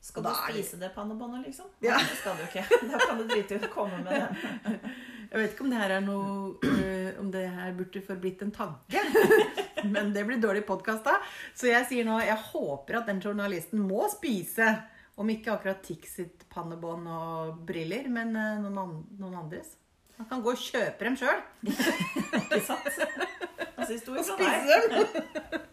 Skal 0.03 0.23
du 0.25 0.27
er 0.29 0.35
det- 0.35 0.53
spise 0.65 0.77
det 0.81 0.89
pannebåndet, 0.95 1.45
liksom? 1.47 1.65
Ja. 1.79 1.95
Nei, 1.95 2.07
det 2.11 2.17
skal 2.19 2.35
du 2.35 2.43
ikke. 2.43 2.63
Da 2.91 2.97
kan 3.07 3.17
du 3.21 3.27
drite 3.29 3.55
i 3.55 3.59
å 3.63 3.69
komme 3.71 4.01
med 4.03 4.11
det. 4.11 4.79
Jeg 5.33 5.39
vet 5.41 5.53
ikke 5.55 5.63
om 5.65 5.69
det 5.71 5.79
her 5.79 5.93
er 5.95 6.03
noe 6.05 6.69
øh, 6.69 7.19
Om 7.23 7.29
det 7.33 7.43
her 7.55 7.71
burde 7.77 8.01
forblitt 8.05 8.41
en 8.45 8.51
tanke. 8.53 8.99
Men 9.95 10.11
det 10.13 10.25
blir 10.27 10.41
dårlig 10.43 10.65
podkast 10.67 11.07
da. 11.07 11.15
Så 11.55 11.71
jeg 11.71 11.87
sier 11.89 12.05
nå 12.07 12.17
jeg 12.21 12.35
håper 12.51 12.99
at 12.99 13.07
den 13.09 13.21
journalisten 13.23 13.79
må 13.87 14.03
spise. 14.11 14.67
Om 15.15 15.29
ikke 15.29 15.53
akkurat 15.55 15.81
Tix 15.85 16.15
sitt 16.19 16.43
pannebånd 16.49 17.07
og 17.07 17.57
briller, 17.67 18.07
men 18.09 18.31
øh, 18.35 18.59
noen, 18.63 18.77
an 18.81 18.93
noen 19.21 19.35
andres. 19.43 19.75
Han 20.17 20.25
kan 20.29 20.41
gå 20.45 20.51
og 20.53 20.61
kjøpe 20.61 21.05
dem 21.07 21.15
sjøl. 21.17 21.39
Ikke 22.43 22.59
sant? 22.65 22.87
Altså, 23.77 23.97
Og 24.13 24.25
spise 24.25 24.79
dem. 24.89 25.63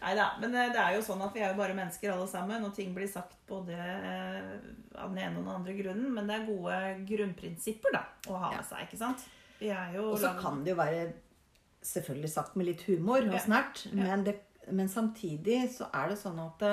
Nei 0.00 0.14
da. 0.16 0.26
Men 0.40 0.54
eh, 0.56 0.70
det 0.72 0.80
er 0.80 0.94
jo 0.96 1.02
sånn 1.04 1.20
at 1.26 1.34
vi 1.36 1.42
er 1.44 1.50
jo 1.52 1.58
bare 1.58 1.74
mennesker 1.76 2.12
alle 2.14 2.28
sammen, 2.30 2.64
og 2.64 2.74
ting 2.76 2.94
blir 2.96 3.08
sagt 3.10 3.34
både 3.48 3.74
eh, 3.76 4.52
av 4.96 5.10
den 5.12 5.18
ene 5.20 5.38
og 5.38 5.44
den 5.44 5.54
andre 5.58 5.74
grunnen. 5.76 6.12
Men 6.16 6.26
det 6.30 6.38
er 6.38 6.46
gode 6.48 6.78
grunnprinsipper 7.10 7.92
da, 7.96 8.04
å 8.32 8.38
ha 8.40 8.52
med 8.56 8.64
seg, 8.68 8.86
ikke 8.88 9.00
sant? 9.02 9.26
Og 9.60 10.16
så 10.22 10.30
kan 10.40 10.62
det 10.64 10.72
jo 10.72 10.78
være 10.80 11.02
selvfølgelig 11.84 12.30
sagt 12.32 12.56
med 12.56 12.66
litt 12.70 12.82
humor 12.88 13.20
og 13.26 13.34
Ja. 13.36 13.42
snert, 13.44 13.86
Ja. 13.92 14.02
men, 14.02 14.24
det, 14.24 14.38
men 14.72 14.88
samtidig 14.88 15.62
så 15.74 15.88
er 15.92 16.08
det 16.08 16.18
sånn 16.20 16.38
at 16.46 16.64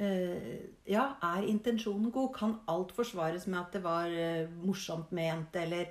eh, 0.00 0.64
Ja, 0.88 1.16
er 1.22 1.44
intensjonen 1.48 2.10
god? 2.12 2.32
Kan 2.36 2.60
alt 2.68 2.92
forsvares 2.96 3.46
med 3.46 3.60
at 3.60 3.72
det 3.76 3.82
var 3.84 4.08
morsomt 4.64 5.12
ment, 5.12 5.54
eller 5.56 5.88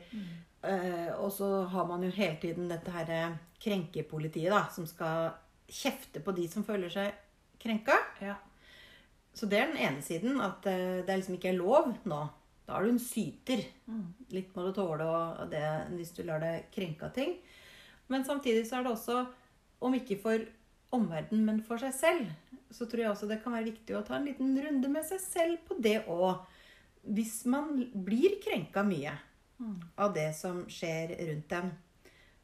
eh, 0.64 1.14
Og 1.18 1.30
så 1.32 1.68
har 1.70 1.86
man 1.86 2.02
jo 2.04 2.10
hele 2.12 2.38
tiden 2.42 2.68
dette 2.70 2.90
her 2.92 3.38
krenkepolitiet, 3.62 4.50
da, 4.50 4.66
som 4.74 4.86
skal 4.90 5.32
kjefte 5.74 6.22
på 6.24 6.34
de 6.38 6.48
som 6.52 6.66
føler 6.68 6.92
seg 6.94 7.16
krenka. 7.60 7.96
Ja. 8.24 8.36
så 9.34 9.46
det 9.46 9.60
er 9.60 9.72
den 9.72 9.82
ene 9.88 10.04
siden. 10.04 10.42
At 10.42 10.66
eh, 10.70 11.02
det 11.06 11.22
liksom 11.22 11.40
ikke 11.40 11.54
er 11.54 11.60
lov 11.60 11.94
nå. 12.10 12.22
Da 12.70 12.78
er 12.78 12.86
du 12.86 12.94
en 12.94 13.02
syter. 13.02 13.64
Litt 14.36 14.54
må 14.54 14.68
du 14.68 14.74
tåle 14.78 15.08
og 15.10 15.50
det, 15.50 15.66
hvis 15.96 16.14
du 16.14 16.22
lar 16.28 16.42
deg 16.44 16.70
krenke 16.74 17.08
av 17.08 17.16
ting. 17.16 17.38
Men 18.10 18.26
samtidig 18.26 18.68
så 18.68 18.80
er 18.80 18.86
det 18.86 18.94
også, 18.94 19.24
om 19.86 19.96
ikke 19.98 20.20
for 20.22 20.46
omverdenen, 20.94 21.46
men 21.46 21.64
for 21.66 21.82
seg 21.82 21.94
selv, 21.94 22.30
så 22.74 22.86
tror 22.86 23.04
jeg 23.04 23.12
også 23.12 23.30
det 23.30 23.40
kan 23.44 23.54
være 23.54 23.70
viktig 23.72 23.98
å 23.98 24.04
ta 24.06 24.18
en 24.18 24.26
liten 24.30 24.56
runde 24.62 24.90
med 24.92 25.06
seg 25.06 25.22
selv 25.22 25.60
på 25.68 25.78
det 25.82 26.04
òg. 26.10 26.42
Hvis 27.10 27.42
man 27.50 27.74
blir 27.94 28.38
krenka 28.44 28.84
mye 28.86 29.14
av 30.00 30.14
det 30.16 30.30
som 30.38 30.64
skjer 30.72 31.14
rundt 31.30 31.50
dem, 31.52 31.72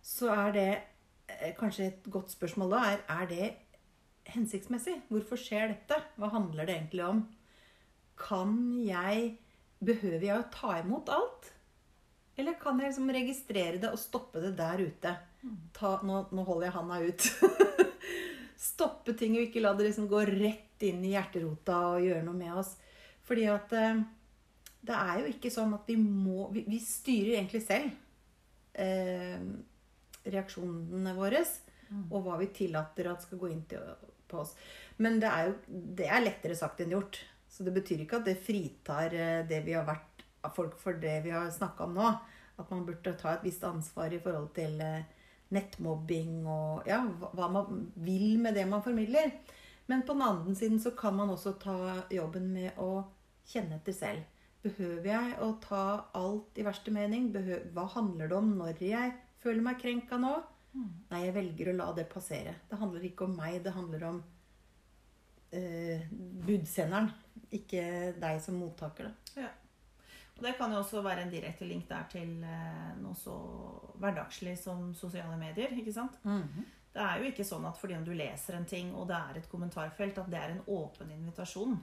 så 0.05 0.29
er 0.33 0.53
det 0.55 0.69
kanskje 1.59 1.89
et 1.89 2.09
godt 2.11 2.33
spørsmål 2.33 2.75
da 2.75 2.81
er 2.91 3.01
er 3.15 3.31
det 3.31 3.49
hensiktsmessig? 4.33 4.99
Hvorfor 5.09 5.39
skjer 5.39 5.73
dette? 5.73 5.99
Hva 6.19 6.31
handler 6.33 6.65
det 6.65 6.75
egentlig 6.75 7.05
om? 7.05 7.25
Kan 8.19 8.55
jeg 8.85 9.35
Behøver 9.85 10.23
jeg 10.23 10.39
å 10.39 10.49
ta 10.49 10.77
imot 10.79 11.09
alt? 11.11 11.49
Eller 12.39 12.55
kan 12.59 12.79
jeg 12.79 12.89
liksom 12.89 13.11
registrere 13.11 13.79
det 13.79 13.89
og 13.91 13.99
stoppe 13.99 14.41
det 14.41 14.53
der 14.57 14.81
ute? 14.81 15.11
Ta, 15.75 15.91
nå, 16.01 16.21
nå 16.31 16.45
holder 16.47 16.69
jeg 16.69 16.75
handa 16.77 16.99
ut. 17.03 17.27
Stoppe 18.71 19.13
ting 19.19 19.35
og 19.35 19.43
ikke 19.45 19.61
la 19.61 19.75
det 19.75 19.89
liksom 19.89 20.07
gå 20.09 20.23
rett 20.31 20.85
inn 20.87 21.03
i 21.05 21.11
hjerterota 21.13 21.77
og 21.91 22.07
gjøre 22.07 22.23
noe 22.25 22.39
med 22.39 22.55
oss. 22.63 22.71
Fordi 23.27 23.45
at 23.51 23.75
eh, 23.77 24.01
det 24.87 24.97
er 24.97 25.21
jo 25.21 25.29
ikke 25.35 25.53
sånn 25.53 25.75
at 25.77 25.87
vi 25.89 25.95
må 25.99 26.49
Vi, 26.53 26.65
vi 26.69 26.79
styrer 26.81 27.37
egentlig 27.37 27.63
selv 27.65 27.91
eh, 28.73 29.39
reaksjonene 30.25 31.15
våre. 31.17 31.43
Og 32.09 32.25
hva 32.25 32.39
vi 32.41 32.49
tillater 32.53 33.11
at 33.11 33.23
skal 33.23 33.39
gå 33.39 33.49
inn 33.53 33.63
til, 33.69 33.81
på 34.27 34.41
oss. 34.41 34.55
Men 34.97 35.19
det 35.21 35.29
er 35.29 35.49
jo 35.49 35.81
det 35.99 36.07
er 36.09 36.23
lettere 36.23 36.57
sagt 36.57 36.81
enn 36.81 36.95
gjort. 36.95 37.19
Så 37.49 37.63
det 37.63 37.75
betyr 37.75 38.03
ikke 38.03 38.19
at 38.19 38.27
det 38.27 38.39
fritar 38.41 39.13
eh, 39.15 39.43
det 39.47 39.61
vi 39.67 39.75
har 39.77 39.85
vært 39.87 40.23
folk 40.55 40.75
for 40.81 40.97
det 41.01 41.19
vi 41.25 41.33
har 41.33 41.51
snakka 41.53 41.85
om 41.87 41.93
nå. 41.95 42.09
At 42.59 42.71
man 42.71 42.85
burde 42.87 43.13
ta 43.19 43.35
et 43.35 43.45
visst 43.45 43.63
ansvar 43.67 44.13
i 44.13 44.21
forhold 44.23 44.49
til 44.57 44.79
eh, 44.83 45.05
nettmobbing 45.55 46.45
og 46.49 46.87
ja, 46.89 46.99
hva 47.05 47.49
man 47.53 47.85
vil 48.01 48.39
med 48.41 48.57
det 48.57 48.65
man 48.69 48.83
formidler. 48.83 49.31
Men 49.85 50.01
på 50.01 50.15
den 50.17 50.25
andre 50.25 50.55
siden 50.57 50.79
så 50.81 50.95
kan 50.97 51.15
man 51.15 51.29
også 51.29 51.55
ta 51.61 51.77
jobben 52.11 52.49
med 52.53 52.79
å 52.81 53.05
kjenne 53.45 53.77
etter 53.77 53.95
selv. 53.95 54.31
Behøver 54.65 55.11
jeg 55.11 55.35
å 55.45 55.51
ta 55.61 55.83
alt 56.17 56.57
i 56.57 56.65
verste 56.65 56.91
mening? 56.93 57.29
Behøver, 57.33 57.67
hva 57.75 57.85
handler 57.93 58.31
det 58.31 58.37
om 58.39 58.55
når 58.57 58.81
jeg 58.81 59.13
føler 59.45 59.65
meg 59.65 59.79
krenka 59.81 60.19
nå? 60.21 60.35
Nei, 60.75 61.21
jeg 61.23 61.35
velger 61.37 61.71
å 61.71 61.77
la 61.77 61.91
det 61.95 62.07
passere. 62.11 62.55
Det 62.69 62.79
handler 62.79 63.05
ikke 63.07 63.29
om 63.29 63.35
meg, 63.37 63.61
det 63.63 63.75
handler 63.75 64.09
om 64.09 64.23
eh, 65.55 66.07
budsenderen. 66.45 67.11
Ikke 67.55 67.85
deg 68.19 68.41
som 68.43 68.57
mottaker 68.59 69.07
det. 69.07 69.45
Ja. 69.45 69.51
Og 70.35 70.43
det 70.43 70.55
kan 70.59 70.73
jo 70.73 70.81
også 70.81 70.99
være 71.05 71.23
en 71.23 71.31
direkte 71.31 71.67
link 71.67 71.87
der 71.87 72.07
til 72.11 72.41
eh, 72.43 72.95
noe 72.99 73.15
så 73.15 73.35
hverdagslig 74.01 74.57
som 74.59 74.89
sosiale 74.97 75.37
medier. 75.39 75.71
ikke 75.79 75.95
sant? 75.95 76.19
Det 76.95 77.03
er 77.03 77.19
jo 77.19 77.31
ikke 77.31 77.47
sånn 77.47 77.65
at 77.67 77.79
fordi 77.79 77.95
om 77.97 78.05
du 78.07 78.13
leser 78.15 78.55
en 78.55 78.67
ting, 78.67 78.91
og 78.95 79.07
det 79.09 79.15
er 79.15 79.39
et 79.39 79.49
kommentarfelt, 79.51 80.19
at 80.19 80.31
det 80.31 80.39
er 80.41 80.53
en 80.53 80.63
åpen 80.75 81.11
invitasjon. 81.11 81.75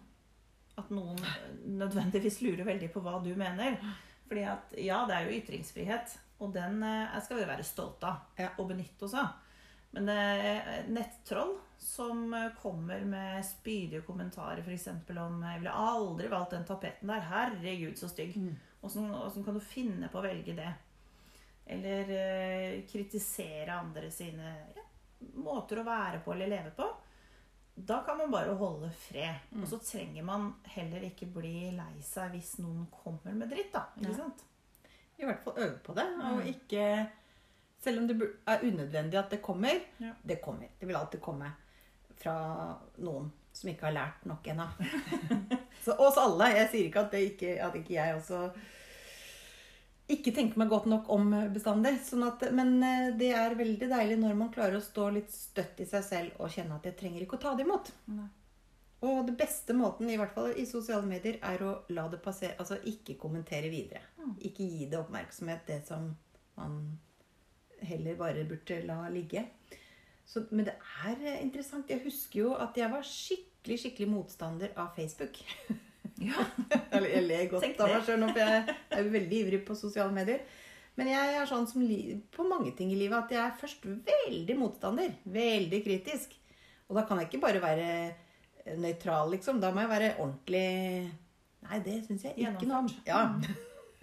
At 0.80 0.92
noen 0.92 1.20
eh, 1.20 1.48
nødvendigvis 1.80 2.42
lurer 2.44 2.68
veldig 2.68 2.92
på 2.92 3.00
hva 3.04 3.18
du 3.24 3.32
mener. 3.36 3.80
Fordi 4.32 4.44
at 4.48 4.70
ja, 4.80 5.02
det 5.04 5.12
er 5.12 5.26
jo 5.28 5.36
ytringsfrihet, 5.36 6.12
og 6.40 6.54
den 6.54 6.78
eh, 6.88 7.16
skal 7.20 7.42
vi 7.42 7.48
være 7.50 7.64
stolte 7.68 8.08
av 8.08 8.38
Ja. 8.40 8.46
og 8.56 8.70
benytte 8.70 9.04
oss 9.04 9.12
av. 9.20 9.34
Men 9.92 10.08
eh, 10.08 10.86
nettroll 10.88 11.58
som 11.76 12.22
eh, 12.32 12.46
kommer 12.62 13.04
med 13.04 13.44
spydige 13.44 14.00
kommentarer 14.06 14.62
f.eks. 14.64 14.88
om 14.88 15.42
'Jeg 15.44 15.60
ville 15.60 15.74
aldri 15.76 16.30
valgt 16.32 16.56
den 16.56 16.64
tapeten 16.64 17.12
der. 17.12 17.20
Herregud, 17.28 17.98
så 17.98 18.08
stygg'. 18.08 18.38
Åssen 18.80 19.12
åssen 19.14 19.44
kan 19.44 19.54
du 19.54 19.60
finne 19.60 20.08
på 20.08 20.22
å 20.22 20.24
velge 20.24 20.56
det? 20.56 20.72
Eller 21.66 22.08
eh, 22.16 22.80
kritisere 22.88 23.76
andre 23.76 24.08
sine 24.10 24.56
ja, 24.74 24.88
måter 25.44 25.78
å 25.78 25.84
være 25.84 26.24
på 26.24 26.32
eller 26.32 26.48
leve 26.48 26.72
på. 26.72 26.88
Da 27.86 28.02
kan 28.06 28.18
man 28.18 28.30
bare 28.30 28.54
holde 28.54 28.90
fred. 29.08 29.34
Og 29.60 29.66
så 29.68 29.78
trenger 29.82 30.22
man 30.24 30.52
heller 30.70 31.02
ikke 31.08 31.26
bli 31.34 31.70
lei 31.74 32.02
seg 32.06 32.30
hvis 32.36 32.54
noen 32.62 32.86
kommer 32.92 33.34
med 33.34 33.50
dritt, 33.50 33.72
da. 33.74 33.86
Ikke 33.98 34.10
Ja. 34.12 34.16
sant? 34.16 34.44
I 35.18 35.24
hvert 35.26 35.42
fall 35.44 35.58
øve 35.58 35.78
på 35.84 35.94
det. 35.94 36.06
Og 36.30 36.46
ikke 36.46 36.86
Selv 37.82 37.98
om 37.98 38.06
det 38.06 38.14
er 38.46 38.60
unødvendig 38.62 39.18
at 39.18 39.30
det 39.30 39.40
kommer. 39.42 39.80
Ja. 39.98 40.12
Det 40.22 40.36
kommer. 40.42 40.68
Det 40.78 40.86
vil 40.86 40.96
alltid 40.96 41.20
komme 41.20 41.48
fra 42.16 42.34
noen 42.98 43.32
som 43.52 43.68
ikke 43.72 43.88
har 43.88 43.92
lært 43.96 44.26
nok 44.26 44.46
ennå. 44.46 44.66
Så 45.84 45.96
oss 45.98 46.16
alle. 46.16 46.44
Jeg 46.54 46.68
sier 46.70 46.84
ikke 46.86 47.00
at, 47.00 47.10
det 47.10 47.22
ikke 47.32 47.56
at 47.66 47.74
ikke 47.74 47.94
jeg 47.96 48.14
også 48.20 48.52
ikke 50.12 50.34
tenker 50.36 50.60
meg 50.60 50.70
godt 50.72 50.86
nok 50.90 51.08
om 51.14 51.32
bestandig. 51.54 51.96
Sånn 52.06 52.26
at, 52.26 52.44
men 52.54 52.76
eh, 52.84 53.08
det 53.18 53.32
er 53.38 53.56
veldig 53.58 53.88
deilig 53.90 54.20
når 54.20 54.38
man 54.38 54.52
klarer 54.54 54.78
å 54.78 54.84
stå 54.84 55.08
litt 55.14 55.32
støtt 55.32 55.82
i 55.82 55.88
seg 55.88 56.06
selv 56.06 56.40
og 56.42 56.52
kjenne 56.52 56.78
at 56.78 56.88
jeg 56.88 56.98
trenger 57.00 57.24
ikke 57.24 57.38
å 57.40 57.44
ta 57.46 57.54
det 57.58 57.66
imot. 57.66 57.92
Nei. 58.12 58.28
Og 59.02 59.24
det 59.26 59.34
beste 59.34 59.74
måten, 59.74 60.10
i 60.10 60.16
hvert 60.18 60.34
fall 60.36 60.52
i 60.54 60.64
sosiale 60.68 61.06
medier, 61.08 61.40
er 61.42 61.62
å 61.66 61.72
la 61.90 62.04
det 62.10 62.20
passere. 62.22 62.54
Altså 62.62 62.78
ikke 62.86 63.18
kommentere 63.18 63.70
videre. 63.72 64.04
Ikke 64.46 64.62
gi 64.62 64.86
det 64.86 65.00
oppmerksomhet, 65.00 65.64
det 65.66 65.80
som 65.88 66.12
man 66.54 66.76
heller 67.82 68.14
bare 68.20 68.44
burde 68.46 68.78
la 68.86 69.00
ligge. 69.10 69.42
Så, 70.24 70.44
men 70.50 70.68
det 70.68 70.76
er 71.02 71.40
interessant. 71.40 71.90
Jeg 71.90 72.04
husker 72.04 72.44
jo 72.44 72.52
at 72.54 72.78
jeg 72.78 72.92
var 72.92 73.02
skikkelig, 73.06 73.80
skikkelig 73.82 74.12
motstander 74.12 74.70
av 74.78 74.94
Facebook. 74.94 75.42
Ja. 76.22 76.44
Eller 76.94 77.08
jeg 77.16 77.24
ler 77.28 77.48
godt 77.50 77.80
av 77.82 77.90
meg 77.92 78.04
sjøl 78.06 78.20
nå, 78.22 78.28
for 78.32 78.42
jeg 78.42 78.76
er 78.98 79.08
veldig 79.16 79.40
ivrig 79.44 79.62
på 79.66 79.76
sosiale 79.78 80.14
medier. 80.14 80.44
Men 80.98 81.08
jeg 81.08 81.36
er 81.38 81.48
sånn 81.48 81.66
som 81.70 81.84
på 82.36 82.44
mange 82.44 82.74
ting 82.76 82.92
i 82.92 82.98
livet 83.00 83.16
at 83.16 83.32
jeg 83.32 83.42
er 83.42 83.58
først 83.60 83.86
veldig 83.88 84.56
motstander. 84.60 85.14
Veldig 85.24 85.80
kritisk. 85.86 86.36
Og 86.90 86.98
da 86.98 87.06
kan 87.08 87.20
jeg 87.20 87.30
ikke 87.30 87.44
bare 87.46 87.62
være 87.62 87.88
eh, 88.12 88.76
nøytral, 88.76 89.32
liksom. 89.32 89.60
Da 89.62 89.72
må 89.72 89.84
jeg 89.84 89.92
være 89.94 90.14
ordentlig 90.18 90.66
Nei, 91.62 91.78
det 91.84 92.00
syns 92.08 92.24
jeg 92.26 92.42
ikke 92.42 92.66
noe 92.66 92.82
om. 92.82 92.88
Ja. 93.06 93.22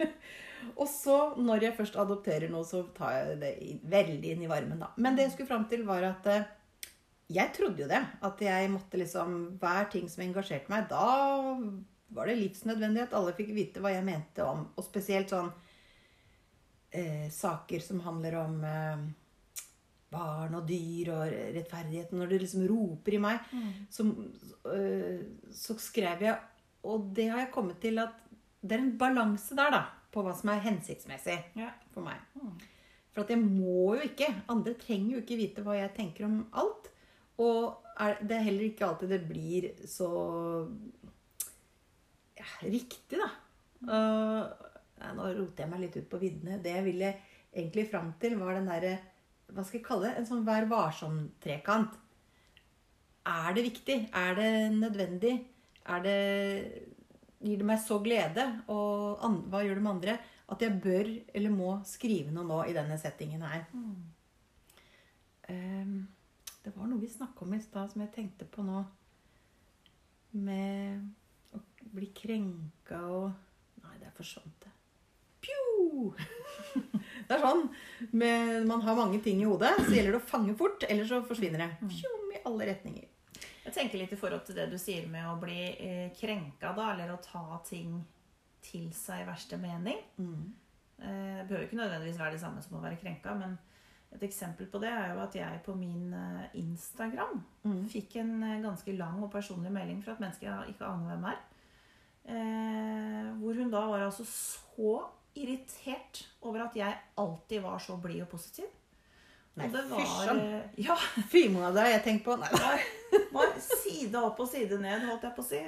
Og 0.80 0.86
så, 0.88 1.16
når 1.36 1.66
jeg 1.66 1.76
først 1.76 1.96
adopterer 2.00 2.50
noe, 2.52 2.64
så 2.68 2.82
tar 2.96 3.18
jeg 3.18 3.36
det 3.42 3.50
veldig 3.92 4.32
inn 4.32 4.44
i 4.46 4.48
varmen, 4.50 4.80
da. 4.80 4.90
Men 4.96 5.16
det 5.16 5.28
jeg 5.28 5.34
skulle 5.34 5.50
fram 5.50 5.66
til, 5.70 5.84
var 5.88 6.06
at 6.08 6.28
eh, 6.32 6.48
jeg 7.30 7.52
trodde 7.56 7.84
jo 7.84 7.88
det. 7.90 8.00
At 8.26 8.40
jeg 8.42 8.70
måtte 8.72 8.98
liksom 9.00 9.36
Hver 9.60 9.88
ting 9.92 10.08
som 10.10 10.24
engasjerte 10.24 10.72
meg, 10.72 10.88
da 10.90 11.56
var 12.10 12.26
det 12.26 12.38
livsnødvendig 12.40 13.04
at 13.04 13.12
alle 13.14 13.34
fikk 13.38 13.52
vite 13.54 13.82
hva 13.82 13.92
jeg 13.94 14.06
mente 14.06 14.42
om. 14.42 14.64
Og 14.74 14.82
spesielt 14.86 15.30
sånn 15.30 15.50
eh, 16.92 17.28
saker 17.30 17.84
som 17.84 18.00
handler 18.02 18.34
om 18.40 18.56
eh, 18.66 19.04
barn 20.10 20.56
og 20.58 20.66
dyr 20.66 21.12
og 21.14 21.22
rettferdighet. 21.54 22.10
Når 22.16 22.32
det 22.32 22.40
liksom 22.44 22.66
roper 22.70 23.14
i 23.14 23.22
meg, 23.22 23.52
så, 23.94 24.08
eh, 24.74 25.22
så 25.54 25.78
skrev 25.78 26.26
jeg 26.26 26.38
Og 26.82 27.10
det 27.14 27.26
har 27.28 27.42
jeg 27.44 27.52
kommet 27.52 27.76
til 27.82 27.98
at 28.00 28.14
det 28.64 28.72
er 28.72 28.80
en 28.80 28.94
balanse 28.98 29.54
der, 29.56 29.70
da. 29.70 29.82
På 30.10 30.22
hva 30.24 30.32
som 30.34 30.48
er 30.50 30.62
hensiktsmessig 30.64 31.36
Ja. 31.54 31.70
for 31.92 32.02
meg. 32.02 32.18
Mm. 32.34 32.54
For 33.12 33.22
at 33.22 33.30
jeg 33.30 33.38
må 33.38 33.94
jo 33.98 34.02
ikke 34.08 34.30
Andre 34.48 34.74
trenger 34.74 35.14
jo 35.14 35.20
ikke 35.22 35.36
vite 35.38 35.62
hva 35.62 35.76
jeg 35.76 35.94
tenker 35.94 36.24
om 36.26 36.46
alt. 36.52 36.88
Og 37.40 37.92
det 38.24 38.36
er 38.36 38.46
heller 38.46 38.66
ikke 38.68 38.86
alltid 38.86 39.12
det 39.14 39.20
blir 39.28 39.68
så 39.88 40.10
ja, 42.36 42.48
riktig, 42.64 43.20
da. 43.20 43.30
Uh, 43.80 44.44
nå 45.16 45.28
roter 45.38 45.64
jeg 45.64 45.70
meg 45.70 45.82
litt 45.84 45.96
ut 46.00 46.08
på 46.10 46.20
viddene. 46.20 46.60
Det 46.60 46.74
jeg 46.76 46.86
ville 46.86 47.14
egentlig 47.50 47.86
fram 47.90 48.12
til, 48.20 48.36
var 48.40 48.58
den 48.58 48.68
derre 48.70 48.98
Hva 49.50 49.64
skal 49.64 49.80
jeg 49.80 49.86
kalle 49.86 50.08
det? 50.08 50.20
En 50.20 50.28
sånn 50.28 50.46
vær 50.46 50.68
varsom-trekant. 50.70 51.96
Er 53.30 53.56
det 53.56 53.66
viktig? 53.66 53.96
Er 54.16 54.36
det 54.38 54.52
nødvendig? 54.76 55.34
Er 55.90 56.04
det 56.04 56.18
Gir 57.40 57.56
det 57.56 57.64
meg 57.64 57.80
så 57.80 57.96
glede? 58.04 58.44
Og 58.68 59.22
an, 59.24 59.38
hva 59.48 59.62
gjør 59.64 59.78
det 59.78 59.84
med 59.84 59.94
andre? 59.94 60.16
At 60.52 60.60
jeg 60.60 60.76
bør 60.84 61.08
eller 61.32 61.52
må 61.54 61.70
skrive 61.88 62.34
noe 62.34 62.44
nå 62.44 62.58
i 62.68 62.74
denne 62.76 62.98
settingen 63.00 63.44
her. 63.46 63.62
Ehm, 65.48 65.94
det 66.64 66.72
var 66.76 66.88
noe 66.90 67.00
vi 67.00 67.08
snakka 67.08 67.44
om 67.46 67.54
i 67.56 67.60
stad 67.62 67.92
som 67.92 68.02
jeg 68.04 68.12
tenkte 68.14 68.44
på 68.52 68.64
nå. 68.66 68.82
Med 70.36 71.56
å 71.56 71.60
bli 71.94 72.10
krenka 72.14 73.00
og 73.10 73.30
Nei, 73.80 73.96
der 73.96 74.12
forsvant 74.12 74.66
det. 74.66 74.70
Pju! 75.40 76.10
Det 77.30 77.36
er 77.36 77.40
sånn. 77.40 77.62
Men 78.12 78.66
man 78.68 78.82
har 78.84 78.98
mange 78.98 79.20
ting 79.24 79.40
i 79.40 79.46
hodet, 79.48 79.70
så 79.86 79.94
gjelder 79.94 80.16
det 80.16 80.20
å 80.20 80.28
fange 80.28 80.52
fort, 80.58 80.84
eller 80.84 81.06
så 81.08 81.22
forsvinner 81.24 81.62
det. 81.62 81.88
Fjom 81.94 82.32
i 82.34 82.42
alle 82.44 82.66
retninger. 82.68 83.06
Jeg 83.64 83.74
tenker 83.76 84.00
litt 84.02 84.12
i 84.12 84.18
forhold 84.20 84.42
til 84.46 84.58
det 84.58 84.66
du 84.72 84.76
sier 84.80 85.06
med 85.08 85.24
å 85.30 85.36
bli 85.40 85.58
eh, 85.72 86.08
krenka, 86.18 86.74
da, 86.76 86.90
eller 86.92 87.14
å 87.14 87.20
ta 87.24 87.60
ting 87.66 88.00
til 88.66 88.90
seg 88.96 89.22
i 89.22 89.28
verste 89.30 89.56
mening. 89.62 90.00
Mm. 90.20 90.44
Eh, 91.00 91.38
Det 91.40 91.46
behøver 91.48 91.66
ikke 91.68 91.80
nødvendigvis 91.80 92.20
være 92.20 92.36
det 92.36 92.42
samme 92.44 92.64
som 92.66 92.76
å 92.76 92.84
være 92.84 93.00
krenka, 93.00 93.34
men 93.38 93.56
Et 94.12 94.22
eksempel 94.26 94.66
på 94.66 94.80
det 94.82 94.88
er 94.90 95.12
jo 95.14 95.20
at 95.22 95.34
jeg 95.38 95.60
på 95.64 95.74
min 95.78 96.12
eh, 96.14 96.48
Instagram 96.58 97.44
Mm. 97.64 97.84
fikk 97.92 98.16
en 98.16 98.42
eh, 98.42 98.60
ganske 98.64 98.92
lang 98.98 99.22
og 99.22 99.30
personlig 99.32 99.70
melding 99.72 100.02
fra 100.02 100.12
et 100.16 100.20
menneske 100.24 100.46
jeg 100.48 100.72
ikke 100.74 100.86
aner 100.88 101.12
hvem 101.14 101.24
er. 101.30 101.38
Eh, 102.30 103.30
hvor 103.40 103.54
hun 103.56 103.70
da 103.72 103.80
var 103.88 104.04
altså 104.06 104.24
så 104.26 104.92
irritert 105.38 106.24
over 106.42 106.64
at 106.66 106.76
jeg 106.76 106.96
alltid 107.18 107.62
var 107.64 107.78
så 107.82 107.96
blid 108.02 108.22
og 108.24 108.28
positiv. 108.32 108.66
Nei, 109.58 109.66
og 109.66 109.72
det 109.74 109.84
var 109.90 110.30
eh, 110.36 110.82
Ja, 110.84 110.94
Fy 111.32 111.46
må 111.52 111.64
det 111.74 111.82
har 111.86 111.92
jeg 111.96 112.04
tenkt 112.06 112.24
på. 112.26 112.36
Nei, 112.40 112.50
da. 112.54 112.74
var 113.34 113.54
side 113.62 114.20
opp 114.20 114.40
og 114.44 114.48
side 114.50 114.78
ned, 114.82 115.06
holdt 115.08 115.26
jeg 115.26 115.36
på 115.36 115.42
å 115.42 115.48
si. 115.48 115.62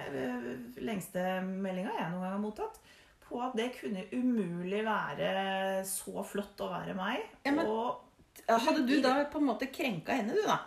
Lengste 0.87 1.25
meldinga 1.47 1.95
jeg 1.99 2.11
noen 2.13 2.23
gang 2.23 2.37
har 2.37 2.43
mottatt. 2.43 2.79
På 3.27 3.41
at 3.47 3.55
det 3.57 3.71
kunne 3.79 4.05
umulig 4.13 4.83
være 4.87 5.83
så 5.89 6.23
flott 6.27 6.61
å 6.63 6.71
være 6.75 6.95
meg. 6.99 7.23
Ja, 7.47 7.53
men- 7.57 7.67
og 7.71 8.09
Hadde 8.49 8.87
du 8.87 8.97
da 9.05 9.17
på 9.31 9.39
en 9.39 9.49
måte 9.49 9.69
krenka 9.73 10.17
henne, 10.17 10.35
du, 10.37 10.43
da? 10.47 10.59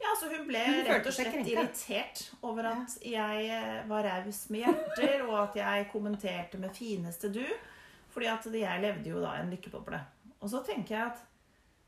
Ja, 0.00 0.10
altså 0.10 0.28
hun 0.32 0.48
ble 0.48 0.62
Hun 0.66 0.88
rett 0.88 1.06
og 1.08 1.14
slett 1.16 1.46
irritert 1.48 2.24
over 2.44 2.66
at 2.72 2.96
jeg 3.00 3.44
eh, 3.54 3.84
var 3.88 4.04
raus 4.04 4.42
med 4.52 4.66
hjerter, 4.66 5.22
og 5.28 5.36
at 5.46 5.60
jeg 5.60 5.86
kommenterte 5.92 6.60
med 6.60 6.74
'fineste 6.76 7.30
du'. 7.32 7.54
Fordi 8.14 8.26
at 8.30 8.44
jeg 8.46 8.82
levde 8.82 9.10
jo 9.10 9.20
da 9.22 9.36
i 9.36 9.40
en 9.42 9.50
lykkeboble. 9.50 9.98
Og 10.40 10.50
så 10.50 10.60
tenker 10.66 10.94
jeg 10.94 11.06
at 11.06 11.22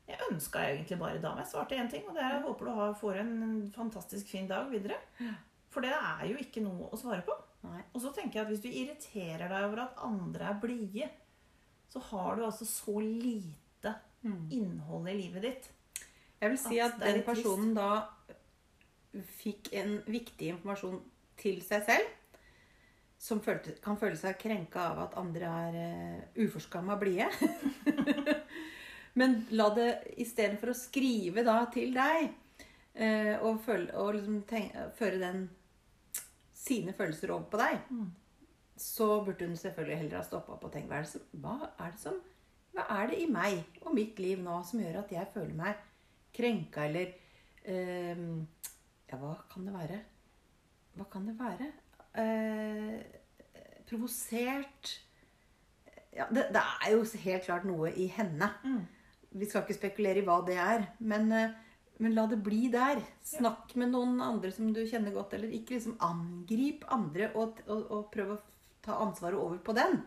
jeg 0.07 0.31
ønska 0.31 0.59
egentlig 0.59 0.97
bare 0.99 1.21
dame. 1.21 1.43
Jeg 1.43 1.51
svarte 1.51 1.77
én 1.77 1.89
ting, 1.91 2.07
og 2.07 2.15
det 2.15 2.23
er 2.23 2.31
at 2.31 2.39
jeg 2.39 2.47
håper 2.47 2.65
du 2.65 2.71
har, 2.71 2.93
får 2.99 3.19
en 3.21 3.33
fantastisk 3.75 4.31
fin 4.31 4.47
dag 4.47 4.71
videre. 4.71 4.97
For 5.69 5.83
det 5.83 5.91
er 5.93 6.25
jo 6.31 6.39
ikke 6.41 6.63
noe 6.63 6.89
å 6.91 6.99
svare 6.99 7.23
på. 7.27 7.35
Og 7.67 8.01
så 8.01 8.11
tenker 8.15 8.39
jeg 8.39 8.45
at 8.45 8.51
hvis 8.51 8.63
du 8.63 8.69
irriterer 8.71 9.47
deg 9.51 9.65
over 9.67 9.83
at 9.83 10.03
andre 10.03 10.51
er 10.51 10.59
blide, 10.61 11.09
så 11.91 11.99
har 12.11 12.35
du 12.35 12.45
altså 12.45 12.67
så 12.67 12.99
lite 13.03 13.93
innhold 14.23 15.09
i 15.09 15.17
livet 15.17 15.41
ditt. 15.45 15.69
Jeg 16.41 16.53
vil 16.53 16.59
si 16.61 16.79
At 16.79 16.97
at 16.97 17.05
den 17.05 17.23
personen 17.25 17.73
da 17.73 18.05
fikk 19.39 19.71
en 19.73 19.99
viktig 20.05 20.51
informasjon 20.53 20.99
til 21.39 21.61
seg 21.65 21.85
selv. 21.87 22.13
Som 23.17 23.41
følte, 23.41 23.73
kan 23.81 23.97
føle 23.97 24.17
seg 24.19 24.37
krenka 24.37 24.91
av 24.91 24.99
at 25.07 25.15
andre 25.17 25.53
er 25.67 25.77
uh, 25.77 26.43
uforskamma 26.45 26.99
blide. 27.01 27.25
Men 29.17 29.39
la 29.57 29.71
det 29.73 29.89
istedenfor 30.21 30.69
å 30.69 30.77
skrive 30.77 31.41
da 31.45 31.63
til 31.73 31.95
deg 31.95 32.27
uh, 32.29 33.35
og, 33.41 33.57
føle, 33.65 33.89
og 33.97 34.19
liksom 34.19 34.43
tenk, 34.49 34.77
føre 34.99 35.17
den 35.23 35.47
sine 36.53 36.93
følelser 36.93 37.33
over 37.33 37.49
på 37.49 37.61
deg, 37.63 37.79
Mm. 37.89 38.11
så 38.77 39.23
burde 39.25 39.47
hun 39.47 39.57
selvfølgelig 39.57 39.97
heller 39.97 40.17
ha 40.19 40.23
stoppa 40.27 40.53
opp 40.53 40.65
og 40.67 40.73
tenkt 40.73 40.89
hva 40.91 40.99
er, 40.99 41.05
det 41.07 41.13
som, 41.15 41.21
hva 41.41 41.71
er 41.79 41.93
det 41.95 42.01
som 42.01 42.19
Hva 42.77 42.85
er 42.99 43.07
det 43.09 43.23
i 43.23 43.29
meg 43.31 43.79
og 43.81 43.95
mitt 43.97 44.19
liv 44.21 44.41
nå 44.43 44.59
som 44.67 44.83
gjør 44.83 44.99
at 44.99 45.13
jeg 45.15 45.33
føler 45.33 45.55
meg 45.57 45.79
krenka 46.37 46.85
eller 46.85 47.09
eh, 47.65 48.19
Ja, 49.07 49.17
hva 49.17 49.33
kan 49.49 49.65
det 49.65 49.73
være? 49.73 49.97
Hva 50.97 51.07
kan 51.09 51.25
det 51.25 51.33
være? 51.39 51.71
Eh, 52.21 52.99
provosert 53.87 54.93
ja, 56.17 56.27
det, 56.33 56.47
det 56.53 56.61
er 56.61 56.93
jo 56.93 57.01
helt 57.23 57.45
klart 57.45 57.65
noe 57.67 57.91
i 57.93 58.07
henne. 58.09 58.49
Mm. 58.65 58.83
Vi 59.37 59.47
skal 59.49 59.65
ikke 59.65 59.77
spekulere 59.77 60.21
i 60.21 60.25
hva 60.25 60.39
det 60.45 60.57
er, 60.61 60.87
men, 60.99 61.29
eh, 61.33 61.55
men 62.01 62.15
la 62.17 62.25
det 62.29 62.39
bli 62.45 62.71
der. 62.73 63.01
Snakk 63.25 63.75
med 63.77 63.93
noen 63.93 64.21
andre 64.23 64.51
som 64.53 64.71
du 64.73 64.83
kjenner 64.87 65.13
godt, 65.15 65.35
eller 65.37 65.53
ikke 65.53 65.77
liksom 65.77 65.97
angrip 66.05 66.85
andre 66.93 67.31
og, 67.35 67.61
og, 67.67 67.83
og 67.93 68.07
prøv 68.13 68.33
å 68.33 68.39
ta 68.87 68.95
ansvaret 69.03 69.37
over 69.39 69.59
på 69.63 69.75
den. 69.77 69.99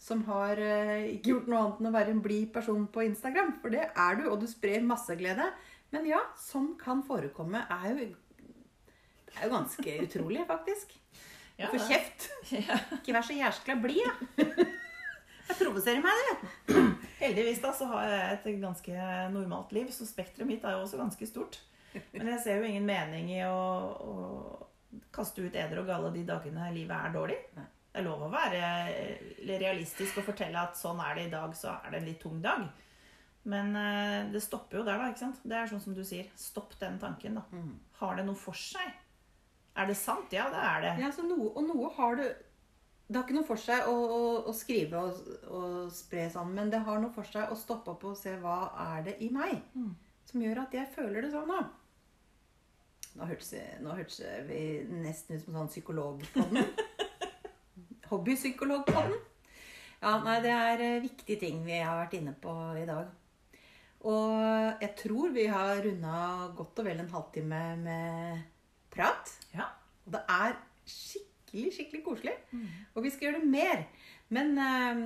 Som 0.00 0.22
har 0.28 0.60
eh, 0.60 1.14
ikke 1.16 1.32
gjort 1.32 1.48
noe 1.50 1.62
annet 1.62 1.80
enn 1.82 1.90
å 1.90 1.94
være 1.96 2.14
en 2.14 2.22
blid 2.24 2.52
person 2.54 2.84
på 2.92 3.06
Instagram. 3.08 3.56
For 3.62 3.74
det 3.74 3.88
er 3.88 4.20
du, 4.20 4.28
og 4.30 4.38
du 4.42 4.46
sprer 4.50 4.84
masse 4.84 5.16
glede. 5.18 5.48
Men 5.94 6.06
ja, 6.08 6.20
sånn 6.40 6.74
kan 6.80 7.02
forekomme. 7.06 7.64
Er 7.72 7.88
jo, 7.92 8.08
det 9.26 9.36
er 9.38 9.48
jo 9.48 9.52
ganske 9.54 9.98
utrolig, 10.06 10.46
faktisk. 10.48 10.96
Ja, 11.56 11.70
Få 11.72 11.80
kjeft. 11.80 12.30
Ja. 12.52 12.76
Ikke 13.00 13.14
vær 13.16 13.24
så 13.26 13.34
jæskla 13.36 13.78
blid, 13.82 14.04
da. 14.36 14.44
Jeg 15.46 15.56
provoserer 15.60 16.02
meg, 16.02 16.26
det. 16.26 16.80
Heldigvis 17.20 17.60
da, 17.62 17.70
så 17.72 17.86
har 17.92 18.08
jeg 18.10 18.32
et 18.34 18.46
ganske 18.60 19.04
normalt 19.30 19.70
liv, 19.76 19.92
så 19.94 20.02
spekteret 20.08 20.48
mitt 20.48 20.64
er 20.66 20.74
jo 20.74 20.80
også 20.82 20.98
ganske 20.98 21.28
stort. 21.30 21.60
Men 22.12 22.32
jeg 22.32 22.40
ser 22.42 22.58
jo 22.58 22.66
ingen 22.66 22.84
mening 22.84 23.30
i 23.30 23.38
å, 23.46 23.54
å 23.54 25.06
kaste 25.14 25.46
ut 25.46 25.54
eder 25.54 25.80
og 25.80 25.86
galle 25.88 26.10
de 26.12 26.24
dagene 26.28 26.66
livet 26.74 26.98
er 26.98 27.14
dårlig. 27.14 27.38
Nei. 27.56 27.68
Det 27.96 28.02
er 28.02 28.10
lov 28.10 28.26
å 28.26 28.28
være 28.28 28.60
realistisk 29.56 30.18
og 30.20 30.26
fortelle 30.26 30.60
at 30.60 30.76
sånn 30.76 30.98
er 31.00 31.14
det 31.16 31.22
i 31.30 31.30
dag, 31.32 31.54
så 31.56 31.70
er 31.78 31.94
det 31.94 32.00
en 32.02 32.08
litt 32.10 32.18
tung 32.20 32.42
dag. 32.44 32.66
Men 33.48 33.70
eh, 33.78 34.26
det 34.34 34.42
stopper 34.44 34.82
jo 34.82 34.84
der, 34.84 34.98
da. 35.00 35.06
ikke 35.08 35.22
sant? 35.22 35.38
Det 35.48 35.56
er 35.56 35.70
sånn 35.70 35.80
som 35.80 35.94
du 35.96 36.02
sier. 36.04 36.28
Stopp 36.36 36.74
den 36.80 36.98
tanken, 37.00 37.38
da. 37.38 37.44
Mm. 37.56 37.70
Har 38.02 38.18
det 38.18 38.26
noe 38.26 38.36
for 38.36 38.58
seg? 38.58 38.90
Er 39.80 39.88
det 39.88 39.96
sant? 39.96 40.28
Ja, 40.36 40.50
det 40.52 40.60
er 40.60 40.84
det. 40.84 40.90
Ja, 41.06 41.08
så 41.14 41.24
noe, 41.24 41.48
og 41.56 41.64
noe 41.70 41.88
har 41.96 42.18
du 42.20 42.24
Det 43.06 43.16
har 43.16 43.24
ikke 43.24 43.36
noe 43.38 43.46
for 43.48 43.60
seg 43.64 43.86
å, 43.88 43.94
å, 43.94 44.20
å 44.50 44.52
skrive 44.56 44.98
og, 44.98 45.32
og 45.54 45.88
spre 45.94 46.26
sånn, 46.34 46.52
men 46.56 46.68
det 46.72 46.80
har 46.84 46.98
noe 47.00 47.12
for 47.14 47.24
seg 47.32 47.48
å 47.48 47.56
stoppe 47.56 47.92
opp 47.94 48.04
og 48.10 48.16
se 48.18 48.32
hva 48.42 48.56
er 48.90 49.04
det 49.08 49.16
i 49.22 49.28
meg 49.32 49.60
Mm. 49.78 49.92
som 50.26 50.42
gjør 50.42 50.64
at 50.66 50.74
jeg 50.74 50.90
føler 50.96 51.22
det 51.22 51.30
sånn. 51.32 51.48
da. 51.48 51.62
Nå 53.16 53.28
hørtes, 53.30 53.54
nå 53.80 53.94
hørtes 53.96 54.20
vi 54.50 54.58
nesten 54.90 55.38
ut 55.38 55.44
som 55.46 55.54
sånn 55.62 55.70
psykologpodden. 55.70 56.66
Hobbypsykologpodden. 58.16 59.16
Ja, 60.00 60.16
nei, 60.24 60.40
det 60.44 60.52
er 60.52 60.82
eh, 60.84 61.02
viktige 61.04 61.40
ting 61.40 61.62
vi 61.66 61.78
har 61.80 62.00
vært 62.02 62.16
inne 62.18 62.34
på 62.40 62.52
i 62.80 62.84
dag. 62.88 63.08
Og 64.06 64.82
jeg 64.82 64.92
tror 65.00 65.32
vi 65.34 65.46
har 65.50 65.80
runda 65.82 66.18
godt 66.56 66.82
og 66.82 66.86
vel 66.86 67.00
en 67.02 67.10
halvtime 67.10 67.62
med 67.80 68.44
prat. 68.92 69.32
Ja. 69.54 69.70
Og 70.06 70.14
det 70.14 70.22
er 70.30 70.54
skikkelig, 70.86 71.72
skikkelig 71.74 72.04
koselig. 72.04 72.36
Mm. 72.52 72.68
Og 72.94 73.06
vi 73.06 73.12
skal 73.12 73.28
gjøre 73.28 73.40
det 73.42 73.50
mer. 73.50 73.82
Men 74.36 74.52
um, 74.60 75.02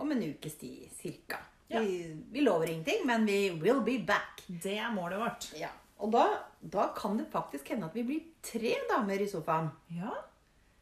om 0.00 0.14
en 0.14 0.24
ukes 0.32 0.58
tid 0.58 0.88
cirka. 0.98 1.38
Ja. 1.70 1.84
Vi, 1.84 2.16
vi 2.32 2.42
lover 2.42 2.72
ingenting, 2.72 3.06
men 3.06 3.28
vi 3.28 3.52
will 3.62 3.84
be 3.86 4.00
back. 4.06 4.42
Det 4.48 4.74
er 4.80 4.90
målet 4.94 5.22
vårt. 5.22 5.52
Ja. 5.60 5.70
Og 6.00 6.10
da, 6.14 6.24
da 6.58 6.88
kan 6.96 7.18
det 7.20 7.28
faktisk 7.30 7.70
hende 7.70 7.86
at 7.86 7.94
vi 7.94 8.06
blir 8.08 8.26
tre 8.42 8.74
damer 8.90 9.22
i 9.22 9.28
sofaen. 9.30 9.70
Ja. 9.94 10.16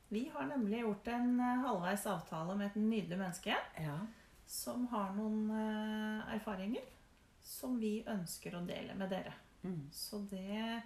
Vi 0.08 0.30
har 0.34 0.46
nemlig 0.48 0.80
gjort 0.80 1.08
en 1.12 1.34
eh, 1.40 1.58
halvveis 1.66 2.06
avtale 2.08 2.54
med 2.56 2.70
et 2.70 2.78
nydelig 2.80 3.18
menneske. 3.20 3.56
Ja. 3.82 3.98
som 4.48 4.86
har 4.88 5.10
noen 5.12 5.50
eh, 5.52 6.34
erfaringer 6.38 6.86
som 7.44 7.74
vi 7.80 7.98
ønsker 8.08 8.54
å 8.56 8.62
dele 8.64 8.94
med 8.96 9.10
dere. 9.12 9.34
Mm. 9.62 9.90
Så 9.92 10.22
det 10.30 10.80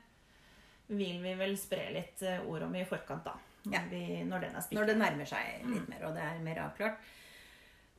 vil 0.91 1.21
vi 1.23 1.35
vel 1.39 1.55
spre 1.59 1.85
litt 1.95 2.23
eh, 2.27 2.43
ord 2.43 2.65
om 2.67 2.75
i 2.75 2.83
forkant, 2.85 3.23
da. 3.25 3.37
Når, 3.63 3.75
Ja. 3.77 3.81
vi, 3.91 4.25
når 4.27 4.41
den 4.43 4.57
Når 4.75 4.87
det 4.91 4.97
nærmer 4.99 5.25
seg 5.31 5.63
litt 5.71 5.87
mer, 5.89 6.03
og 6.09 6.15
det 6.19 6.23
er 6.27 6.41
mer 6.43 6.59
avklart. 6.65 6.99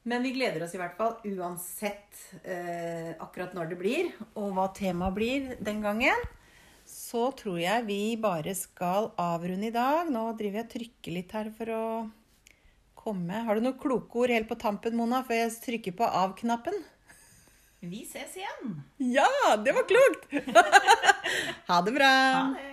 Men 0.03 0.23
vi 0.27 0.33
gleder 0.35 0.65
oss 0.65 0.73
i 0.75 0.81
hvert 0.81 0.97
fall 0.99 1.15
uansett 1.23 2.19
eh, 2.43 3.13
akkurat 3.23 3.53
når 3.55 3.69
det 3.71 3.77
blir, 3.79 4.09
og 4.35 4.51
hva 4.57 4.67
temaet 4.75 5.15
blir 5.15 5.53
den 5.63 5.79
gangen. 5.81 6.25
Så 7.13 7.27
tror 7.37 7.59
jeg 7.61 7.85
vi 7.85 8.15
bare 8.17 8.55
skal 8.57 9.11
avrunde 9.21 9.67
i 9.67 9.73
dag. 9.75 10.07
Nå 10.09 10.23
driver 10.39 10.63
jeg 10.63 10.65
og 10.65 10.71
trykker 10.71 11.13
litt 11.13 11.35
her 11.37 11.51
for 11.53 11.69
å 11.69 11.83
komme 13.03 13.43
Har 13.45 13.59
du 13.59 13.67
noen 13.67 13.77
kloke 13.77 14.23
ord 14.23 14.33
helt 14.33 14.49
på 14.49 14.57
tampen, 14.57 14.97
Mona, 14.97 15.21
før 15.27 15.43
jeg 15.43 15.53
trykker 15.67 15.97
på 15.99 16.09
av-knappen? 16.23 16.81
Vi 17.85 18.01
ses 18.09 18.33
igjen! 18.39 18.79
Ja, 19.13 19.29
det 19.61 19.77
var 19.77 19.85
klokt! 19.85 20.29
ha 21.69 21.81
det 21.85 21.97
bra. 22.01 22.13
Ha 22.39 22.45
det! 22.57 22.72